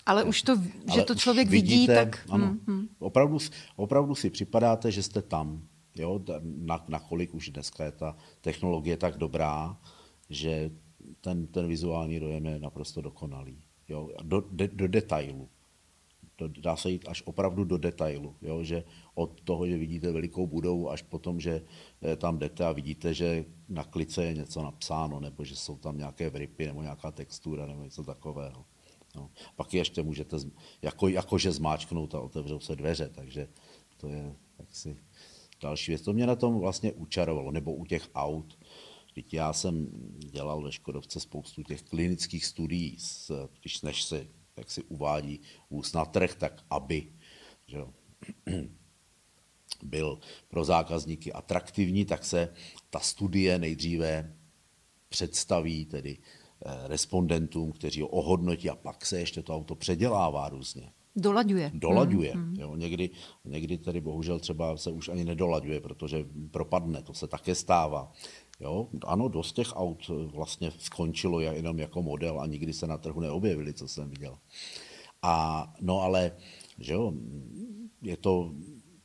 Ale 0.06 0.24
už 0.24 0.42
to, 0.42 0.62
že 0.94 1.02
to 1.02 1.16
člověk 1.16 1.50
vidíte, 1.50 1.76
vidí, 1.76 1.88
tak... 1.88 2.26
Ano, 2.30 2.46
hmm, 2.46 2.60
hmm. 2.68 2.88
Opravdu, 3.00 3.38
opravdu 3.76 4.16
si 4.16 4.30
připadáte, 4.30 4.92
že 4.92 5.04
jste 5.04 5.22
tam. 5.22 5.68
Jo? 5.96 6.22
Na, 6.42 6.86
nakolik 6.88 7.34
už 7.34 7.50
dneska 7.50 7.86
je 7.86 7.92
ta 7.92 8.18
technologie 8.42 8.98
tak 8.98 9.18
dobrá, 9.18 9.78
že 10.30 10.72
ten, 11.22 11.48
ten 11.48 11.68
vizuální 11.68 12.20
dojem 12.20 12.46
je 12.46 12.60
naprosto 12.60 13.02
dokonalý. 13.02 13.64
Jo? 13.88 14.10
Do, 14.24 14.44
de, 14.52 14.68
do 14.68 14.88
detailu. 14.88 15.50
Do, 16.38 16.48
dá 16.48 16.76
se 16.76 16.92
jít 16.92 17.06
až 17.08 17.24
opravdu 17.26 17.64
do 17.64 17.78
detailu. 17.78 18.36
Jo? 18.42 18.64
Že 18.64 18.84
od 19.14 19.42
toho, 19.42 19.68
že 19.68 19.78
vidíte 19.78 20.12
velikou 20.12 20.48
budovu, 20.48 20.92
až 20.92 21.02
potom, 21.02 21.40
že 21.40 21.62
eh, 22.02 22.16
tam 22.16 22.40
jdete 22.40 22.66
a 22.66 22.72
vidíte, 22.72 23.14
že 23.14 23.46
na 23.70 23.84
klice 23.84 24.26
je 24.26 24.34
něco 24.34 24.64
napsáno, 24.64 25.20
nebo 25.20 25.44
že 25.44 25.56
jsou 25.56 25.78
tam 25.78 25.98
nějaké 25.98 26.30
vrypy, 26.30 26.68
nebo 26.68 26.82
nějaká 26.82 27.12
textura, 27.12 27.66
nebo 27.66 27.84
něco 27.84 28.04
takového. 28.04 28.66
No. 29.16 29.30
Pak 29.56 29.74
ještě 29.74 30.04
můžete 30.04 30.38
jako, 30.82 31.08
jakože 31.08 31.52
zmáčknout 31.52 32.16
a 32.16 32.20
otevřou 32.20 32.60
se 32.60 32.76
dveře, 32.76 33.10
takže 33.10 33.48
to 33.98 34.08
je 34.08 34.36
jaksi 34.60 34.98
další 35.62 35.92
věc. 35.92 36.02
To 36.02 36.14
mě 36.14 36.28
na 36.28 36.36
tom 36.36 36.60
vlastně 36.60 36.94
učarovalo, 36.94 37.52
nebo 37.52 37.74
u 37.74 37.86
těch 37.86 38.10
aut. 38.16 38.58
Teď 39.14 39.34
já 39.34 39.54
jsem 39.54 39.88
dělal 40.18 40.62
ve 40.62 40.72
Škodovce 40.72 41.20
spoustu 41.20 41.64
těch 41.64 41.82
klinických 41.82 42.46
studií, 42.46 42.98
když 43.62 43.82
než 43.82 44.04
se 44.04 44.28
jak 44.58 44.72
si 44.72 44.84
uvádí 44.84 45.42
vůz 45.70 45.94
na 45.94 46.06
trh, 46.06 46.36
tak 46.36 46.64
aby 46.70 47.14
že 47.68 47.78
byl 49.84 50.20
pro 50.48 50.64
zákazníky 50.64 51.34
atraktivní, 51.34 52.06
tak 52.06 52.26
se 52.26 52.54
ta 52.90 53.00
studie 53.00 53.60
nejdříve 53.60 54.36
představí 55.10 55.86
tedy 55.86 56.18
Eh, 56.66 56.88
respondentům, 56.88 57.72
kteří 57.72 58.02
ho 58.02 58.08
ohodnotí 58.08 58.70
a 58.70 58.76
pak 58.76 59.06
se 59.06 59.20
ještě 59.20 59.44
to 59.44 59.56
auto 59.56 59.76
předělává 59.76 60.50
různě. 60.50 60.92
Dolaďuje. 61.16 61.72
Dolaďuje. 61.74 62.34
Hmm. 62.34 62.56
Jo, 62.60 62.76
někdy, 62.76 63.10
někdy 63.46 63.78
tedy 63.78 64.02
bohužel 64.02 64.40
třeba 64.40 64.78
se 64.78 64.92
už 64.92 65.10
ani 65.10 65.26
nedolaďuje, 65.26 65.82
protože 65.82 66.26
propadne, 66.52 67.04
to 67.04 67.14
se 67.14 67.28
také 67.28 67.56
stává. 67.56 68.12
Jo, 68.60 68.90
ano, 69.06 69.28
dost 69.28 69.54
těch 69.54 69.76
aut 69.76 70.08
vlastně 70.08 70.72
skončilo 70.78 71.40
jenom 71.40 71.80
jako 71.80 72.02
model 72.02 72.42
a 72.42 72.46
nikdy 72.46 72.74
se 72.74 72.88
na 72.88 72.98
trhu 72.98 73.22
neobjevili, 73.22 73.74
co 73.74 73.88
jsem 73.88 74.10
viděl. 74.10 74.38
A 75.22 75.68
no 75.82 76.02
ale, 76.02 76.32
že 76.80 76.94
jo, 76.94 77.14
je 78.02 78.18
to 78.18 78.54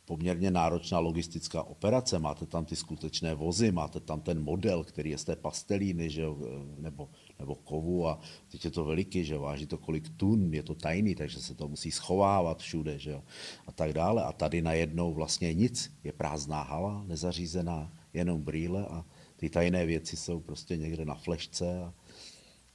poměrně 0.04 0.50
náročná 0.50 0.98
logistická 0.98 1.62
operace, 1.62 2.18
máte 2.18 2.46
tam 2.46 2.64
ty 2.64 2.76
skutečné 2.76 3.34
vozy, 3.34 3.72
máte 3.72 4.00
tam 4.00 4.20
ten 4.20 4.42
model, 4.42 4.84
který 4.84 5.10
je 5.10 5.18
z 5.18 5.24
té 5.24 5.36
pastelíny, 5.36 6.10
že 6.10 6.22
jo, 6.22 6.38
nebo 6.78 7.08
nebo 7.38 7.54
kovu 7.54 8.08
a 8.08 8.20
teď 8.48 8.64
je 8.64 8.70
to 8.70 8.84
veliký, 8.84 9.24
že 9.24 9.38
váží 9.38 9.66
to 9.66 9.78
kolik 9.78 10.08
tun, 10.16 10.54
je 10.54 10.62
to 10.62 10.74
tajný, 10.74 11.14
takže 11.14 11.40
se 11.40 11.54
to 11.54 11.68
musí 11.68 11.90
schovávat 11.90 12.62
všude, 12.62 12.98
že 12.98 13.10
jo, 13.10 13.22
a 13.66 13.72
tak 13.72 13.92
dále. 13.92 14.22
A 14.24 14.32
tady 14.32 14.62
najednou 14.62 15.14
vlastně 15.14 15.54
nic, 15.54 15.92
je 16.04 16.12
prázdná 16.12 16.62
hala, 16.62 17.04
nezařízená, 17.06 17.92
jenom 18.14 18.42
brýle 18.42 18.86
a 18.86 19.04
Ty 19.42 19.50
tajné 19.50 19.86
věci 19.86 20.16
jsou 20.16 20.40
prostě 20.40 20.76
někde 20.76 21.04
na 21.04 21.14
flešce 21.14 21.80
a, 21.80 21.94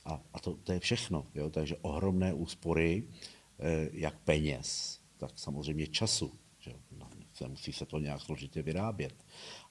a, 0.05 0.21
a 0.33 0.39
to, 0.39 0.53
to 0.63 0.71
je 0.71 0.79
všechno. 0.79 1.25
Jo? 1.35 1.49
Takže 1.49 1.75
ohromné 1.81 2.33
úspory, 2.33 3.03
eh, 3.59 3.89
jak 3.91 4.19
peněz, 4.19 4.99
tak 5.17 5.31
samozřejmě 5.35 5.87
času. 5.87 6.31
Že? 6.59 6.73
No, 6.99 7.09
musí 7.47 7.73
se 7.73 7.85
to 7.85 7.99
nějak 7.99 8.21
složitě 8.21 8.61
vyrábět. 8.61 9.25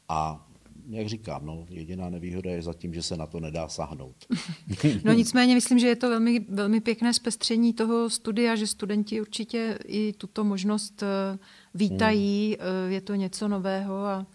A 0.09 0.49
jak 0.89 1.09
říkám, 1.09 1.47
no, 1.47 1.67
jediná 1.71 2.11
nevýhoda 2.11 2.51
je 2.51 2.63
zatím, 2.63 2.95
že 2.95 3.03
se 3.03 3.17
na 3.17 3.27
to 3.27 3.41
nedá 3.41 3.69
sahnout. 3.69 4.27
No 5.05 5.13
nicméně 5.13 5.55
myslím, 5.55 5.79
že 5.79 5.87
je 5.87 5.97
to 5.97 6.11
velmi, 6.11 6.41
velmi 6.49 6.81
pěkné 6.81 7.15
zpestření 7.15 7.73
toho 7.73 8.11
studia, 8.11 8.57
že 8.57 8.67
studenti 8.67 9.21
určitě 9.21 9.79
i 9.85 10.13
tuto 10.13 10.45
možnost 10.45 11.03
eh, 11.03 11.39
vítají, 11.75 12.57
hmm. 12.61 12.93
je 12.93 13.01
to 13.01 13.15
něco 13.15 13.49
nového. 13.49 13.95
A... 14.05 14.27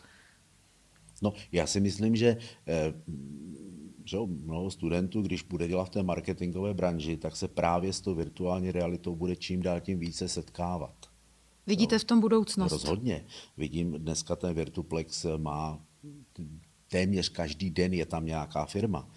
No, 1.22 1.34
já 1.52 1.68
si 1.68 1.80
myslím, 1.80 2.16
že 2.16 2.38
eh, 2.68 2.94
že 4.06 4.18
mnoho 4.28 4.72
studentů, 4.72 5.22
když 5.22 5.42
bude 5.42 5.68
dělat 5.68 5.86
v 5.86 5.90
té 5.90 6.04
marketingové 6.04 6.74
branži, 6.74 7.18
tak 7.18 7.36
se 7.36 7.48
právě 7.48 7.94
s 7.94 8.02
tou 8.02 8.16
virtuální 8.16 8.72
realitou 8.72 9.16
bude 9.16 9.36
čím 9.36 9.62
dál 9.62 9.82
tím 9.82 10.00
více 10.00 10.28
setkávat. 10.28 10.96
Vidíte 11.68 11.96
no, 11.96 12.00
v 12.00 12.04
tom 12.04 12.20
budoucnost? 12.20 12.72
Rozhodně. 12.72 13.26
Vidím, 13.58 13.92
dneska 13.92 14.36
ten 14.36 14.54
Virtuplex 14.54 15.26
má 15.38 15.86
téměř 16.88 17.30
každý 17.30 17.70
den 17.70 17.94
je 17.94 18.06
tam 18.06 18.26
nějaká 18.26 18.66
firma. 18.66 19.10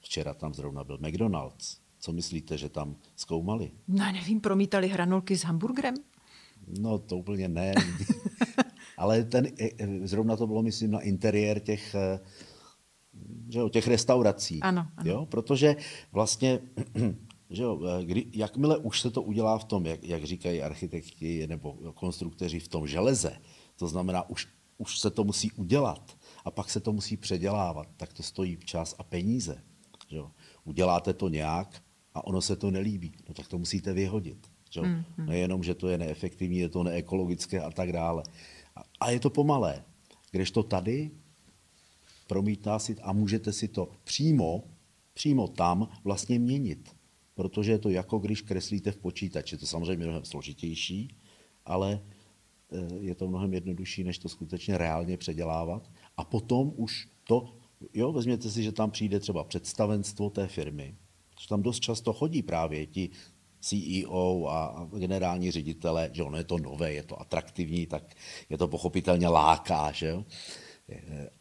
Včera 0.00 0.34
tam 0.34 0.54
zrovna 0.54 0.84
byl 0.84 0.98
McDonald's. 0.98 1.80
Co 1.98 2.12
myslíte, 2.12 2.58
že 2.58 2.68
tam 2.68 2.96
zkoumali? 3.16 3.70
No 3.88 4.12
nevím, 4.12 4.40
promítali 4.40 4.88
hranolky 4.88 5.38
s 5.38 5.44
hamburgerem? 5.44 5.94
No 6.80 6.98
to 6.98 7.16
úplně 7.16 7.48
ne. 7.48 7.74
Ale 9.00 9.24
ten, 9.24 9.46
e, 9.46 9.70
e, 9.78 10.06
zrovna 10.08 10.36
to 10.36 10.46
bylo, 10.46 10.62
myslím, 10.62 10.90
na 10.90 11.00
interiér 11.00 11.60
těch, 11.60 11.94
e, 11.94 12.20
že 13.48 13.58
jo, 13.58 13.68
těch 13.68 13.88
restaurací. 13.88 14.60
Ano, 14.60 14.86
ano. 14.96 15.10
Jo? 15.10 15.26
Protože 15.26 15.76
vlastně, 16.12 16.60
že 17.50 17.62
jo, 17.62 17.80
kdy, 18.04 18.26
jakmile 18.32 18.78
už 18.78 19.00
se 19.00 19.10
to 19.10 19.22
udělá 19.22 19.58
v 19.58 19.64
tom, 19.64 19.86
jak, 19.86 20.04
jak 20.04 20.24
říkají 20.24 20.62
architekti 20.62 21.46
nebo 21.46 21.72
konstruktoři 21.94 22.60
v 22.60 22.68
tom 22.68 22.86
železe, 22.86 23.36
to 23.76 23.88
znamená, 23.88 24.30
už 24.30 24.48
už 24.80 24.98
se 24.98 25.10
to 25.10 25.24
musí 25.24 25.52
udělat 25.52 26.16
a 26.44 26.50
pak 26.50 26.70
se 26.70 26.80
to 26.80 26.92
musí 26.92 27.16
předělávat, 27.16 27.88
tak 27.96 28.12
to 28.12 28.22
stojí 28.22 28.58
čas 28.64 28.94
a 28.98 29.02
peníze. 29.02 29.62
Že 30.08 30.16
jo? 30.16 30.30
Uděláte 30.64 31.12
to 31.12 31.28
nějak 31.28 31.82
a 32.14 32.26
ono 32.26 32.40
se 32.40 32.56
to 32.56 32.70
nelíbí, 32.70 33.12
no 33.28 33.34
tak 33.34 33.48
to 33.48 33.58
musíte 33.58 33.92
vyhodit. 33.92 34.50
Že 34.70 34.80
jo? 34.80 34.86
Mm-hmm. 34.86 35.26
Nejenom, 35.26 35.62
že 35.62 35.74
to 35.74 35.88
je 35.88 35.98
neefektivní, 35.98 36.58
je 36.58 36.68
to 36.68 36.82
neekologické 36.82 37.60
a 37.60 37.70
tak 37.70 37.92
dále. 37.92 38.22
A, 39.00 39.10
je 39.10 39.20
to 39.20 39.30
pomalé. 39.30 39.84
Když 40.30 40.50
to 40.50 40.62
tady 40.62 41.10
promítá 42.26 42.78
si 42.78 42.96
a 43.02 43.12
můžete 43.12 43.52
si 43.52 43.68
to 43.68 43.90
přímo, 44.04 44.64
přímo 45.14 45.48
tam 45.48 45.88
vlastně 46.04 46.38
měnit. 46.38 46.96
Protože 47.34 47.72
je 47.72 47.78
to 47.78 47.88
jako 47.88 48.18
když 48.18 48.42
kreslíte 48.42 48.92
v 48.92 48.96
počítači. 48.96 49.56
To 49.56 49.66
samozřejmě 49.66 50.04
mnohem 50.06 50.24
složitější, 50.24 51.16
ale 51.64 52.00
Eh, 52.72 52.98
je 53.00 53.14
to 53.14 53.28
mnohem 53.28 53.54
jednodušší, 53.54 54.04
než 54.04 54.18
to 54.18 54.28
skutečně 54.28 54.78
reálně 54.78 55.16
předělávat. 55.16 55.90
A 56.16 56.24
potom 56.24 56.72
už 56.76 57.08
to, 57.24 57.54
jo, 57.94 58.12
vezměte 58.12 58.50
si, 58.50 58.62
že 58.62 58.72
tam 58.72 58.90
přijde 58.90 59.20
třeba 59.20 59.44
představenstvo 59.44 60.30
té 60.30 60.46
firmy, 60.46 60.96
že 61.40 61.48
tam 61.48 61.62
dost 61.62 61.80
často 61.80 62.12
chodí 62.12 62.42
právě 62.42 62.86
ti 62.86 63.10
CEO 63.60 64.48
a 64.48 64.88
generální 64.98 65.50
ředitele, 65.50 66.10
že 66.12 66.22
ono 66.22 66.38
je 66.38 66.44
to 66.44 66.58
nové, 66.58 66.92
je 66.92 67.02
to 67.02 67.20
atraktivní, 67.20 67.86
tak 67.86 68.14
je 68.50 68.58
to 68.58 68.68
pochopitelně 68.68 69.28
láká, 69.28 69.92
že 69.92 70.06
jo? 70.06 70.24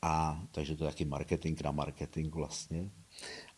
A 0.01 0.43
takže 0.51 0.75
to 0.75 0.83
je 0.83 0.91
taky 0.91 1.05
marketing 1.05 1.61
na 1.63 1.71
marketing 1.71 2.35
vlastně. 2.35 2.89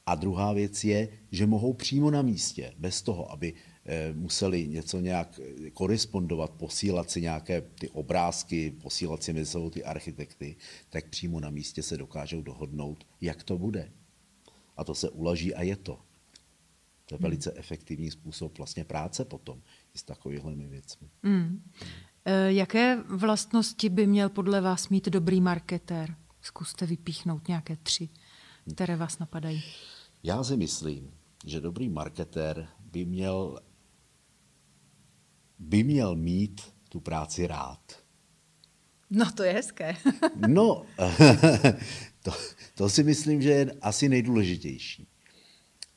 A 0.06 0.16
druhá 0.16 0.54
věc 0.54 0.84
je, 0.84 1.10
že 1.32 1.48
mohou 1.48 1.74
přímo 1.74 2.12
na 2.12 2.22
místě, 2.22 2.74
bez 2.78 3.02
toho, 3.02 3.32
aby 3.32 3.54
Eh, 3.86 4.14
museli 4.14 4.68
něco 4.68 5.00
nějak 5.00 5.40
eh, 5.44 5.70
korespondovat, 5.70 6.52
posílat 6.52 7.12
si 7.12 7.22
nějaké 7.22 7.62
ty 7.62 7.90
obrázky, 7.90 8.72
posílat 8.72 9.24
si 9.24 9.34
mezi 9.34 9.52
sebou 9.52 9.70
ty 9.70 9.84
architekty, 9.84 10.56
tak 10.90 11.10
přímo 11.10 11.40
na 11.40 11.50
místě 11.50 11.84
se 11.84 11.98
dokážou 11.98 12.42
dohodnout, 12.42 13.08
jak 13.22 13.44
to 13.44 13.58
bude. 13.58 13.92
A 14.78 14.84
to 14.84 14.96
se 14.96 15.10
uloží 15.10 15.56
a 15.56 15.62
je 15.62 15.76
to. 15.76 16.00
To 17.12 17.16
je 17.16 17.18
hmm. 17.18 17.24
velice 17.24 17.54
efektivní 17.56 18.12
způsob 18.12 18.58
vlastně 18.58 18.84
práce 18.84 19.26
potom 19.26 19.62
i 19.94 19.98
s 19.98 20.04
takovými 20.04 20.68
věcmi. 20.68 21.10
Hmm. 21.24 21.72
E, 22.26 22.54
jaké 22.54 23.04
vlastnosti 23.08 23.90
by 23.90 24.08
měl 24.08 24.30
podle 24.30 24.62
vás 24.62 24.90
mít 24.90 25.10
dobrý 25.10 25.42
marketér? 25.42 26.16
Zkuste 26.42 26.86
vypíchnout 26.86 27.48
nějaké 27.48 27.76
tři, 27.76 28.10
které 28.74 28.96
vás 28.96 29.20
napadají. 29.20 29.64
Já 30.24 30.44
si 30.44 30.58
myslím, 30.58 31.12
že 31.46 31.62
dobrý 31.62 31.90
marketér 31.90 32.68
by 32.92 33.06
měl 33.06 33.60
by 35.60 35.84
měl 35.84 36.16
mít 36.16 36.62
tu 36.90 37.00
práci 37.00 37.48
rád. 37.48 38.04
No, 39.10 39.32
to 39.32 39.44
je 39.44 39.54
hezké. 39.54 39.96
no, 40.48 40.86
to, 42.24 42.32
to 42.76 42.90
si 42.90 43.04
myslím, 43.04 43.42
že 43.42 43.50
je 43.50 43.72
asi 43.82 44.10
nejdůležitější. 44.10 45.11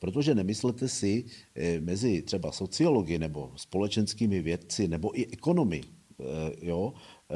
Protože 0.05 0.35
nemyslete 0.35 0.87
si, 0.87 1.25
eh, 1.55 1.81
mezi 1.81 2.21
třeba 2.21 2.51
sociologi 2.51 3.19
nebo 3.19 3.51
společenskými 3.55 4.41
vědci 4.41 4.87
nebo 4.87 5.19
i 5.19 5.25
ekonomy, 5.33 5.81
eh, 5.81 6.25
jo, 6.61 6.93
eh, 6.93 7.35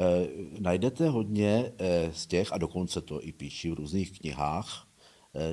najdete 0.60 1.08
hodně 1.08 1.72
z 2.12 2.26
těch, 2.26 2.52
a 2.52 2.58
dokonce 2.58 3.00
to 3.00 3.26
i 3.26 3.32
píší 3.32 3.70
v 3.70 3.74
různých 3.74 4.20
knihách, 4.20 4.86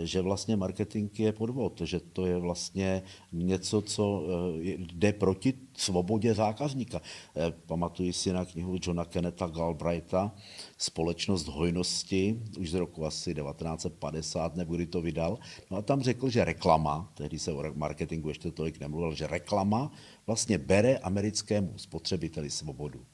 že 0.03 0.21
vlastně 0.21 0.55
marketing 0.55 1.19
je 1.19 1.31
podvod, 1.31 1.81
že 1.85 1.99
to 1.99 2.25
je 2.25 2.37
vlastně 2.37 3.03
něco, 3.31 3.81
co 3.81 4.23
eh, 4.23 4.69
jde 4.77 5.13
proti 5.13 5.53
svobodě 5.77 6.33
zákazníka. 6.33 7.01
Eh, 7.35 7.53
pamatuji 7.65 8.13
si 8.13 8.33
na 8.33 8.45
knihu 8.45 8.77
Johna 8.81 9.05
Kenneta 9.05 9.47
Galbraitha 9.47 10.35
Společnost 10.77 11.47
hojnosti, 11.47 12.41
už 12.59 12.69
z 12.69 12.73
roku 12.73 13.05
asi 13.05 13.33
1950, 13.33 14.55
nebo 14.55 14.75
kdy 14.75 14.85
to 14.85 15.01
vydal. 15.01 15.39
No 15.71 15.77
a 15.77 15.81
tam 15.81 16.01
řekl, 16.01 16.29
že 16.29 16.45
reklama, 16.45 17.11
tehdy 17.13 17.39
se 17.39 17.53
o 17.53 17.63
marketingu 17.73 18.29
ještě 18.29 18.51
tolik 18.51 18.79
nemluvil, 18.79 19.15
že 19.15 19.27
reklama 19.27 19.91
vlastně 20.27 20.57
bere 20.57 20.97
americkému 20.97 21.73
spotřebiteli 21.77 22.49
svobodu. 22.49 23.05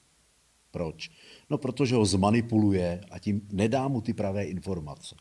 Proč? 0.71 1.11
No, 1.49 1.57
protože 1.57 1.95
ho 1.95 2.05
zmanipuluje 2.05 3.01
a 3.11 3.19
tím 3.19 3.41
nedá 3.51 3.87
mu 3.87 4.01
ty 4.01 4.13
pravé 4.13 4.43
informace. 4.43 5.15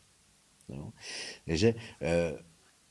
Jo. 0.69 0.93
Takže 1.45 1.75
eh, 2.01 2.33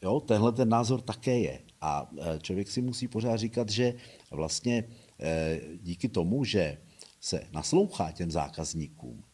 jo, 0.03 0.21
tenhle 0.21 0.53
ten 0.53 0.69
názor 0.69 1.01
také 1.01 1.39
je. 1.39 1.61
A 1.81 2.11
eh, 2.19 2.39
člověk 2.43 2.71
si 2.71 2.83
musí 2.83 3.09
pořád 3.09 3.37
říkat, 3.37 3.69
že 3.69 3.95
vlastně 4.31 4.85
eh, 5.21 5.61
díky 5.81 6.09
tomu, 6.09 6.45
že 6.45 6.79
se 7.21 7.47
naslouchá 7.53 8.13
těm 8.13 8.31
zákazníkům, 8.31 9.25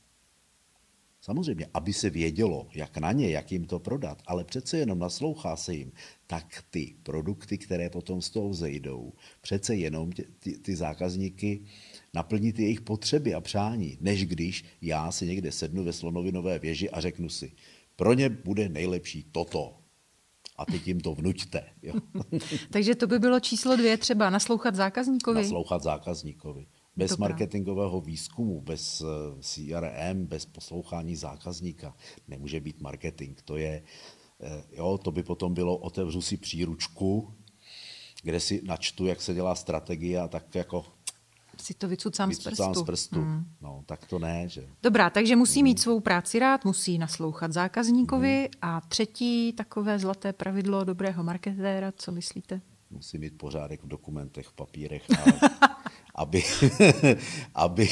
Samozřejmě, 1.29 1.67
aby 1.75 1.93
se 1.93 2.11
vědělo, 2.11 2.69
jak 2.75 2.99
na 2.99 3.13
ně, 3.13 3.31
jak 3.31 3.53
jim 3.53 3.65
to 3.65 3.79
prodat, 3.79 4.23
ale 4.27 4.45
přece 4.45 4.79
jenom 4.79 4.99
naslouchá 4.99 5.57
se 5.57 5.75
jim, 5.75 5.93
tak 6.27 6.65
ty 6.71 6.95
produkty, 7.03 7.59
které 7.59 7.91
potom 7.91 8.23
z 8.23 8.31
toho 8.31 8.55
zejdou, 8.55 9.13
přece 9.41 9.77
jenom 9.77 10.13
ty, 10.13 10.25
ty, 10.39 10.59
ty 10.59 10.77
zákazníky 10.77 11.65
naplní 12.15 12.53
ty 12.53 12.63
jejich 12.63 12.81
potřeby 12.81 13.35
a 13.35 13.41
přání, 13.41 13.99
než 14.01 14.27
když 14.27 14.65
já 14.83 15.13
si 15.13 15.27
někde 15.27 15.53
sednu 15.53 15.85
ve 15.85 15.93
slonovinové 15.93 16.59
věži 16.59 16.91
a 16.91 17.01
řeknu 17.01 17.29
si, 17.29 17.53
pro 17.99 18.15
ně 18.15 18.29
bude 18.29 18.69
nejlepší 18.69 19.23
toto. 19.33 19.75
A 20.57 20.65
teď 20.67 20.89
jim 20.89 21.01
to 21.01 21.15
vnuďte. 21.15 21.65
Jo. 21.83 21.95
Takže 22.71 22.95
to 22.95 23.07
by 23.07 23.19
bylo 23.19 23.41
číslo 23.41 23.77
dvě 23.77 23.97
třeba, 23.99 24.31
naslouchat 24.31 24.75
zákazníkovi? 24.75 25.43
Naslouchat 25.43 25.83
zákazníkovi. 25.83 26.67
Bez 26.97 27.11
Dobrá. 27.11 27.29
marketingového 27.29 28.01
výzkumu, 28.01 28.61
bez 28.61 29.01
eh, 29.01 29.43
CRM, 29.43 30.27
bez 30.27 30.47
poslouchání 30.47 31.17
zákazníka 31.17 31.97
nemůže 32.29 32.61
být 32.61 32.81
marketing. 32.81 33.39
To 33.45 33.57
je, 33.57 33.83
eh, 34.41 34.63
jo, 34.73 34.99
to 34.99 35.11
by 35.11 35.23
potom 35.23 35.55
bylo, 35.55 35.77
otevřu 35.77 36.23
si 36.23 36.37
příručku, 36.37 37.35
kde 38.23 38.41
si 38.41 38.63
načtu, 38.65 39.07
jak 39.07 39.23
se 39.23 39.35
dělá 39.35 39.55
strategie 39.55 40.21
a 40.21 40.29
tak 40.29 40.55
jako 40.55 40.85
si 41.61 41.75
to 41.75 41.89
vycucám, 41.89 42.29
vycucám 42.29 42.75
z 42.75 42.79
prstu. 42.79 42.81
Z 42.81 42.87
prstu. 42.87 43.21
Hmm. 43.21 43.45
No, 43.61 43.83
tak 43.87 44.07
to 44.07 44.19
ne, 44.19 44.49
že? 44.49 44.69
Dobrá, 44.83 45.11
takže 45.11 45.37
musí 45.37 45.63
mít 45.63 45.81
svou 45.81 46.01
práci 46.01 46.39
rád, 46.39 46.65
musí 46.65 46.99
naslouchat 46.99 47.53
zákazníkovi 47.53 48.39
hmm. 48.39 48.49
a 48.63 48.81
třetí 48.81 49.53
takové 49.53 49.99
zlaté 49.99 50.33
pravidlo 50.33 50.85
dobrého 50.85 51.23
marketéra, 51.25 51.93
co 51.97 52.13
myslíte? 52.13 52.61
Musí 52.91 53.19
mít 53.19 53.39
pořádek 53.39 53.83
v 53.83 53.89
dokumentech, 53.89 54.47
v 54.47 54.53
papírech, 54.53 55.03
a, 55.11 55.49
aby, 56.15 56.43
aby, 57.55 57.89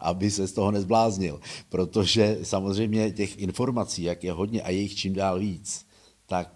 aby 0.00 0.30
se 0.30 0.46
z 0.46 0.52
toho 0.52 0.70
nezbláznil. 0.70 1.40
Protože 1.68 2.38
samozřejmě 2.42 3.10
těch 3.10 3.38
informací, 3.38 4.02
jak 4.02 4.24
je 4.24 4.32
hodně 4.32 4.62
a 4.62 4.70
je 4.70 4.78
jich 4.78 4.94
čím 4.94 5.12
dál 5.12 5.38
víc, 5.38 5.86
tak 6.26 6.54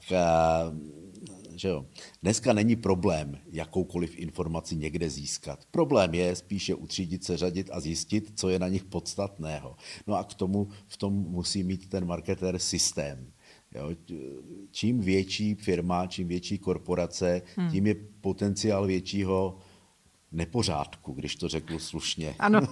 že 1.56 1.68
jo, 1.68 1.86
dneska 2.22 2.52
není 2.52 2.76
problém 2.76 3.38
jakoukoliv 3.52 4.18
informaci 4.18 4.76
někde 4.76 5.10
získat. 5.10 5.64
Problém 5.70 6.14
je 6.14 6.36
spíše 6.36 6.74
utřídit 6.74 7.24
se, 7.24 7.36
řadit 7.36 7.70
a 7.72 7.80
zjistit, 7.80 8.32
co 8.34 8.48
je 8.48 8.58
na 8.58 8.68
nich 8.68 8.84
podstatného. 8.84 9.76
No 10.06 10.14
a 10.14 10.24
k 10.24 10.34
tomu 10.34 10.68
v 10.86 10.96
tom 10.96 11.12
musí 11.12 11.62
mít 11.62 11.88
ten 11.88 12.06
marketer 12.06 12.58
systém. 12.58 13.32
Jo, 13.74 13.90
čím 14.70 15.00
větší 15.00 15.54
firma, 15.54 16.06
čím 16.06 16.28
větší 16.28 16.58
korporace, 16.58 17.42
hmm. 17.56 17.70
tím 17.70 17.86
je 17.86 17.94
potenciál 18.20 18.86
většího 18.86 19.58
nepořádku, 20.32 21.12
když 21.12 21.36
to 21.36 21.48
řeknu 21.48 21.78
slušně. 21.78 22.34
Ano. 22.38 22.60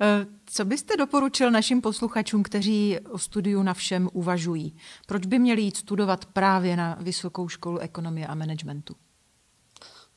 Eh, 0.00 0.26
co 0.46 0.64
byste 0.64 0.96
doporučil 0.96 1.50
našim 1.50 1.80
posluchačům, 1.80 2.42
kteří 2.42 2.98
o 2.98 3.18
studiu 3.18 3.62
na 3.62 3.74
všem 3.74 4.08
uvažují? 4.12 4.76
Proč 5.06 5.26
by 5.26 5.38
měli 5.38 5.62
jít 5.62 5.76
studovat 5.76 6.24
právě 6.24 6.76
na 6.76 6.98
Vysokou 7.00 7.48
školu 7.48 7.78
ekonomie 7.78 8.26
a 8.26 8.34
managementu? 8.34 8.96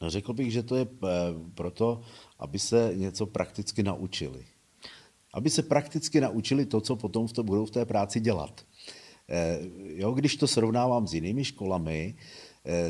No, 0.02 0.10
řekl 0.10 0.34
bych, 0.34 0.52
že 0.52 0.64
to 0.64 0.76
je 0.76 0.88
eh, 1.04 1.08
proto, 1.56 2.02
aby 2.40 2.60
se 2.60 2.92
něco 2.96 3.26
prakticky 3.26 3.84
naučili. 3.84 4.46
Aby 5.34 5.50
se 5.50 5.64
prakticky 5.64 6.22
naučili 6.22 6.66
to, 6.66 6.82
co 6.82 6.96
potom 6.96 7.28
v 7.28 7.34
to 7.34 7.44
budou 7.44 7.66
v 7.66 7.72
té 7.72 7.86
práci 7.86 8.20
dělat. 8.20 8.66
Eh, 9.30 9.60
jo, 9.86 10.12
když 10.12 10.36
to 10.36 10.48
srovnávám 10.48 11.08
s 11.08 11.14
jinými 11.14 11.44
školami, 11.44 12.16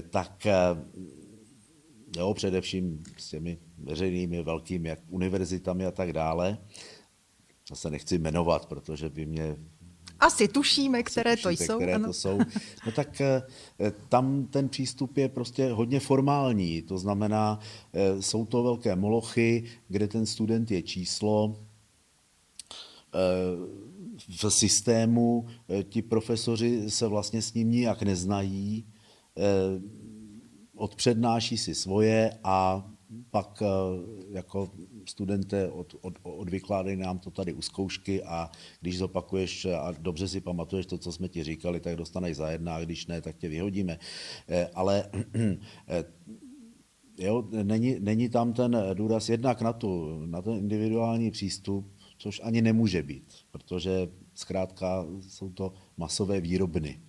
tak 0.09 0.47
jo, 2.17 2.33
především 2.33 3.03
s 3.17 3.29
těmi 3.29 3.57
veřejnými 3.77 4.43
velkými 4.43 4.89
jak 4.89 4.99
univerzitami 5.09 5.85
a 5.85 5.91
tak 5.91 6.13
dále. 6.13 6.57
Já 7.69 7.75
se 7.75 7.89
nechci 7.89 8.17
jmenovat, 8.17 8.65
protože 8.65 9.09
by 9.09 9.25
mě 9.25 9.57
asi 10.19 10.47
tušíme, 10.47 11.03
které 11.03 11.33
asi 11.33 11.43
tušíte, 11.43 11.65
to 11.65 11.65
jsou. 11.65 11.77
Které 11.77 11.93
ano. 11.93 12.07
to 12.07 12.13
jsou. 12.13 12.39
No 12.85 12.91
tak 12.91 13.21
eh, 13.21 13.41
tam 14.09 14.45
ten 14.45 14.69
přístup 14.69 15.17
je 15.17 15.29
prostě 15.29 15.71
hodně 15.71 15.99
formální. 15.99 16.81
To 16.81 16.97
znamená, 16.97 17.59
eh, 17.93 18.21
jsou 18.21 18.45
to 18.45 18.63
velké 18.63 18.95
molochy, 18.95 19.63
kde 19.87 20.07
ten 20.07 20.25
student 20.25 20.71
je 20.71 20.81
číslo. 20.81 21.55
Eh, 23.13 24.37
v 24.45 24.49
systému 24.49 25.47
ti 25.83 26.01
profesoři 26.01 26.91
se 26.91 27.07
vlastně 27.07 27.41
s 27.41 27.53
ním 27.53 27.71
nijak 27.71 28.03
neznají 28.03 28.85
odpřednáší 30.77 31.57
si 31.57 31.75
svoje 31.75 32.37
a 32.43 32.89
pak 33.31 33.61
eh, 33.61 33.67
jako 34.29 34.71
studenté 35.05 35.69
od, 35.69 35.95
od, 36.01 36.13
odvykládají 36.23 36.97
nám 36.97 37.19
to 37.19 37.31
tady 37.31 37.53
u 37.53 37.61
zkoušky 37.61 38.23
a 38.23 38.51
když 38.81 38.97
zopakuješ 38.97 39.65
a 39.65 39.91
dobře 39.99 40.27
si 40.27 40.41
pamatuješ 40.41 40.85
to, 40.85 40.97
co 40.97 41.11
jsme 41.11 41.29
ti 41.29 41.43
říkali, 41.43 41.79
tak 41.79 41.95
dostaneš 41.95 42.37
za 42.37 42.49
jedna 42.49 42.75
a 42.75 42.83
když 42.83 43.07
ne, 43.07 43.21
tak 43.21 43.37
tě 43.37 43.49
vyhodíme. 43.49 43.99
Eh, 44.47 44.69
ale 44.73 45.09
jo, 47.19 47.47
není, 47.63 47.95
není 47.99 48.29
tam 48.29 48.53
ten 48.53 48.77
důraz 48.93 49.29
jednak 49.29 49.61
na, 49.61 49.73
tu, 49.73 50.19
na 50.25 50.41
ten 50.41 50.53
individuální 50.53 51.31
přístup, 51.31 51.93
což 52.17 52.41
ani 52.43 52.61
nemůže 52.61 53.03
být, 53.03 53.33
protože 53.51 54.09
zkrátka 54.33 55.05
jsou 55.19 55.49
to 55.49 55.73
masové 55.97 56.41
výrobny. 56.41 57.06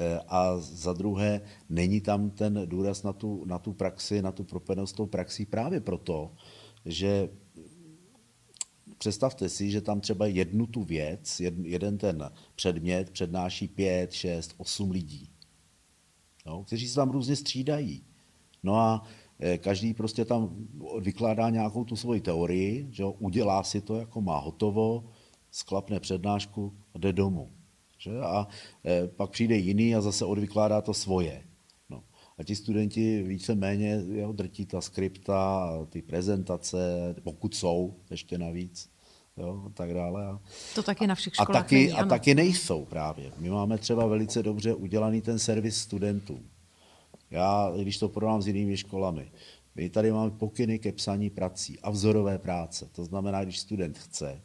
Eh, 0.00 0.20
a 0.28 0.58
za 0.58 0.92
druhé, 0.92 1.40
není 1.68 2.00
tam 2.00 2.30
ten 2.30 2.62
důraz 2.64 3.02
na 3.02 3.12
tu, 3.12 3.44
na 3.44 3.58
tu 3.58 3.72
praxi, 3.72 4.22
na 4.22 4.32
tu 4.32 4.44
propojenost 4.44 4.96
tou 4.96 5.06
praxí 5.06 5.46
právě 5.46 5.80
proto, 5.80 6.32
že 6.84 7.28
představte 8.98 9.48
si, 9.48 9.70
že 9.70 9.80
tam 9.80 10.00
třeba 10.00 10.26
jednu 10.26 10.66
tu 10.66 10.82
věc, 10.84 11.40
jeden 11.62 11.98
ten 11.98 12.30
předmět 12.54 13.10
přednáší 13.10 13.68
pět, 13.68 14.12
šest, 14.12 14.54
osm 14.56 14.90
lidí, 14.90 15.30
no, 16.46 16.64
kteří 16.64 16.88
se 16.88 16.94
tam 16.94 17.10
různě 17.10 17.36
střídají. 17.36 18.04
No 18.62 18.74
a 18.74 19.02
eh, 19.40 19.58
každý 19.58 19.94
prostě 19.94 20.24
tam 20.24 20.66
vykládá 21.00 21.50
nějakou 21.50 21.84
tu 21.84 21.96
svoji 21.96 22.20
teorii, 22.20 22.88
že 22.90 23.02
jo, 23.02 23.10
udělá 23.18 23.62
si 23.62 23.80
to, 23.80 23.96
jako 23.96 24.20
má 24.20 24.38
hotovo, 24.38 25.10
sklapne 25.50 26.00
přednášku 26.00 26.74
a 26.94 26.98
jde 26.98 27.12
domů. 27.12 27.57
Že? 27.98 28.20
A 28.20 28.48
e, 28.86 29.08
pak 29.08 29.30
přijde 29.30 29.56
jiný 29.56 29.94
a 29.94 30.00
zase 30.00 30.24
odvykládá 30.24 30.80
to 30.80 30.94
svoje. 30.94 31.42
No. 31.90 32.02
A 32.38 32.42
ti 32.42 32.56
studenti 32.56 33.22
víceméně 33.22 34.02
jo, 34.12 34.32
drtí 34.32 34.66
ta 34.66 34.80
skripta, 34.80 35.70
ty 35.90 36.02
prezentace, 36.02 37.14
pokud 37.22 37.54
jsou 37.54 37.94
ještě 38.10 38.38
navíc. 38.38 38.90
Jo, 39.36 39.62
a 39.66 39.68
tak 39.68 39.94
dále. 39.94 40.26
A, 40.26 40.40
to 40.74 40.82
taky 40.82 41.06
na 41.06 41.14
všech 41.14 41.34
školách 41.34 41.50
a 41.50 41.62
taky, 41.62 41.76
není, 41.76 41.92
a 41.92 42.06
taky 42.06 42.34
nejsou 42.34 42.84
právě. 42.84 43.32
My 43.38 43.50
máme 43.50 43.78
třeba 43.78 44.06
velice 44.06 44.42
dobře 44.42 44.74
udělaný 44.74 45.20
ten 45.20 45.38
servis 45.38 45.76
studentů. 45.76 46.40
Já, 47.30 47.72
když 47.76 47.98
to 47.98 48.08
porovnám 48.08 48.42
s 48.42 48.46
jinými 48.46 48.76
školami, 48.76 49.30
my 49.74 49.90
tady 49.90 50.12
máme 50.12 50.30
pokyny 50.30 50.78
ke 50.78 50.92
psaní 50.92 51.30
prací 51.30 51.80
a 51.80 51.90
vzorové 51.90 52.38
práce. 52.38 52.88
To 52.92 53.04
znamená, 53.04 53.44
když 53.44 53.58
student 53.58 53.98
chce, 53.98 54.42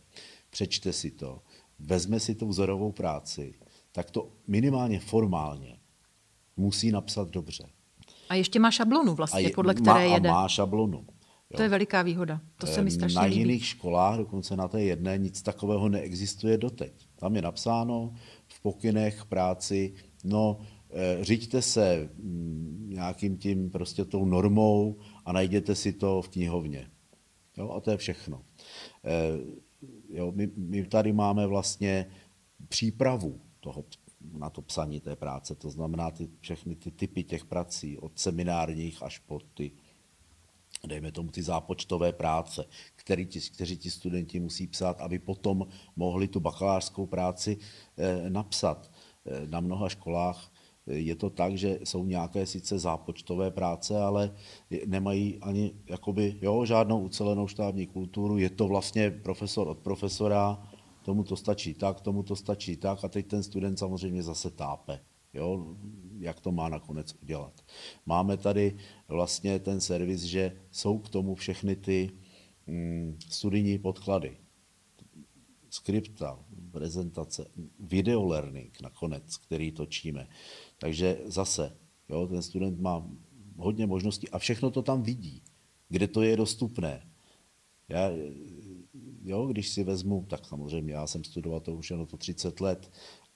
přečte 0.50 0.94
si 0.94 1.12
to, 1.12 1.42
vezme 1.80 2.20
si 2.20 2.36
tu 2.36 2.48
vzorovou 2.48 2.92
práci, 2.92 3.54
tak 3.92 4.12
to 4.12 4.30
minimálně 4.48 5.00
formálně 5.00 5.78
musí 6.58 6.92
napsat 6.92 7.30
dobře. 7.30 7.70
A 8.30 8.36
ještě 8.36 8.60
má 8.60 8.72
šablonu 8.72 9.16
vlastně, 9.16 9.42
je, 9.42 9.52
podle 9.56 9.74
které 9.74 10.08
má, 10.10 10.14
jede. 10.14 10.30
A 10.30 10.34
má 10.34 10.48
šablonu. 10.48 10.98
Jo. 11.50 11.58
To 11.58 11.64
je 11.64 11.70
veliká 11.70 12.02
výhoda. 12.02 12.42
To 12.58 12.68
se 12.68 12.82
mi 12.82 12.92
strašně 12.92 13.16
Na 13.16 13.22
líbí. 13.22 13.38
jiných 13.40 13.66
školách, 13.66 14.18
dokonce 14.18 14.56
na 14.56 14.68
té 14.68 14.82
jedné, 14.82 15.18
nic 15.18 15.42
takového 15.42 15.90
neexistuje 15.90 16.58
doteď. 16.58 17.08
Tam 17.16 17.36
je 17.36 17.42
napsáno 17.42 18.14
v 18.48 18.62
pokynech 18.62 19.26
práci, 19.26 19.94
no, 20.24 20.60
eh, 20.92 21.18
řiďte 21.22 21.62
se 21.62 22.10
mm, 22.18 22.86
nějakým 22.90 23.38
tím 23.38 23.70
prostě 23.70 24.06
tou 24.06 24.26
normou 24.26 24.98
a 25.26 25.32
najděte 25.32 25.76
si 25.76 25.94
to 25.94 26.22
v 26.22 26.30
knihovně. 26.30 26.90
Jo, 27.58 27.70
a 27.70 27.80
to 27.80 27.92
je 27.92 27.98
všechno. 27.98 28.42
Jo, 30.14 30.32
my, 30.36 30.50
my 30.58 30.86
tady 30.86 31.14
máme 31.14 31.48
vlastně 31.48 32.06
přípravu 32.68 33.42
toho, 33.60 33.86
na 34.34 34.50
to 34.50 34.62
psaní 34.62 35.00
té 35.00 35.16
práce, 35.16 35.56
to 35.56 35.70
znamená 35.70 36.12
ty, 36.12 36.30
všechny 36.40 36.76
ty 36.76 36.92
typy 36.92 37.24
těch 37.24 37.46
prací, 37.46 37.98
od 37.98 38.20
seminárních 38.20 39.04
až 39.04 39.20
po 39.20 39.40
ty, 39.54 39.72
dejme 40.88 41.12
tomu, 41.12 41.32
ty 41.32 41.44
zápočtové 41.44 42.14
práce, 42.14 42.66
který 42.96 43.26
ti, 43.26 43.42
kteří 43.42 43.78
ti 43.78 43.92
studenti 43.92 44.40
musí 44.40 44.68
psát, 44.68 45.02
aby 45.02 45.20
potom 45.20 45.68
mohli 45.96 46.28
tu 46.28 46.40
bakalářskou 46.40 47.06
práci 47.06 47.58
eh, 47.98 48.30
napsat. 48.30 48.92
Eh, 49.26 49.48
na 49.48 49.60
mnoha 49.60 49.90
školách 49.90 50.53
je 50.88 51.16
to 51.16 51.30
tak, 51.30 51.58
že 51.58 51.80
jsou 51.84 52.06
nějaké 52.06 52.46
sice 52.46 52.80
zápočtové 52.80 53.52
práce, 53.52 54.02
ale 54.02 54.36
nemají 54.86 55.38
ani 55.42 55.74
jakoby, 55.90 56.36
jo, 56.42 56.66
žádnou 56.66 57.02
ucelenou 57.02 57.48
štábní 57.48 57.88
kulturu. 57.88 58.38
Je 58.38 58.50
to 58.50 58.68
vlastně 58.68 59.12
profesor 59.12 59.68
od 59.68 59.80
profesora, 59.80 60.70
tomu 61.04 61.24
to 61.24 61.36
stačí 61.36 61.74
tak, 61.74 62.02
tomu 62.02 62.24
to 62.24 62.36
stačí 62.36 62.78
tak 62.78 63.04
a 63.04 63.08
teď 63.08 63.28
ten 63.28 63.44
student 63.44 63.80
samozřejmě 63.80 64.24
zase 64.24 64.52
tápe. 64.52 65.00
Jo, 65.34 65.76
jak 66.20 66.40
to 66.40 66.52
má 66.52 66.70
nakonec 66.70 67.16
udělat. 67.22 67.62
Máme 68.06 68.38
tady 68.38 68.78
vlastně 69.08 69.60
ten 69.60 69.82
servis, 69.82 70.22
že 70.22 70.58
jsou 70.72 70.98
k 70.98 71.10
tomu 71.10 71.36
všechny 71.36 71.76
ty 71.76 72.12
mm, 72.68 73.18
studijní 73.30 73.78
podklady. 73.80 74.38
Skripta, 75.70 76.40
prezentace, 76.72 77.46
videolearning 77.80 78.82
nakonec, 78.82 79.38
který 79.38 79.72
točíme. 79.72 80.28
Takže 80.84 81.20
zase, 81.26 81.72
jo, 82.10 82.28
ten 82.28 82.42
student 82.44 82.80
má 82.80 83.08
hodně 83.58 83.88
možností 83.88 84.30
a 84.30 84.40
všechno 84.40 84.72
to 84.72 84.82
tam 84.82 85.04
vidí, 85.04 85.42
kde 85.90 86.08
to 86.08 86.22
je 86.22 86.38
dostupné. 86.38 87.08
Já, 87.90 88.12
jo, 89.24 89.48
když 89.48 89.70
si 89.70 89.84
vezmu, 89.84 90.26
tak 90.30 90.46
samozřejmě 90.46 90.94
já 90.94 91.08
jsem 91.08 91.24
studoval 91.24 91.60
to 91.60 91.76
už 91.76 91.92
jenom 91.92 92.06
to 92.06 92.18
30 92.18 92.62
let, 92.62 92.92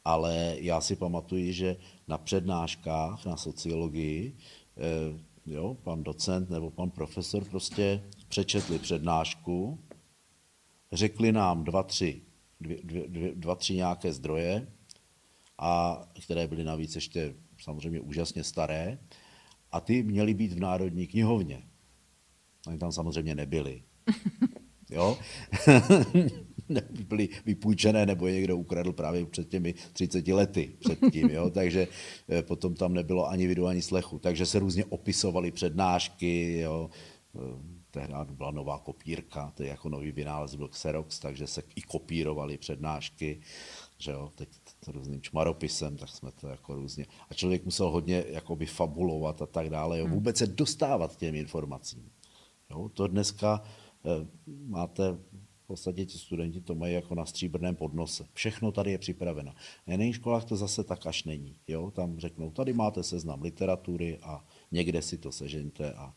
ale 0.06 0.56
já 0.60 0.82
si 0.82 0.95
pamatuju, 0.95 1.52
že 1.52 1.78
na 2.08 2.18
přednáškách 2.18 3.26
na 3.26 3.38
sociologii 3.38 4.36
eh, 4.78 5.20
jo, 5.45 5.78
pan 5.84 6.04
docent 6.04 6.50
nebo 6.50 6.72
pan 6.72 6.89
profesor 6.89 7.45
prostě 7.45 8.04
přečetli 8.28 8.80
přednášku, 8.80 9.80
řekli 10.91 11.32
nám 11.32 11.64
dva, 11.64 11.84
tři, 11.84 12.22
dvě, 12.62 12.78
dvě, 13.08 13.36
dva, 13.36 13.56
tři 13.56 13.76
nějaké 13.76 14.14
zdroje 14.14 14.68
a 15.58 16.03
které 16.24 16.47
byly 16.47 16.64
navíc 16.64 16.95
ještě 16.95 17.36
samozřejmě 17.62 17.99
úžasně 17.99 18.43
staré, 18.43 18.99
a 19.72 19.80
ty 19.80 20.03
měly 20.03 20.34
být 20.34 20.53
v 20.53 20.60
Národní 20.60 21.08
knihovně. 21.08 21.64
Oni 22.68 22.78
tam 22.78 22.91
samozřejmě 22.91 23.36
nebyly. 23.36 23.84
Jo? 24.89 25.18
byly 27.08 27.30
vypůjčené 27.45 28.05
nebo 28.05 28.28
je 28.28 28.34
někdo 28.34 28.58
ukradl 28.58 28.93
právě 28.93 29.26
před 29.26 29.49
těmi 29.49 29.74
30 29.93 30.28
lety 30.28 30.76
předtím, 30.80 31.30
jo? 31.30 31.49
takže 31.53 31.88
eh, 32.30 32.41
potom 32.41 32.76
tam 32.76 32.93
nebylo 32.93 33.30
ani 33.30 33.47
vidu, 33.47 33.68
ani 33.68 33.82
slechu. 33.82 34.20
Takže 34.20 34.45
se 34.45 34.60
různě 34.60 34.86
opisovaly 34.86 35.51
přednášky, 35.51 36.60
jo? 36.60 36.89
Eh, 37.36 37.78
tehdy 37.91 38.14
byla 38.32 38.51
nová 38.51 38.80
kopírka, 38.80 39.51
to 39.55 39.64
je 39.64 39.70
jako 39.70 39.89
nový 39.89 40.12
vynález 40.12 40.55
byl 40.55 40.68
Xerox, 40.68 41.20
takže 41.20 41.47
se 41.47 41.64
i 41.76 41.82
kopírovaly 41.82 42.58
přednášky, 42.58 43.41
že 43.97 44.12
jo, 44.12 44.32
teď 44.36 44.49
různým 44.88 45.21
čmaropisem, 45.21 45.97
tak 45.97 46.09
jsme 46.09 46.31
to 46.31 46.47
jako 46.47 46.73
různě. 46.75 47.05
A 47.29 47.33
člověk 47.33 47.65
musel 47.65 47.89
hodně 47.89 48.25
jakoby 48.27 48.65
fabulovat 48.65 49.41
a 49.41 49.45
tak 49.45 49.69
dále, 49.69 49.99
jo, 49.99 50.05
hmm. 50.05 50.13
vůbec 50.13 50.38
se 50.38 50.47
dostávat 50.47 51.17
těm 51.17 51.35
informacím. 51.35 52.09
Jo, 52.69 52.89
to 52.89 53.07
dneska 53.07 53.63
eh, 54.05 54.27
máte 54.67 55.17
v 55.63 55.67
podstatě 55.67 56.05
ti 56.05 56.17
studenti 56.17 56.61
to 56.61 56.75
mají 56.75 56.93
jako 56.93 57.15
na 57.15 57.25
stříbrném 57.25 57.75
podnose. 57.75 58.27
Všechno 58.33 58.71
tady 58.71 58.91
je 58.91 58.97
připraveno. 58.97 59.53
Na 59.88 59.93
jiných 59.93 60.15
školách 60.15 60.45
to 60.45 60.55
zase 60.55 60.83
tak 60.83 61.05
až 61.05 61.23
není. 61.23 61.59
Jo? 61.67 61.91
Tam 61.91 62.19
řeknou, 62.19 62.51
tady 62.51 62.73
máte 62.73 63.03
seznam 63.03 63.41
literatury 63.41 64.19
a 64.23 64.45
někde 64.71 65.01
si 65.01 65.17
to 65.17 65.31
sežeňte 65.31 65.93
a 65.93 66.13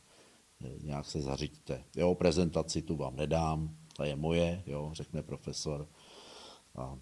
e, 0.65 0.87
nějak 0.87 1.07
se 1.07 1.21
zařiďte. 1.21 1.85
Jo, 1.97 2.15
prezentaci 2.15 2.83
tu 2.83 2.97
vám 2.97 3.17
nedám, 3.17 3.77
ta 3.97 4.05
je 4.05 4.17
moje, 4.17 4.63
jo, 4.67 4.91
řekne 4.95 5.23
profesor. 5.23 5.89
A, 6.77 6.99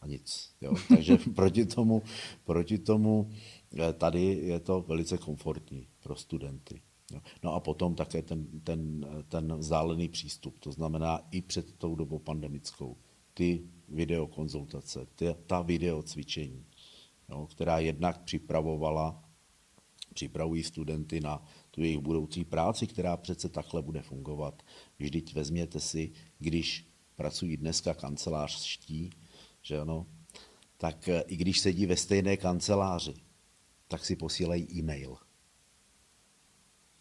a 0.00 0.06
nic. 0.06 0.54
Jo. 0.60 0.74
Takže 0.88 1.18
proti 1.34 1.66
tomu, 1.66 2.02
proti 2.44 2.78
tomu 2.78 3.30
e, 3.78 3.92
tady 3.92 4.22
je 4.22 4.60
to 4.60 4.80
velice 4.80 5.18
komfortní 5.18 5.88
pro 6.02 6.16
studenty. 6.16 6.82
No 7.42 7.54
a 7.54 7.60
potom 7.60 7.94
také 7.94 8.22
ten, 8.22 8.60
ten, 8.64 9.06
ten 9.28 9.54
vzdálený 9.54 10.08
přístup, 10.08 10.58
to 10.58 10.72
znamená 10.72 11.20
i 11.30 11.42
před 11.42 11.72
tou 11.72 11.94
dobou 11.94 12.18
pandemickou, 12.18 12.96
ty 13.34 13.62
videokonzultace, 13.88 15.06
ty, 15.14 15.34
ta 15.46 15.62
videocvičení, 15.62 16.64
jo, 17.28 17.46
která 17.50 17.78
jednak 17.78 18.22
připravovala, 18.22 19.24
připravují 20.14 20.62
studenty 20.62 21.20
na 21.20 21.42
tu 21.70 21.82
jejich 21.82 21.98
budoucí 21.98 22.44
práci, 22.44 22.86
která 22.86 23.16
přece 23.16 23.48
takhle 23.48 23.82
bude 23.82 24.02
fungovat. 24.02 24.62
Vždyť 24.98 25.34
vezměte 25.34 25.80
si, 25.80 26.12
když 26.38 26.86
pracují 27.16 27.56
dneska 27.56 27.94
kancelářští, 27.94 29.10
že 29.62 29.80
ano, 29.80 30.06
tak 30.76 31.08
i 31.26 31.36
když 31.36 31.60
sedí 31.60 31.86
ve 31.86 31.96
stejné 31.96 32.36
kanceláři, 32.36 33.14
tak 33.88 34.04
si 34.04 34.16
posílají 34.16 34.78
e-mail 34.78 35.16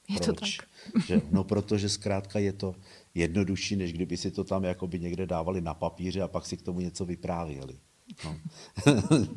je 0.10 0.16
Proč? 0.16 0.26
to 0.26 0.34
tak. 0.34 0.50
Že, 1.08 1.22
no 1.32 1.44
protože 1.44 1.90
zkrátka 1.90 2.40
je 2.40 2.54
to 2.54 2.76
jednodušší, 3.16 3.76
než 3.76 3.94
kdyby 3.94 4.18
si 4.18 4.32
to 4.32 4.44
tam 4.44 4.64
jakoby 4.64 5.00
někde 5.00 5.26
dávali 5.26 5.62
na 5.62 5.74
papíře 5.74 6.22
a 6.22 6.28
pak 6.28 6.46
si 6.46 6.58
k 6.58 6.62
tomu 6.62 6.80
něco 6.80 7.06
vyprávěli. 7.06 7.80
No. 8.26 8.38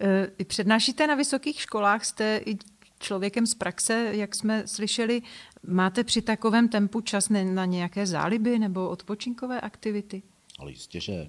E, 0.00 0.44
přednášíte 0.44 1.06
na 1.06 1.14
vysokých 1.14 1.60
školách, 1.60 2.04
jste 2.04 2.40
i 2.46 2.56
člověkem 3.00 3.46
z 3.46 3.54
praxe, 3.54 4.10
jak 4.12 4.34
jsme 4.34 4.66
slyšeli. 4.66 5.22
Máte 5.66 6.04
při 6.04 6.22
takovém 6.22 6.68
tempu 6.68 7.00
čas 7.00 7.28
na 7.28 7.64
nějaké 7.64 8.06
záliby 8.06 8.58
nebo 8.58 8.88
odpočinkové 8.88 9.60
aktivity? 9.60 10.22
Ale 10.58 10.70
jistě, 10.70 11.00
že 11.00 11.26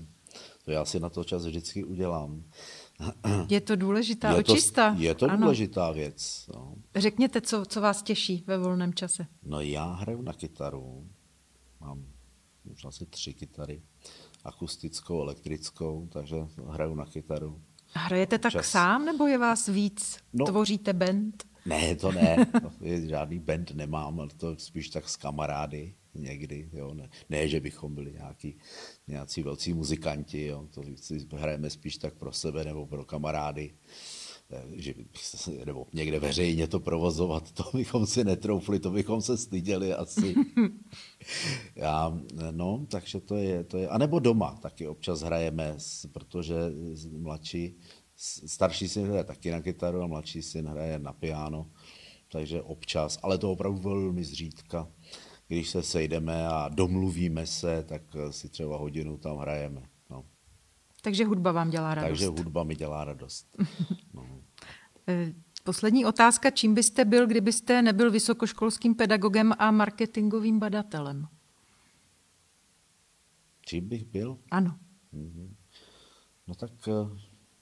to 0.67 0.71
já 0.71 0.85
si 0.85 0.99
na 0.99 1.09
to 1.09 1.23
čas 1.23 1.45
vždycky 1.45 1.83
udělám. 1.83 2.43
Je 3.49 3.61
to 3.61 3.75
důležitá 3.75 4.29
je 4.29 4.43
to, 4.43 4.53
očista. 4.53 4.95
Je 4.97 5.15
to 5.15 5.25
ano. 5.25 5.37
důležitá 5.37 5.91
věc. 5.91 6.49
No. 6.53 6.75
Řekněte, 6.95 7.41
co, 7.41 7.65
co 7.65 7.81
vás 7.81 8.03
těší 8.03 8.43
ve 8.47 8.57
volném 8.57 8.93
čase. 8.93 9.27
No 9.43 9.61
já 9.61 9.93
hraju 9.93 10.21
na 10.21 10.33
kytaru. 10.33 11.07
Mám 11.79 12.05
už 12.63 12.85
asi 12.85 13.05
tři 13.05 13.33
kytary. 13.33 13.81
Akustickou, 14.43 15.21
elektrickou, 15.21 16.07
takže 16.11 16.35
hraju 16.69 16.95
na 16.95 17.05
kytaru. 17.05 17.61
Hrajete 17.93 18.37
tak 18.37 18.51
Čas. 18.51 18.65
sám, 18.67 19.05
nebo 19.05 19.27
je 19.27 19.37
vás 19.37 19.67
víc? 19.67 20.17
No, 20.33 20.45
Tvoříte 20.45 20.93
band? 20.93 21.47
Ne, 21.67 21.95
to 21.95 22.11
ne. 22.11 22.47
Žádný 23.07 23.39
band 23.39 23.71
nemám, 23.71 24.19
ale 24.19 24.29
to 24.37 24.55
spíš 24.57 24.89
tak 24.89 25.09
s 25.09 25.15
kamarády 25.15 25.93
někdy. 26.13 26.69
Jo. 26.73 26.93
Ne, 26.93 27.09
ne, 27.29 27.47
že 27.47 27.59
bychom 27.59 27.95
byli 27.95 28.13
nějaký, 28.13 28.57
nějací 29.07 29.43
velcí 29.43 29.73
muzikanti, 29.73 30.45
jo. 30.45 30.67
to 30.73 30.81
si 30.95 31.27
hrajeme 31.35 31.69
spíš 31.69 31.97
tak 31.97 32.13
pro 32.13 32.33
sebe 32.33 32.63
nebo 32.63 32.85
pro 32.85 33.05
kamarády. 33.05 33.73
Eh, 34.51 34.63
že, 34.75 34.93
nebo 35.65 35.87
někde 35.93 36.19
veřejně 36.19 36.67
to 36.67 36.79
provozovat, 36.79 37.51
to 37.51 37.63
bychom 37.73 38.07
si 38.07 38.23
netroufli, 38.23 38.79
to 38.79 38.91
bychom 38.91 39.21
se 39.21 39.37
styděli 39.37 39.93
asi. 39.93 40.35
Já, 41.75 42.19
no, 42.51 42.85
takže 42.89 43.19
to 43.19 43.35
je, 43.35 43.63
to 43.63 43.77
je, 43.77 43.87
a 43.87 43.97
nebo 43.97 44.19
doma 44.19 44.55
taky 44.61 44.87
občas 44.87 45.21
hrajeme, 45.21 45.77
protože 46.11 46.55
mladší, 47.17 47.75
starší 48.45 48.87
syn 48.87 49.05
hraje 49.05 49.23
taky 49.23 49.51
na 49.51 49.61
kytaru 49.61 50.01
a 50.01 50.07
mladší 50.07 50.41
syn 50.41 50.67
hraje 50.67 50.99
na 50.99 51.13
piano, 51.13 51.71
takže 52.31 52.61
občas, 52.61 53.19
ale 53.23 53.37
to 53.37 53.51
opravdu 53.51 53.79
velmi 53.79 54.23
zřídka 54.23 54.87
když 55.47 55.69
se 55.69 55.83
sejdeme 55.83 56.47
a 56.47 56.69
domluvíme 56.69 57.45
se, 57.45 57.83
tak 57.83 58.01
si 58.29 58.49
třeba 58.49 58.77
hodinu 58.77 59.17
tam 59.17 59.37
hrajeme. 59.37 59.81
No. 60.09 60.25
Takže 61.01 61.25
hudba 61.25 61.51
vám 61.51 61.69
dělá 61.69 61.95
radost. 61.95 62.09
Takže 62.09 62.27
hudba 62.27 62.63
mi 62.63 62.75
dělá 62.75 63.05
radost. 63.05 63.57
No. 64.13 64.41
Eh, 65.07 65.33
poslední 65.63 66.05
otázka. 66.05 66.51
Čím 66.51 66.73
byste 66.73 67.05
byl, 67.05 67.27
kdybyste 67.27 67.81
nebyl 67.81 68.11
vysokoškolským 68.11 68.95
pedagogem 68.95 69.53
a 69.59 69.71
marketingovým 69.71 70.59
badatelem? 70.59 71.27
Čím 73.65 73.89
bych 73.89 74.05
byl? 74.05 74.37
Ano. 74.51 74.79
Mm-hmm. 75.13 75.49
No 76.47 76.55
tak 76.55 76.71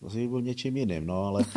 asi 0.06 0.18
bych 0.18 0.30
byl 0.30 0.41
něčím 0.41 0.78
jiným, 0.78 1.06
no 1.06 1.24
ale... 1.24 1.45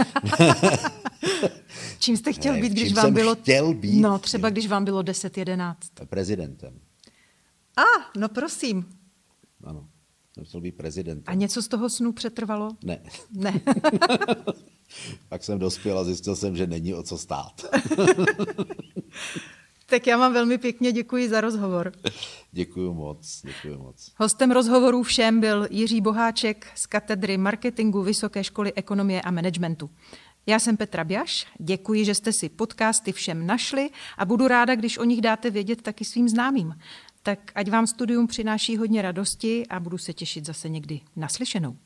Čím 1.99 2.16
jste 2.16 2.32
chtěl 2.32 2.61
být, 2.61 2.72
když 2.72 2.92
vám 2.92 3.14
bylo... 3.14 3.34
chtěl 3.34 3.74
být? 3.74 4.01
No, 4.01 4.18
třeba 4.18 4.51
když 4.51 4.66
vám 4.66 4.84
bylo 4.84 5.03
10-11. 5.03 5.74
Prezidentem. 6.09 6.80
A, 7.76 7.82
ah, 7.82 8.11
no 8.16 8.28
prosím. 8.28 8.86
Ano, 9.64 9.88
jsem 10.34 10.44
chtěl 10.44 10.61
být 10.61 10.76
prezidentem. 10.76 11.32
A 11.32 11.34
něco 11.34 11.62
z 11.62 11.68
toho 11.68 11.90
snu 11.90 12.12
přetrvalo? 12.12 12.70
Ne. 12.84 13.03
Ne. 13.32 13.61
Pak 15.28 15.44
jsem 15.44 15.59
dospěl 15.59 15.99
a 15.99 16.05
zjistil 16.05 16.36
jsem, 16.36 16.57
že 16.57 16.66
není 16.66 16.94
o 16.94 17.03
co 17.03 17.18
stát. 17.18 17.62
tak 19.91 20.07
já 20.07 20.16
vám 20.16 20.32
velmi 20.32 20.59
pěkně 20.59 20.93
děkuji 20.93 21.28
za 21.28 21.41
rozhovor. 21.41 21.93
Děkuji 22.53 22.95
moc, 22.95 23.43
děkuji 23.45 23.78
moc. 23.78 24.12
Hostem 24.16 24.51
rozhovoru 24.51 25.03
všem 25.03 25.41
byl 25.41 25.66
Jiří 25.70 26.01
Boháček 26.01 26.66
z 26.74 26.86
katedry 26.86 27.36
marketingu 27.36 28.03
Vysoké 28.03 28.45
školy 28.45 28.72
ekonomie 28.74 29.22
a 29.22 29.30
managementu. 29.30 29.91
Já 30.47 30.59
jsem 30.59 30.76
Petra 30.76 31.05
Bjaš, 31.05 31.47
děkuji, 31.59 32.05
že 32.05 32.14
jste 32.14 32.32
si 32.32 32.49
podcasty 32.49 33.12
všem 33.12 33.47
našli 33.47 33.91
a 34.18 34.24
budu 34.24 34.49
ráda, 34.49 34.74
když 34.74 34.99
o 34.99 35.05
nich 35.05 35.20
dáte 35.20 35.51
vědět 35.51 35.82
taky 35.82 36.05
svým 36.05 36.28
známým. 36.28 36.78
Tak 37.22 37.53
ať 37.55 37.70
vám 37.70 37.86
studium 37.86 38.26
přináší 38.26 38.76
hodně 38.76 39.03
radosti 39.03 39.66
a 39.66 39.80
budu 39.80 39.99
se 39.99 40.12
těšit 40.12 40.47
zase 40.47 40.68
někdy 40.68 41.01
naslyšenou. 41.16 41.76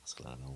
Naschledanou. 0.00 0.49